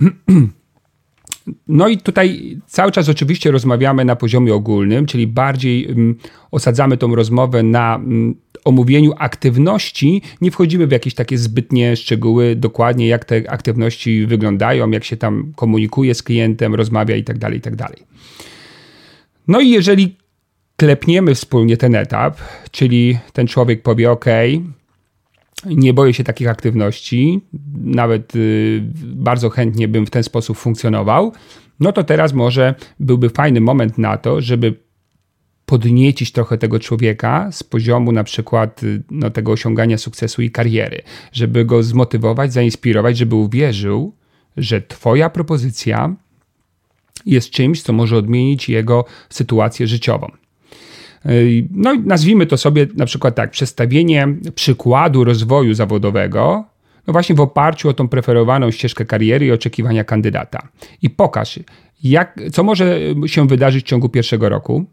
No 1.68 1.88
i 1.88 1.98
tutaj 1.98 2.56
cały 2.66 2.92
czas 2.92 3.08
oczywiście 3.08 3.50
rozmawiamy 3.50 4.04
na 4.04 4.16
poziomie 4.16 4.54
ogólnym, 4.54 5.06
czyli 5.06 5.26
bardziej 5.26 5.86
um, 5.86 6.16
osadzamy 6.50 6.96
tą 6.96 7.14
rozmowę 7.14 7.62
na 7.62 7.96
um, 7.96 8.34
omówieniu 8.68 9.12
aktywności, 9.18 10.22
nie 10.40 10.50
wchodzimy 10.50 10.86
w 10.86 10.90
jakieś 10.90 11.14
takie 11.14 11.38
zbytnie 11.38 11.96
szczegóły, 11.96 12.56
dokładnie 12.56 13.08
jak 13.08 13.24
te 13.24 13.50
aktywności 13.50 14.26
wyglądają, 14.26 14.90
jak 14.90 15.04
się 15.04 15.16
tam 15.16 15.52
komunikuje 15.56 16.14
z 16.14 16.22
klientem, 16.22 16.74
rozmawia 16.74 17.16
itd. 17.16 17.40
Tak 17.40 17.54
itd. 17.54 17.76
Tak 17.76 17.96
no 19.48 19.60
i 19.60 19.70
jeżeli 19.70 20.16
klepniemy 20.76 21.34
wspólnie 21.34 21.76
ten 21.76 21.94
etap, 21.94 22.38
czyli 22.70 23.18
ten 23.32 23.46
człowiek 23.46 23.82
powie 23.82 24.10
OK, 24.10 24.24
nie 25.66 25.94
boję 25.94 26.14
się 26.14 26.24
takich 26.24 26.48
aktywności, 26.48 27.40
nawet 27.84 28.36
y, 28.36 28.80
bardzo 29.04 29.50
chętnie 29.50 29.88
bym 29.88 30.06
w 30.06 30.10
ten 30.10 30.22
sposób 30.22 30.56
funkcjonował, 30.56 31.32
no 31.80 31.92
to 31.92 32.04
teraz 32.04 32.32
może 32.32 32.74
byłby 33.00 33.30
fajny 33.30 33.60
moment 33.60 33.98
na 33.98 34.16
to, 34.16 34.40
żeby 34.40 34.87
podniecić 35.68 36.32
trochę 36.32 36.58
tego 36.58 36.78
człowieka 36.78 37.52
z 37.52 37.62
poziomu 37.62 38.12
na 38.12 38.24
przykład 38.24 38.82
y, 38.82 39.02
no, 39.10 39.30
tego 39.30 39.52
osiągania 39.52 39.98
sukcesu 39.98 40.42
i 40.42 40.50
kariery, 40.50 41.02
żeby 41.32 41.64
go 41.64 41.82
zmotywować, 41.82 42.52
zainspirować, 42.52 43.18
żeby 43.18 43.34
uwierzył, 43.34 44.14
że 44.56 44.82
Twoja 44.82 45.30
propozycja 45.30 46.14
jest 47.26 47.50
czymś, 47.50 47.82
co 47.82 47.92
może 47.92 48.16
odmienić 48.16 48.68
jego 48.68 49.04
sytuację 49.28 49.86
życiową. 49.86 50.30
No 51.70 51.94
i 51.94 52.00
nazwijmy 52.00 52.46
to 52.46 52.56
sobie 52.56 52.86
na 52.94 53.06
przykład 53.06 53.34
tak, 53.34 53.50
przedstawienie 53.50 54.28
przykładu 54.54 55.24
rozwoju 55.24 55.74
zawodowego, 55.74 56.64
no 57.06 57.12
właśnie 57.12 57.34
w 57.34 57.40
oparciu 57.40 57.88
o 57.88 57.94
tą 57.94 58.08
preferowaną 58.08 58.70
ścieżkę 58.70 59.04
kariery 59.04 59.46
i 59.46 59.52
oczekiwania 59.52 60.04
kandydata. 60.04 60.68
I 61.02 61.10
pokaż, 61.10 61.60
jak, 62.02 62.40
co 62.52 62.62
może 62.62 63.00
się 63.26 63.46
wydarzyć 63.46 63.84
w 63.84 63.88
ciągu 63.88 64.08
pierwszego 64.08 64.48
roku, 64.48 64.86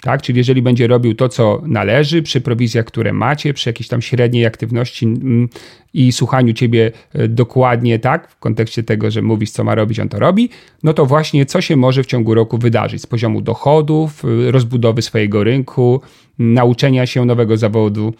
tak? 0.00 0.22
Czyli 0.22 0.38
jeżeli 0.38 0.62
będzie 0.62 0.86
robił 0.86 1.14
to, 1.14 1.28
co 1.28 1.62
należy, 1.66 2.22
przy 2.22 2.40
prowizjach, 2.40 2.84
które 2.84 3.12
macie, 3.12 3.54
przy 3.54 3.68
jakiejś 3.68 3.88
tam 3.88 4.02
średniej 4.02 4.46
aktywności 4.46 5.06
mm, 5.06 5.48
i 5.94 6.12
słuchaniu 6.12 6.52
ciebie 6.52 6.92
e, 7.12 7.28
dokładnie, 7.28 7.98
tak, 7.98 8.30
w 8.30 8.38
kontekście 8.38 8.82
tego, 8.82 9.10
że 9.10 9.22
mówisz, 9.22 9.50
co 9.50 9.64
ma 9.64 9.74
robić, 9.74 10.00
on 10.00 10.08
to 10.08 10.18
robi, 10.18 10.48
no 10.82 10.92
to 10.92 11.06
właśnie 11.06 11.46
co 11.46 11.60
się 11.60 11.76
może 11.76 12.02
w 12.02 12.06
ciągu 12.06 12.34
roku 12.34 12.58
wydarzyć 12.58 13.02
z 13.02 13.06
poziomu 13.06 13.40
dochodów, 13.40 14.24
e, 14.24 14.50
rozbudowy 14.50 15.02
swojego 15.02 15.44
rynku, 15.44 16.00
nauczenia 16.38 17.06
się 17.06 17.24
nowego 17.24 17.56
zawodu 17.56 18.14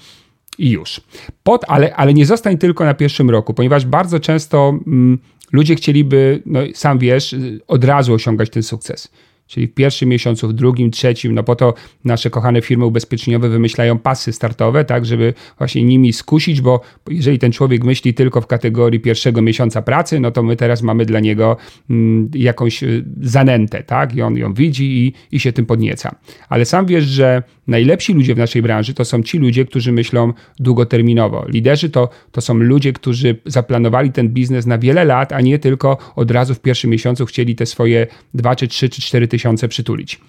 i 0.59 0.71
już. 0.71 1.01
Pod, 1.43 1.65
ale, 1.69 1.97
ale 1.97 2.15
nie 2.15 2.27
zostań 2.27 2.59
tylko 2.59 2.85
na 2.85 2.95
pierwszym 2.95 3.31
roku, 3.31 3.55
ponieważ 3.55 3.87
bardzo 3.87 4.21
często 4.21 4.79
mm, 4.87 5.19
ludzie 5.53 5.75
chcieliby, 5.75 6.43
no 6.47 6.61
sam 6.75 6.99
wiesz, 6.99 7.35
od 7.69 7.85
razu 7.85 8.15
osiągać 8.15 8.51
ten 8.51 8.63
sukces 8.63 9.09
czyli 9.47 9.67
w 9.67 9.75
pierwszym 9.75 10.09
miesiącu, 10.09 10.49
w 10.49 10.53
drugim, 10.53 10.91
trzecim, 10.91 11.35
no 11.35 11.43
po 11.43 11.57
to 11.57 11.75
nasze 12.05 12.31
kochane 12.31 12.63
firmy 12.63 12.85
ubezpieczeniowe 12.85 13.49
wymyślają 13.49 13.99
pasy 13.99 14.33
startowe, 14.33 14.85
tak, 14.85 15.07
żeby 15.07 15.35
właśnie 15.59 15.83
nimi 15.85 16.13
skusić, 16.13 16.61
bo 16.61 16.81
jeżeli 17.11 17.39
ten 17.39 17.53
człowiek 17.53 17.85
myśli 17.85 18.15
tylko 18.15 18.41
w 18.41 18.47
kategorii 18.47 19.01
pierwszego 19.01 19.43
miesiąca 19.43 19.83
pracy, 19.83 20.21
no 20.21 20.31
to 20.31 20.43
my 20.43 20.57
teraz 20.57 20.83
mamy 20.83 21.07
dla 21.07 21.21
niego 21.21 21.57
mm, 21.91 22.31
jakąś 22.35 22.83
y, 22.83 23.05
zanętę, 23.21 23.83
tak, 23.83 24.17
i 24.17 24.23
on 24.23 24.37
ją 24.37 24.55
widzi 24.55 25.07
i, 25.07 25.13
i 25.37 25.41
się 25.41 25.53
tym 25.53 25.67
podnieca. 25.67 26.15
Ale 26.49 26.65
sam 26.65 26.87
wiesz, 26.87 27.05
że 27.05 27.43
najlepsi 27.67 28.15
ludzie 28.15 28.35
w 28.35 28.39
naszej 28.39 28.63
branży 28.63 28.95
to 28.95 29.05
są 29.05 29.23
ci 29.23 29.39
ludzie, 29.39 29.65
którzy 29.65 29.93
myślą 29.93 30.33
długoterminowo. 30.59 31.47
Liderzy 31.49 31.91
to, 31.91 32.09
to 32.33 32.41
są 32.41 32.55
ludzie, 32.55 32.93
którzy 32.93 33.37
zaplanowali 33.47 34.13
ten 34.13 34.29
biznes 34.29 34.67
na 34.67 34.79
wiele 34.79 35.05
lat, 35.05 35.33
a 35.33 35.41
nie 35.41 35.59
tylko 35.59 35.99
od 36.17 36.31
razu 36.31 36.55
w 36.55 36.61
pierwszym 36.61 36.91
miesiącu 36.91 37.27
chcieli 37.27 37.55
te 37.55 37.67
swoje 37.67 38.07
dwa, 38.35 38.57
czy 38.57 38.69
trzy, 38.69 38.89
czy 38.89 39.03
cztery 39.03 39.29
tysiące 39.29 39.36
przytulić. 39.69 40.21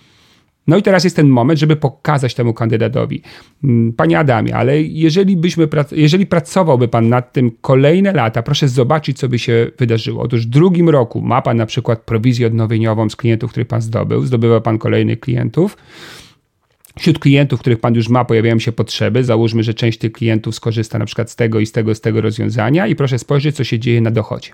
No 0.67 0.77
i 0.77 0.81
teraz 0.81 1.03
jest 1.03 1.15
ten 1.15 1.27
moment, 1.27 1.59
żeby 1.59 1.75
pokazać 1.75 2.35
temu 2.35 2.53
kandydatowi. 2.53 3.21
Mm, 3.63 3.93
panie 3.93 4.19
Adamie, 4.19 4.55
ale 4.55 4.81
jeżeli, 4.81 5.37
byśmy, 5.37 5.67
jeżeli 5.91 6.25
pracowałby 6.25 6.87
Pan 6.87 7.09
nad 7.09 7.33
tym 7.33 7.51
kolejne 7.61 8.13
lata, 8.13 8.43
proszę 8.43 8.67
zobaczyć, 8.67 9.17
co 9.17 9.29
by 9.29 9.39
się 9.39 9.71
wydarzyło. 9.77 10.23
Otóż 10.23 10.47
w 10.47 10.49
drugim 10.49 10.89
roku 10.89 11.21
ma 11.21 11.41
Pan 11.41 11.57
na 11.57 11.65
przykład 11.65 12.01
prowizję 12.01 12.47
odnowieniową 12.47 13.09
z 13.09 13.15
klientów, 13.15 13.51
których 13.51 13.67
Pan 13.67 13.81
zdobył, 13.81 14.25
zdobywa 14.25 14.61
Pan 14.61 14.77
kolejnych 14.77 15.19
klientów 15.19 15.77
Wśród 16.99 17.19
klientów, 17.19 17.59
których 17.59 17.79
Pan 17.79 17.95
już 17.95 18.09
ma, 18.09 18.25
pojawiają 18.25 18.59
się 18.59 18.71
potrzeby. 18.71 19.23
Załóżmy, 19.23 19.63
że 19.63 19.73
część 19.73 19.97
tych 19.97 20.11
klientów 20.11 20.55
skorzysta 20.55 20.99
na 20.99 21.05
przykład 21.05 21.31
z 21.31 21.35
tego 21.35 21.59
i 21.59 21.65
z 21.65 21.71
tego, 21.71 21.95
z 21.95 22.01
tego 22.01 22.21
rozwiązania 22.21 22.87
i 22.87 22.95
proszę 22.95 23.19
spojrzeć, 23.19 23.55
co 23.55 23.63
się 23.63 23.79
dzieje 23.79 24.01
na 24.01 24.11
dochodzie. 24.11 24.51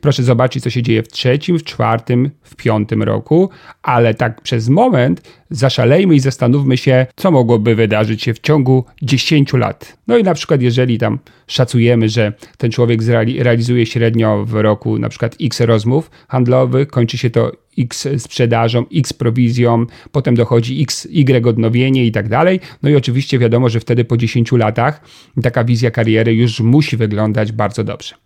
Proszę 0.00 0.22
zobaczyć, 0.22 0.62
co 0.62 0.70
się 0.70 0.82
dzieje 0.82 1.02
w 1.02 1.08
trzecim, 1.08 1.58
w 1.58 1.64
czwartym, 1.64 2.30
w 2.42 2.56
piątym 2.56 3.02
roku, 3.02 3.50
ale 3.82 4.14
tak 4.14 4.40
przez 4.40 4.68
moment 4.68 5.22
zaszalejmy 5.50 6.14
i 6.14 6.20
zastanówmy 6.20 6.76
się, 6.76 7.06
co 7.16 7.30
mogłoby 7.30 7.74
wydarzyć 7.74 8.22
się 8.22 8.34
w 8.34 8.40
ciągu 8.40 8.84
10 9.02 9.52
lat. 9.52 9.98
No 10.06 10.18
i 10.18 10.22
na 10.22 10.34
przykład, 10.34 10.62
jeżeli 10.62 10.98
tam 10.98 11.18
szacujemy, 11.46 12.08
że 12.08 12.32
ten 12.58 12.70
człowiek 12.70 13.00
realizuje 13.38 13.86
średnio 13.86 14.44
w 14.44 14.54
roku 14.54 14.98
na 14.98 15.08
przykład 15.08 15.36
x 15.40 15.60
rozmów 15.60 16.10
handlowych, 16.28 16.88
kończy 16.88 17.18
się 17.18 17.30
to 17.30 17.52
x 17.78 18.08
sprzedażą, 18.18 18.84
x 18.94 19.12
prowizją, 19.12 19.86
potem 20.12 20.34
dochodzi 20.34 20.82
x, 20.82 21.08
y 21.10 21.46
odnowienie 21.46 22.06
i 22.06 22.12
tak 22.12 22.28
dalej. 22.28 22.60
No 22.82 22.88
i 22.88 22.96
oczywiście 22.96 23.38
wiadomo, 23.38 23.68
że 23.68 23.80
wtedy 23.80 24.04
po 24.04 24.16
10 24.16 24.52
latach 24.52 25.00
taka 25.42 25.64
wizja 25.64 25.90
kariery 25.90 26.34
już 26.34 26.60
musi 26.60 26.96
wyglądać 26.96 27.52
bardzo 27.52 27.84
dobrze. 27.84 28.25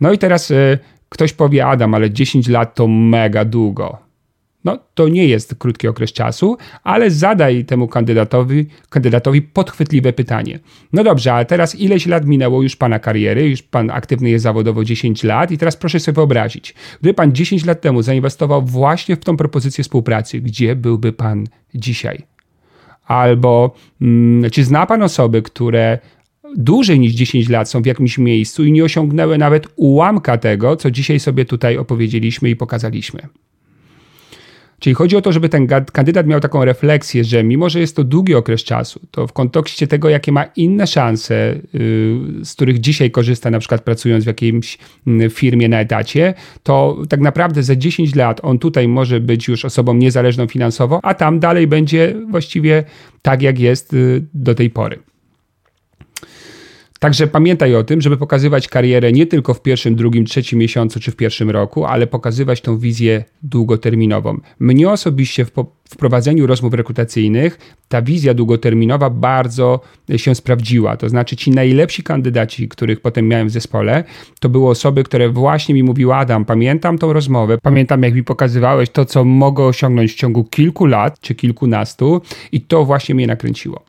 No 0.00 0.12
i 0.12 0.18
teraz 0.18 0.50
y, 0.50 0.78
ktoś 1.08 1.32
powie, 1.32 1.66
Adam, 1.66 1.94
ale 1.94 2.10
10 2.10 2.48
lat 2.48 2.74
to 2.74 2.88
mega 2.88 3.44
długo. 3.44 3.98
no 4.64 4.78
to 4.94 5.08
nie 5.08 5.26
jest 5.26 5.54
krótki 5.54 5.88
okres 5.88 6.12
czasu, 6.12 6.56
ale 6.82 7.10
zadaj 7.10 7.64
temu 7.64 7.88
kandydatowi, 7.88 8.66
kandydatowi 8.88 9.42
podchwytliwe 9.42 10.12
pytanie. 10.12 10.58
No 10.92 11.04
dobrze, 11.04 11.34
a 11.34 11.44
teraz 11.44 11.74
ileś 11.74 12.06
lat 12.06 12.26
minęło 12.26 12.62
już 12.62 12.76
pana 12.76 12.98
kariery, 12.98 13.48
już 13.48 13.62
pan 13.62 13.90
aktywny 13.90 14.30
jest 14.30 14.42
zawodowo 14.42 14.84
10 14.84 15.24
lat 15.24 15.50
i 15.50 15.58
teraz 15.58 15.76
proszę 15.76 16.00
sobie 16.00 16.16
wyobrazić, 16.16 16.74
gdyby 17.00 17.14
pan 17.14 17.32
10 17.32 17.64
lat 17.64 17.80
temu 17.80 18.02
zainwestował 18.02 18.62
właśnie 18.62 19.16
w 19.16 19.24
tą 19.24 19.36
propozycję 19.36 19.84
współpracy, 19.84 20.40
gdzie 20.40 20.76
byłby 20.76 21.12
pan 21.12 21.46
dzisiaj? 21.74 22.22
Albo 23.06 23.74
hmm, 23.98 24.50
czy 24.50 24.64
zna 24.64 24.86
pan 24.86 25.02
osoby, 25.02 25.42
które 25.42 25.98
dłużej 26.56 27.00
niż 27.00 27.12
10 27.12 27.48
lat 27.48 27.70
są 27.70 27.82
w 27.82 27.86
jakimś 27.86 28.18
miejscu 28.18 28.64
i 28.64 28.72
nie 28.72 28.84
osiągnęły 28.84 29.38
nawet 29.38 29.66
ułamka 29.76 30.38
tego, 30.38 30.76
co 30.76 30.90
dzisiaj 30.90 31.20
sobie 31.20 31.44
tutaj 31.44 31.78
opowiedzieliśmy 31.78 32.50
i 32.50 32.56
pokazaliśmy? 32.56 33.28
Czyli 34.78 34.94
chodzi 34.94 35.16
o 35.16 35.22
to, 35.22 35.32
żeby 35.32 35.48
ten 35.48 35.66
kandydat 35.92 36.26
miał 36.26 36.40
taką 36.40 36.64
refleksję, 36.64 37.24
że 37.24 37.44
mimo, 37.44 37.70
że 37.70 37.80
jest 37.80 37.96
to 37.96 38.04
długi 38.04 38.34
okres 38.34 38.64
czasu, 38.64 39.00
to 39.10 39.26
w 39.26 39.32
kontekście 39.32 39.86
tego, 39.86 40.08
jakie 40.08 40.32
ma 40.32 40.44
inne 40.44 40.86
szanse, 40.86 41.34
y, 41.74 42.20
z 42.42 42.54
których 42.54 42.80
dzisiaj 42.80 43.10
korzysta, 43.10 43.50
na 43.50 43.58
przykład 43.58 43.80
pracując 43.80 44.24
w 44.24 44.26
jakiejś 44.26 44.78
mm, 45.06 45.30
firmie 45.30 45.68
na 45.68 45.80
etacie, 45.80 46.34
to 46.62 46.98
tak 47.08 47.20
naprawdę 47.20 47.62
za 47.62 47.76
10 47.76 48.14
lat 48.14 48.40
on 48.42 48.58
tutaj 48.58 48.88
może 48.88 49.20
być 49.20 49.48
już 49.48 49.64
osobą 49.64 49.94
niezależną 49.94 50.46
finansowo, 50.46 51.00
a 51.02 51.14
tam 51.14 51.40
dalej 51.40 51.66
będzie 51.66 52.14
właściwie 52.30 52.84
tak, 53.22 53.42
jak 53.42 53.58
jest 53.58 53.92
y, 53.92 54.24
do 54.34 54.54
tej 54.54 54.70
pory. 54.70 55.13
Także 57.04 57.26
pamiętaj 57.26 57.74
o 57.74 57.84
tym, 57.84 58.00
żeby 58.00 58.16
pokazywać 58.16 58.68
karierę 58.68 59.12
nie 59.12 59.26
tylko 59.26 59.54
w 59.54 59.62
pierwszym, 59.62 59.94
drugim, 59.96 60.24
trzecim 60.24 60.58
miesiącu 60.58 61.00
czy 61.00 61.10
w 61.10 61.16
pierwszym 61.16 61.50
roku, 61.50 61.84
ale 61.84 62.06
pokazywać 62.06 62.60
tą 62.60 62.78
wizję 62.78 63.24
długoterminową. 63.42 64.40
Mnie 64.58 64.90
osobiście 64.90 65.44
w 65.44 65.50
wprowadzeniu 65.84 66.46
rozmów 66.46 66.74
rekrutacyjnych 66.74 67.58
ta 67.88 68.02
wizja 68.02 68.34
długoterminowa 68.34 69.10
bardzo 69.10 69.80
się 70.16 70.34
sprawdziła. 70.34 70.96
To 70.96 71.08
znaczy 71.08 71.36
ci 71.36 71.50
najlepsi 71.50 72.02
kandydaci, 72.02 72.68
których 72.68 73.00
potem 73.00 73.28
miałem 73.28 73.48
w 73.48 73.50
zespole, 73.50 74.04
to 74.40 74.48
były 74.48 74.68
osoby, 74.68 75.04
które 75.04 75.28
właśnie 75.28 75.74
mi 75.74 75.82
mówiły 75.82 76.14
Adam, 76.14 76.44
pamiętam 76.44 76.98
tą 76.98 77.12
rozmowę, 77.12 77.58
pamiętam 77.62 78.02
jak 78.02 78.14
mi 78.14 78.24
pokazywałeś 78.24 78.90
to, 78.90 79.04
co 79.04 79.24
mogę 79.24 79.64
osiągnąć 79.64 80.12
w 80.12 80.16
ciągu 80.16 80.44
kilku 80.44 80.86
lat 80.86 81.20
czy 81.20 81.34
kilkunastu 81.34 82.20
i 82.52 82.60
to 82.60 82.84
właśnie 82.84 83.14
mnie 83.14 83.26
nakręciło. 83.26 83.84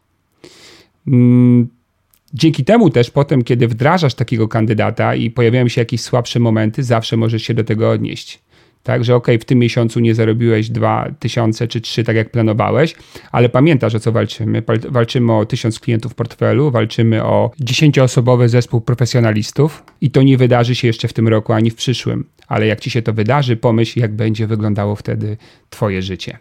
Dzięki 2.36 2.64
temu 2.64 2.90
też 2.90 3.12
potem, 3.12 3.44
kiedy 3.44 3.68
wdrażasz 3.68 4.14
takiego 4.14 4.48
kandydata 4.48 5.16
i 5.16 5.32
pojawiają 5.32 5.68
się 5.68 5.82
jakieś 5.82 6.02
słabsze 6.02 6.40
momenty, 6.40 6.84
zawsze 6.84 7.18
możesz 7.18 7.44
się 7.44 7.54
do 7.54 7.64
tego 7.64 7.90
odnieść. 7.90 8.40
Tak, 8.84 9.04
że 9.04 9.16
ok, 9.16 9.28
w 9.42 9.46
tym 9.46 9.60
miesiącu 9.60 10.00
nie 10.00 10.16
zarobiłeś 10.16 10.70
2000 10.70 11.68
czy 11.68 11.82
3 11.82 12.04
tak 12.04 12.16
jak 12.16 12.30
planowałeś, 12.30 12.96
ale 13.32 13.50
pamiętasz 13.50 13.96
o 13.96 14.00
co 14.00 14.12
walczymy. 14.12 14.64
Walczymy 14.90 15.34
o 15.34 15.46
1000 15.46 15.80
klientów 15.80 16.12
w 16.12 16.16
portfelu, 16.16 16.72
walczymy 16.72 17.24
o 17.24 17.52
10-osobowy 17.62 18.48
zespół 18.48 18.82
profesjonalistów 18.82 19.84
i 20.02 20.12
to 20.12 20.24
nie 20.24 20.38
wydarzy 20.38 20.76
się 20.76 20.88
jeszcze 20.88 21.08
w 21.08 21.14
tym 21.14 21.28
roku 21.28 21.54
ani 21.54 21.72
w 21.72 21.76
przyszłym. 21.76 22.26
Ale 22.48 22.68
jak 22.68 22.80
ci 22.80 22.90
się 22.90 23.02
to 23.02 23.14
wydarzy, 23.14 23.58
pomyśl, 23.58 24.00
jak 24.00 24.16
będzie 24.16 24.48
wyglądało 24.48 24.96
wtedy 24.96 25.38
Twoje 25.70 26.02
życie. 26.02 26.38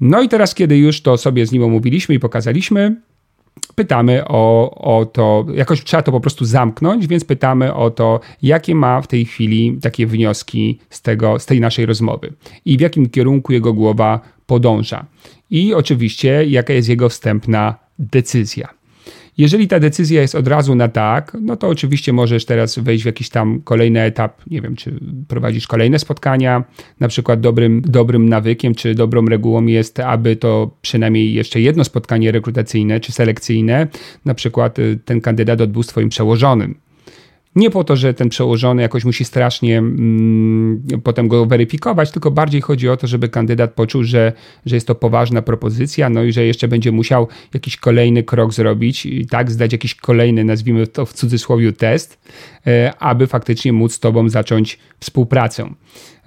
No 0.00 0.22
i 0.22 0.28
teraz, 0.28 0.54
kiedy 0.54 0.78
już 0.78 1.00
to 1.00 1.16
sobie 1.16 1.46
z 1.46 1.52
nim 1.52 1.62
omówiliśmy 1.62 2.14
i 2.14 2.18
pokazaliśmy, 2.18 2.96
pytamy 3.74 4.24
o, 4.28 4.70
o 4.98 5.06
to, 5.06 5.46
jakoś 5.54 5.84
trzeba 5.84 6.02
to 6.02 6.12
po 6.12 6.20
prostu 6.20 6.44
zamknąć, 6.44 7.06
więc 7.06 7.24
pytamy 7.24 7.74
o 7.74 7.90
to, 7.90 8.20
jakie 8.42 8.74
ma 8.74 9.00
w 9.00 9.06
tej 9.06 9.24
chwili 9.24 9.78
takie 9.82 10.06
wnioski 10.06 10.78
z, 10.90 11.02
tego, 11.02 11.38
z 11.38 11.46
tej 11.46 11.60
naszej 11.60 11.86
rozmowy 11.86 12.32
i 12.64 12.76
w 12.76 12.80
jakim 12.80 13.10
kierunku 13.10 13.52
jego 13.52 13.72
głowa 13.72 14.20
podąża. 14.46 15.06
I 15.50 15.74
oczywiście, 15.74 16.44
jaka 16.46 16.72
jest 16.72 16.88
jego 16.88 17.08
wstępna 17.08 17.74
decyzja. 17.98 18.81
Jeżeli 19.38 19.68
ta 19.68 19.80
decyzja 19.80 20.20
jest 20.20 20.34
od 20.34 20.48
razu 20.48 20.74
na 20.74 20.88
tak, 20.88 21.36
no 21.40 21.56
to 21.56 21.68
oczywiście 21.68 22.12
możesz 22.12 22.44
teraz 22.44 22.78
wejść 22.78 23.02
w 23.02 23.06
jakiś 23.06 23.28
tam 23.28 23.60
kolejny 23.64 24.00
etap, 24.00 24.42
nie 24.46 24.60
wiem, 24.60 24.76
czy 24.76 25.00
prowadzisz 25.28 25.66
kolejne 25.66 25.98
spotkania. 25.98 26.64
Na 27.00 27.08
przykład 27.08 27.40
dobrym, 27.40 27.82
dobrym 27.86 28.28
nawykiem, 28.28 28.74
czy 28.74 28.94
dobrą 28.94 29.26
regułą 29.26 29.66
jest, 29.66 30.00
aby 30.00 30.36
to 30.36 30.76
przynajmniej 30.82 31.34
jeszcze 31.34 31.60
jedno 31.60 31.84
spotkanie 31.84 32.32
rekrutacyjne 32.32 33.00
czy 33.00 33.12
selekcyjne, 33.12 33.86
na 34.24 34.34
przykład 34.34 34.78
y, 34.78 34.98
ten 35.04 35.20
kandydat 35.20 35.60
odbył 35.60 35.82
z 35.82 35.86
Twoim 35.86 36.08
przełożonym. 36.08 36.74
Nie 37.56 37.70
po 37.70 37.84
to, 37.84 37.96
że 37.96 38.14
ten 38.14 38.28
przełożony 38.28 38.82
jakoś 38.82 39.04
musi 39.04 39.24
strasznie 39.24 39.78
mm, 39.78 40.82
potem 41.04 41.28
go 41.28 41.46
weryfikować, 41.46 42.10
tylko 42.10 42.30
bardziej 42.30 42.60
chodzi 42.60 42.88
o 42.88 42.96
to, 42.96 43.06
żeby 43.06 43.28
kandydat 43.28 43.72
poczuł, 43.72 44.04
że, 44.04 44.32
że 44.66 44.76
jest 44.76 44.86
to 44.86 44.94
poważna 44.94 45.42
propozycja, 45.42 46.10
no 46.10 46.22
i 46.22 46.32
że 46.32 46.44
jeszcze 46.44 46.68
będzie 46.68 46.92
musiał 46.92 47.28
jakiś 47.54 47.76
kolejny 47.76 48.22
krok 48.22 48.52
zrobić, 48.52 49.06
i 49.06 49.26
tak, 49.26 49.50
zdać 49.50 49.72
jakiś 49.72 49.94
kolejny, 49.94 50.44
nazwijmy 50.44 50.86
to 50.86 51.06
w 51.06 51.12
cudzysłowie, 51.12 51.72
test, 51.72 52.18
e, 52.66 52.92
aby 52.98 53.26
faktycznie 53.26 53.72
móc 53.72 53.94
z 53.94 54.00
Tobą 54.00 54.28
zacząć 54.28 54.78
współpracę. 55.00 55.70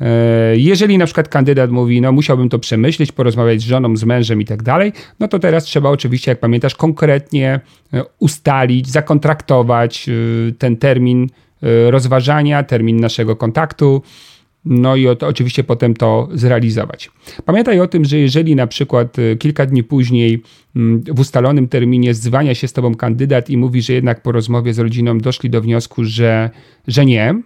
E, 0.01 0.57
jeżeli 0.57 0.97
na 0.97 1.05
przykład 1.05 1.29
kandydat 1.29 1.71
mówi, 1.71 2.01
no 2.01 2.11
musiałbym 2.11 2.49
to 2.49 2.59
przemyśleć, 2.59 3.11
porozmawiać 3.11 3.61
z 3.61 3.65
żoną, 3.65 3.97
z 3.97 4.03
mężem 4.03 4.41
i 4.41 4.45
tak 4.45 4.63
dalej, 4.63 4.93
no 5.19 5.27
to 5.27 5.39
teraz 5.39 5.63
trzeba 5.63 5.89
oczywiście, 5.89 6.31
jak 6.31 6.39
pamiętasz, 6.39 6.75
konkretnie 6.75 7.59
e, 7.93 8.03
ustalić, 8.19 8.89
zakontraktować 8.89 10.09
e, 10.09 10.51
ten 10.51 10.77
termin 10.77 11.27
rozważania, 11.89 12.63
termin 12.63 12.99
naszego 12.99 13.35
kontaktu, 13.35 14.01
no 14.65 14.95
i 14.95 15.07
oczywiście 15.07 15.63
potem 15.63 15.93
to 15.93 16.29
zrealizować. 16.33 17.11
Pamiętaj 17.45 17.79
o 17.79 17.87
tym, 17.87 18.05
że 18.05 18.19
jeżeli 18.19 18.55
na 18.55 18.67
przykład 18.67 19.17
kilka 19.39 19.65
dni 19.65 19.83
później 19.83 20.43
mm, 20.75 21.03
w 21.07 21.19
ustalonym 21.19 21.67
terminie 21.67 22.13
zwania 22.13 22.55
się 22.55 22.67
z 22.67 22.73
tobą 22.73 22.95
kandydat 22.95 23.49
i 23.49 23.57
mówi, 23.57 23.81
że 23.81 23.93
jednak 23.93 24.21
po 24.21 24.31
rozmowie 24.31 24.73
z 24.73 24.79
rodziną 24.79 25.17
doszli 25.17 25.49
do 25.49 25.61
wniosku, 25.61 26.03
że, 26.03 26.49
że 26.87 27.05
nie, 27.05 27.41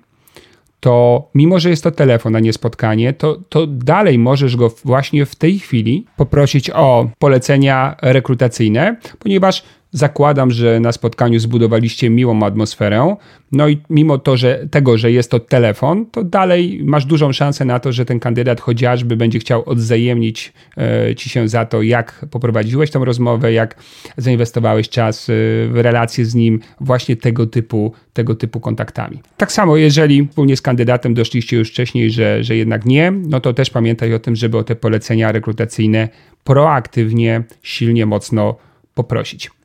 to 0.79 1.27
mimo, 1.35 1.59
że 1.59 1.69
jest 1.69 1.83
to 1.83 1.91
telefon, 1.91 2.35
a 2.35 2.39
nie 2.39 2.53
spotkanie, 2.53 3.13
to, 3.13 3.37
to 3.49 3.67
dalej 3.67 4.17
możesz 4.17 4.55
go 4.55 4.71
właśnie 4.85 5.25
w 5.25 5.35
tej 5.35 5.59
chwili 5.59 6.05
poprosić 6.17 6.69
o 6.69 7.09
polecenia 7.19 7.95
rekrutacyjne, 8.01 8.97
ponieważ 9.19 9.63
Zakładam, 9.91 10.51
że 10.51 10.79
na 10.79 10.91
spotkaniu 10.91 11.39
zbudowaliście 11.39 12.09
miłą 12.09 12.43
atmosferę. 12.45 13.15
No 13.51 13.67
i 13.67 13.81
mimo 13.89 14.17
to, 14.17 14.37
że 14.37 14.67
tego, 14.71 14.97
że 14.97 15.11
jest 15.11 15.31
to 15.31 15.39
telefon, 15.39 16.05
to 16.05 16.23
dalej 16.23 16.81
masz 16.83 17.05
dużą 17.05 17.31
szansę 17.31 17.65
na 17.65 17.79
to, 17.79 17.91
że 17.91 18.05
ten 18.05 18.19
kandydat 18.19 18.61
chociażby 18.61 19.15
będzie 19.17 19.39
chciał 19.39 19.63
odzajemnić 19.65 20.53
e, 20.77 21.15
ci 21.15 21.29
się 21.29 21.47
za 21.47 21.65
to, 21.65 21.81
jak 21.81 22.25
poprowadziłeś 22.31 22.91
tą 22.91 23.05
rozmowę, 23.05 23.53
jak 23.53 23.75
zainwestowałeś 24.17 24.89
czas 24.89 25.29
e, 25.29 25.33
w 25.67 25.71
relacje 25.73 26.25
z 26.25 26.35
nim, 26.35 26.59
właśnie 26.81 27.15
tego 27.15 27.45
typu, 27.45 27.93
tego 28.13 28.35
typu 28.35 28.59
kontaktami. 28.59 29.21
Tak 29.37 29.51
samo, 29.51 29.77
jeżeli 29.77 30.27
wspólnie 30.27 30.57
z 30.57 30.61
kandydatem 30.61 31.13
doszliście 31.13 31.57
już 31.57 31.69
wcześniej, 31.69 32.11
że, 32.11 32.43
że 32.43 32.55
jednak 32.55 32.85
nie, 32.85 33.11
no 33.11 33.39
to 33.39 33.53
też 33.53 33.69
pamiętaj 33.69 34.13
o 34.13 34.19
tym, 34.19 34.35
żeby 34.35 34.57
o 34.57 34.63
te 34.63 34.75
polecenia 34.75 35.31
rekrutacyjne 35.31 36.09
proaktywnie, 36.43 37.43
silnie, 37.63 38.05
mocno 38.05 38.55
poprosić. 38.93 39.58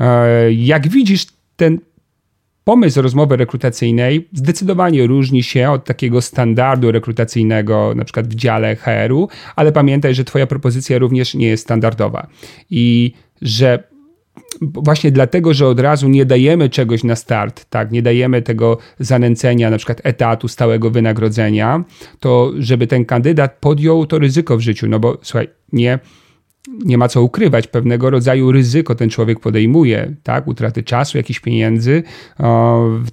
E, 0.00 0.52
jak 0.52 0.88
widzisz, 0.88 1.26
ten 1.56 1.78
pomysł 2.64 3.02
rozmowy 3.02 3.36
rekrutacyjnej 3.36 4.28
zdecydowanie 4.32 5.06
różni 5.06 5.42
się 5.42 5.70
od 5.70 5.84
takiego 5.84 6.22
standardu 6.22 6.92
rekrutacyjnego, 6.92 7.92
na 7.96 8.04
przykład 8.04 8.28
w 8.28 8.34
dziale 8.34 8.76
HR-u, 8.76 9.28
ale 9.56 9.72
pamiętaj, 9.72 10.14
że 10.14 10.24
Twoja 10.24 10.46
propozycja 10.46 10.98
również 10.98 11.34
nie 11.34 11.46
jest 11.46 11.62
standardowa. 11.62 12.26
I 12.70 13.12
że 13.42 13.88
właśnie 14.60 15.12
dlatego, 15.12 15.54
że 15.54 15.66
od 15.66 15.80
razu 15.80 16.08
nie 16.08 16.24
dajemy 16.24 16.68
czegoś 16.68 17.04
na 17.04 17.16
start, 17.16 17.64
tak, 17.70 17.90
nie 17.90 18.02
dajemy 18.02 18.42
tego 18.42 18.78
zanęcenia, 18.98 19.70
na 19.70 19.76
przykład 19.76 20.00
etatu, 20.04 20.48
stałego 20.48 20.90
wynagrodzenia, 20.90 21.84
to 22.20 22.52
żeby 22.58 22.86
ten 22.86 23.04
kandydat 23.04 23.56
podjął 23.60 24.06
to 24.06 24.18
ryzyko 24.18 24.56
w 24.56 24.60
życiu, 24.60 24.86
no 24.86 24.98
bo 24.98 25.18
słuchaj, 25.22 25.48
nie 25.72 25.98
nie 26.84 26.98
ma 26.98 27.08
co 27.08 27.22
ukrywać, 27.22 27.66
pewnego 27.66 28.10
rodzaju 28.10 28.52
ryzyko 28.52 28.94
ten 28.94 29.10
człowiek 29.10 29.40
podejmuje, 29.40 30.14
tak, 30.22 30.46
utraty 30.46 30.82
czasu, 30.82 31.18
jakichś 31.18 31.40
pieniędzy, 31.40 32.02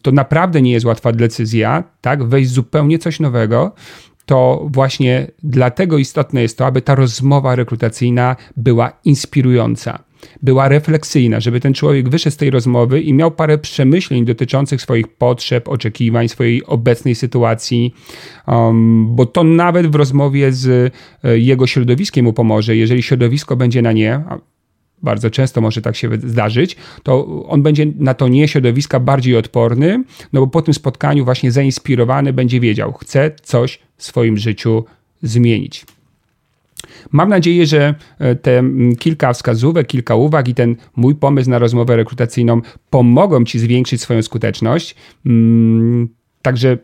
to 0.02 0.12
naprawdę 0.12 0.62
nie 0.62 0.72
jest 0.72 0.86
łatwa 0.86 1.12
decyzja, 1.12 1.84
tak, 2.02 2.24
wejść 2.24 2.50
zupełnie 2.50 3.00
coś 3.00 3.20
nowego, 3.20 3.72
to 4.26 4.68
właśnie 4.72 5.32
dlatego 5.44 5.98
istotne 5.98 6.42
jest 6.42 6.58
to, 6.58 6.66
aby 6.66 6.82
ta 6.82 6.96
rozmowa 6.96 7.56
rekrutacyjna 7.56 8.36
była 8.58 8.92
inspirująca 9.06 10.05
była 10.42 10.68
refleksyjna, 10.68 11.40
żeby 11.40 11.60
ten 11.60 11.74
człowiek 11.74 12.10
wyszedł 12.10 12.34
z 12.34 12.38
tej 12.38 12.50
rozmowy 12.50 13.02
i 13.02 13.14
miał 13.14 13.32
parę 13.32 13.58
przemyśleń 13.58 14.26
dotyczących 14.26 14.82
swoich 14.82 15.08
potrzeb, 15.08 15.68
oczekiwań, 15.68 16.30
swojej 16.30 16.66
obecnej 16.66 17.16
sytuacji, 17.16 17.94
um, 18.48 19.16
bo 19.16 19.26
to 19.26 19.44
nawet 19.44 19.88
w 19.88 19.96
rozmowie 19.96 20.52
z 20.52 20.94
e, 21.24 21.40
jego 21.40 21.68
środowiskiem 21.68 22.26
mu 22.26 22.34
pomoże. 22.34 22.76
Jeżeli 22.76 23.04
środowisko 23.04 23.56
będzie 23.56 23.82
na 23.82 23.92
nie, 23.92 24.22
bardzo 25.04 25.30
często 25.30 25.62
może 25.62 25.82
tak 25.82 25.96
się 25.96 26.10
zdarzyć, 26.24 26.76
to 27.04 27.46
on 27.48 27.64
będzie 27.64 27.86
na 28.00 28.14
to 28.14 28.28
nie 28.28 28.48
środowiska 28.48 29.00
bardziej 29.00 29.38
odporny, 29.38 30.04
no 30.34 30.42
bo 30.42 30.48
po 30.48 30.62
tym 30.62 30.74
spotkaniu 30.74 31.26
właśnie 31.26 31.52
zainspirowany 31.52 32.34
będzie 32.34 32.60
wiedział, 32.60 32.94
chce 32.94 33.32
coś 33.44 33.80
w 33.98 34.04
swoim 34.04 34.38
życiu 34.38 34.86
zmienić. 35.22 35.86
Mam 37.12 37.30
nadzieję, 37.30 37.66
że 37.66 37.96
e, 38.20 38.36
te 38.36 38.64
kilka 39.00 39.34
wskazówek, 39.34 39.88
kilka 39.88 40.16
uwag 40.16 40.48
i 40.48 40.56
ten 40.56 40.76
mój 40.96 41.16
pomysł 41.16 41.50
na 41.50 41.60
rozmowę 41.60 41.96
rekrutacyjną 41.96 42.62
pomogą 42.90 43.46
Ci 43.46 43.60
zwiększyć 43.60 44.02
swoją 44.02 44.22
skuteczność. 44.22 44.96
Także 46.42 46.78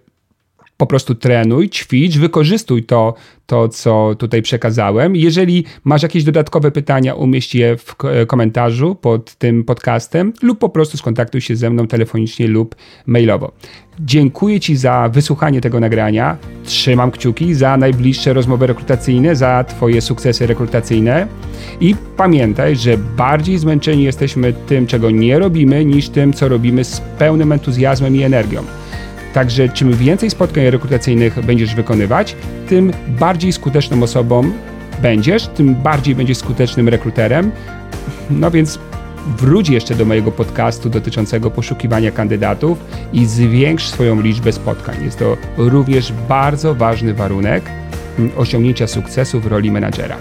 po 0.81 0.87
prostu 0.87 1.15
trenuj, 1.15 1.69
ćwicz, 1.69 2.17
wykorzystuj 2.17 2.83
to, 2.83 3.13
to, 3.45 3.69
co 3.69 4.15
tutaj 4.17 4.41
przekazałem. 4.41 5.15
Jeżeli 5.15 5.65
masz 5.83 6.03
jakieś 6.03 6.23
dodatkowe 6.23 6.71
pytania, 6.71 7.13
umieść 7.13 7.55
je 7.55 7.77
w 7.77 7.95
komentarzu 8.27 8.95
pod 8.95 9.35
tym 9.35 9.63
podcastem 9.63 10.33
lub 10.41 10.59
po 10.59 10.69
prostu 10.69 10.97
skontaktuj 10.97 11.41
się 11.41 11.55
ze 11.55 11.69
mną 11.69 11.87
telefonicznie 11.87 12.47
lub 12.47 12.75
mailowo. 13.05 13.51
Dziękuję 13.99 14.59
Ci 14.59 14.75
za 14.75 15.09
wysłuchanie 15.13 15.61
tego 15.61 15.79
nagrania. 15.79 16.37
Trzymam 16.63 17.11
kciuki 17.11 17.53
za 17.53 17.77
najbliższe 17.77 18.33
rozmowy 18.33 18.67
rekrutacyjne, 18.67 19.35
za 19.35 19.63
Twoje 19.63 20.01
sukcesy 20.01 20.47
rekrutacyjne. 20.47 21.27
I 21.81 21.95
pamiętaj, 22.17 22.75
że 22.75 22.97
bardziej 22.97 23.57
zmęczeni 23.57 24.03
jesteśmy 24.03 24.53
tym, 24.53 24.87
czego 24.87 25.11
nie 25.11 25.39
robimy, 25.39 25.85
niż 25.85 26.09
tym, 26.09 26.33
co 26.33 26.47
robimy 26.47 26.83
z 26.83 27.01
pełnym 27.17 27.51
entuzjazmem 27.51 28.15
i 28.15 28.23
energią. 28.23 28.80
Także 29.33 29.69
czym 29.69 29.93
więcej 29.93 30.29
spotkań 30.29 30.69
rekrutacyjnych 30.69 31.45
będziesz 31.45 31.75
wykonywać, 31.75 32.35
tym 32.69 32.91
bardziej 33.07 33.51
skuteczną 33.51 34.03
osobą 34.03 34.51
będziesz, 35.01 35.47
tym 35.47 35.75
bardziej 35.75 36.15
będziesz 36.15 36.37
skutecznym 36.37 36.89
rekruterem. 36.89 37.51
No 38.29 38.51
więc 38.51 38.79
wróć 39.37 39.69
jeszcze 39.69 39.95
do 39.95 40.05
mojego 40.05 40.31
podcastu 40.31 40.89
dotyczącego 40.89 41.51
poszukiwania 41.51 42.11
kandydatów 42.11 42.77
i 43.13 43.25
zwiększ 43.25 43.87
swoją 43.87 44.21
liczbę 44.21 44.51
spotkań. 44.51 45.03
Jest 45.03 45.19
to 45.19 45.37
również 45.57 46.13
bardzo 46.29 46.75
ważny 46.75 47.13
warunek 47.13 47.63
osiągnięcia 48.37 48.87
sukcesu 48.87 49.39
w 49.39 49.47
roli 49.47 49.71
menadżera. 49.71 50.17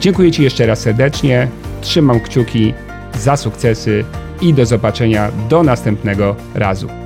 Dziękuję 0.00 0.32
Ci 0.32 0.42
jeszcze 0.42 0.66
raz 0.66 0.80
serdecznie, 0.80 1.48
trzymam 1.80 2.20
kciuki 2.20 2.74
za 3.18 3.36
sukcesy 3.36 4.04
i 4.40 4.54
do 4.54 4.66
zobaczenia 4.66 5.30
do 5.48 5.62
następnego 5.62 6.36
razu. 6.54 7.01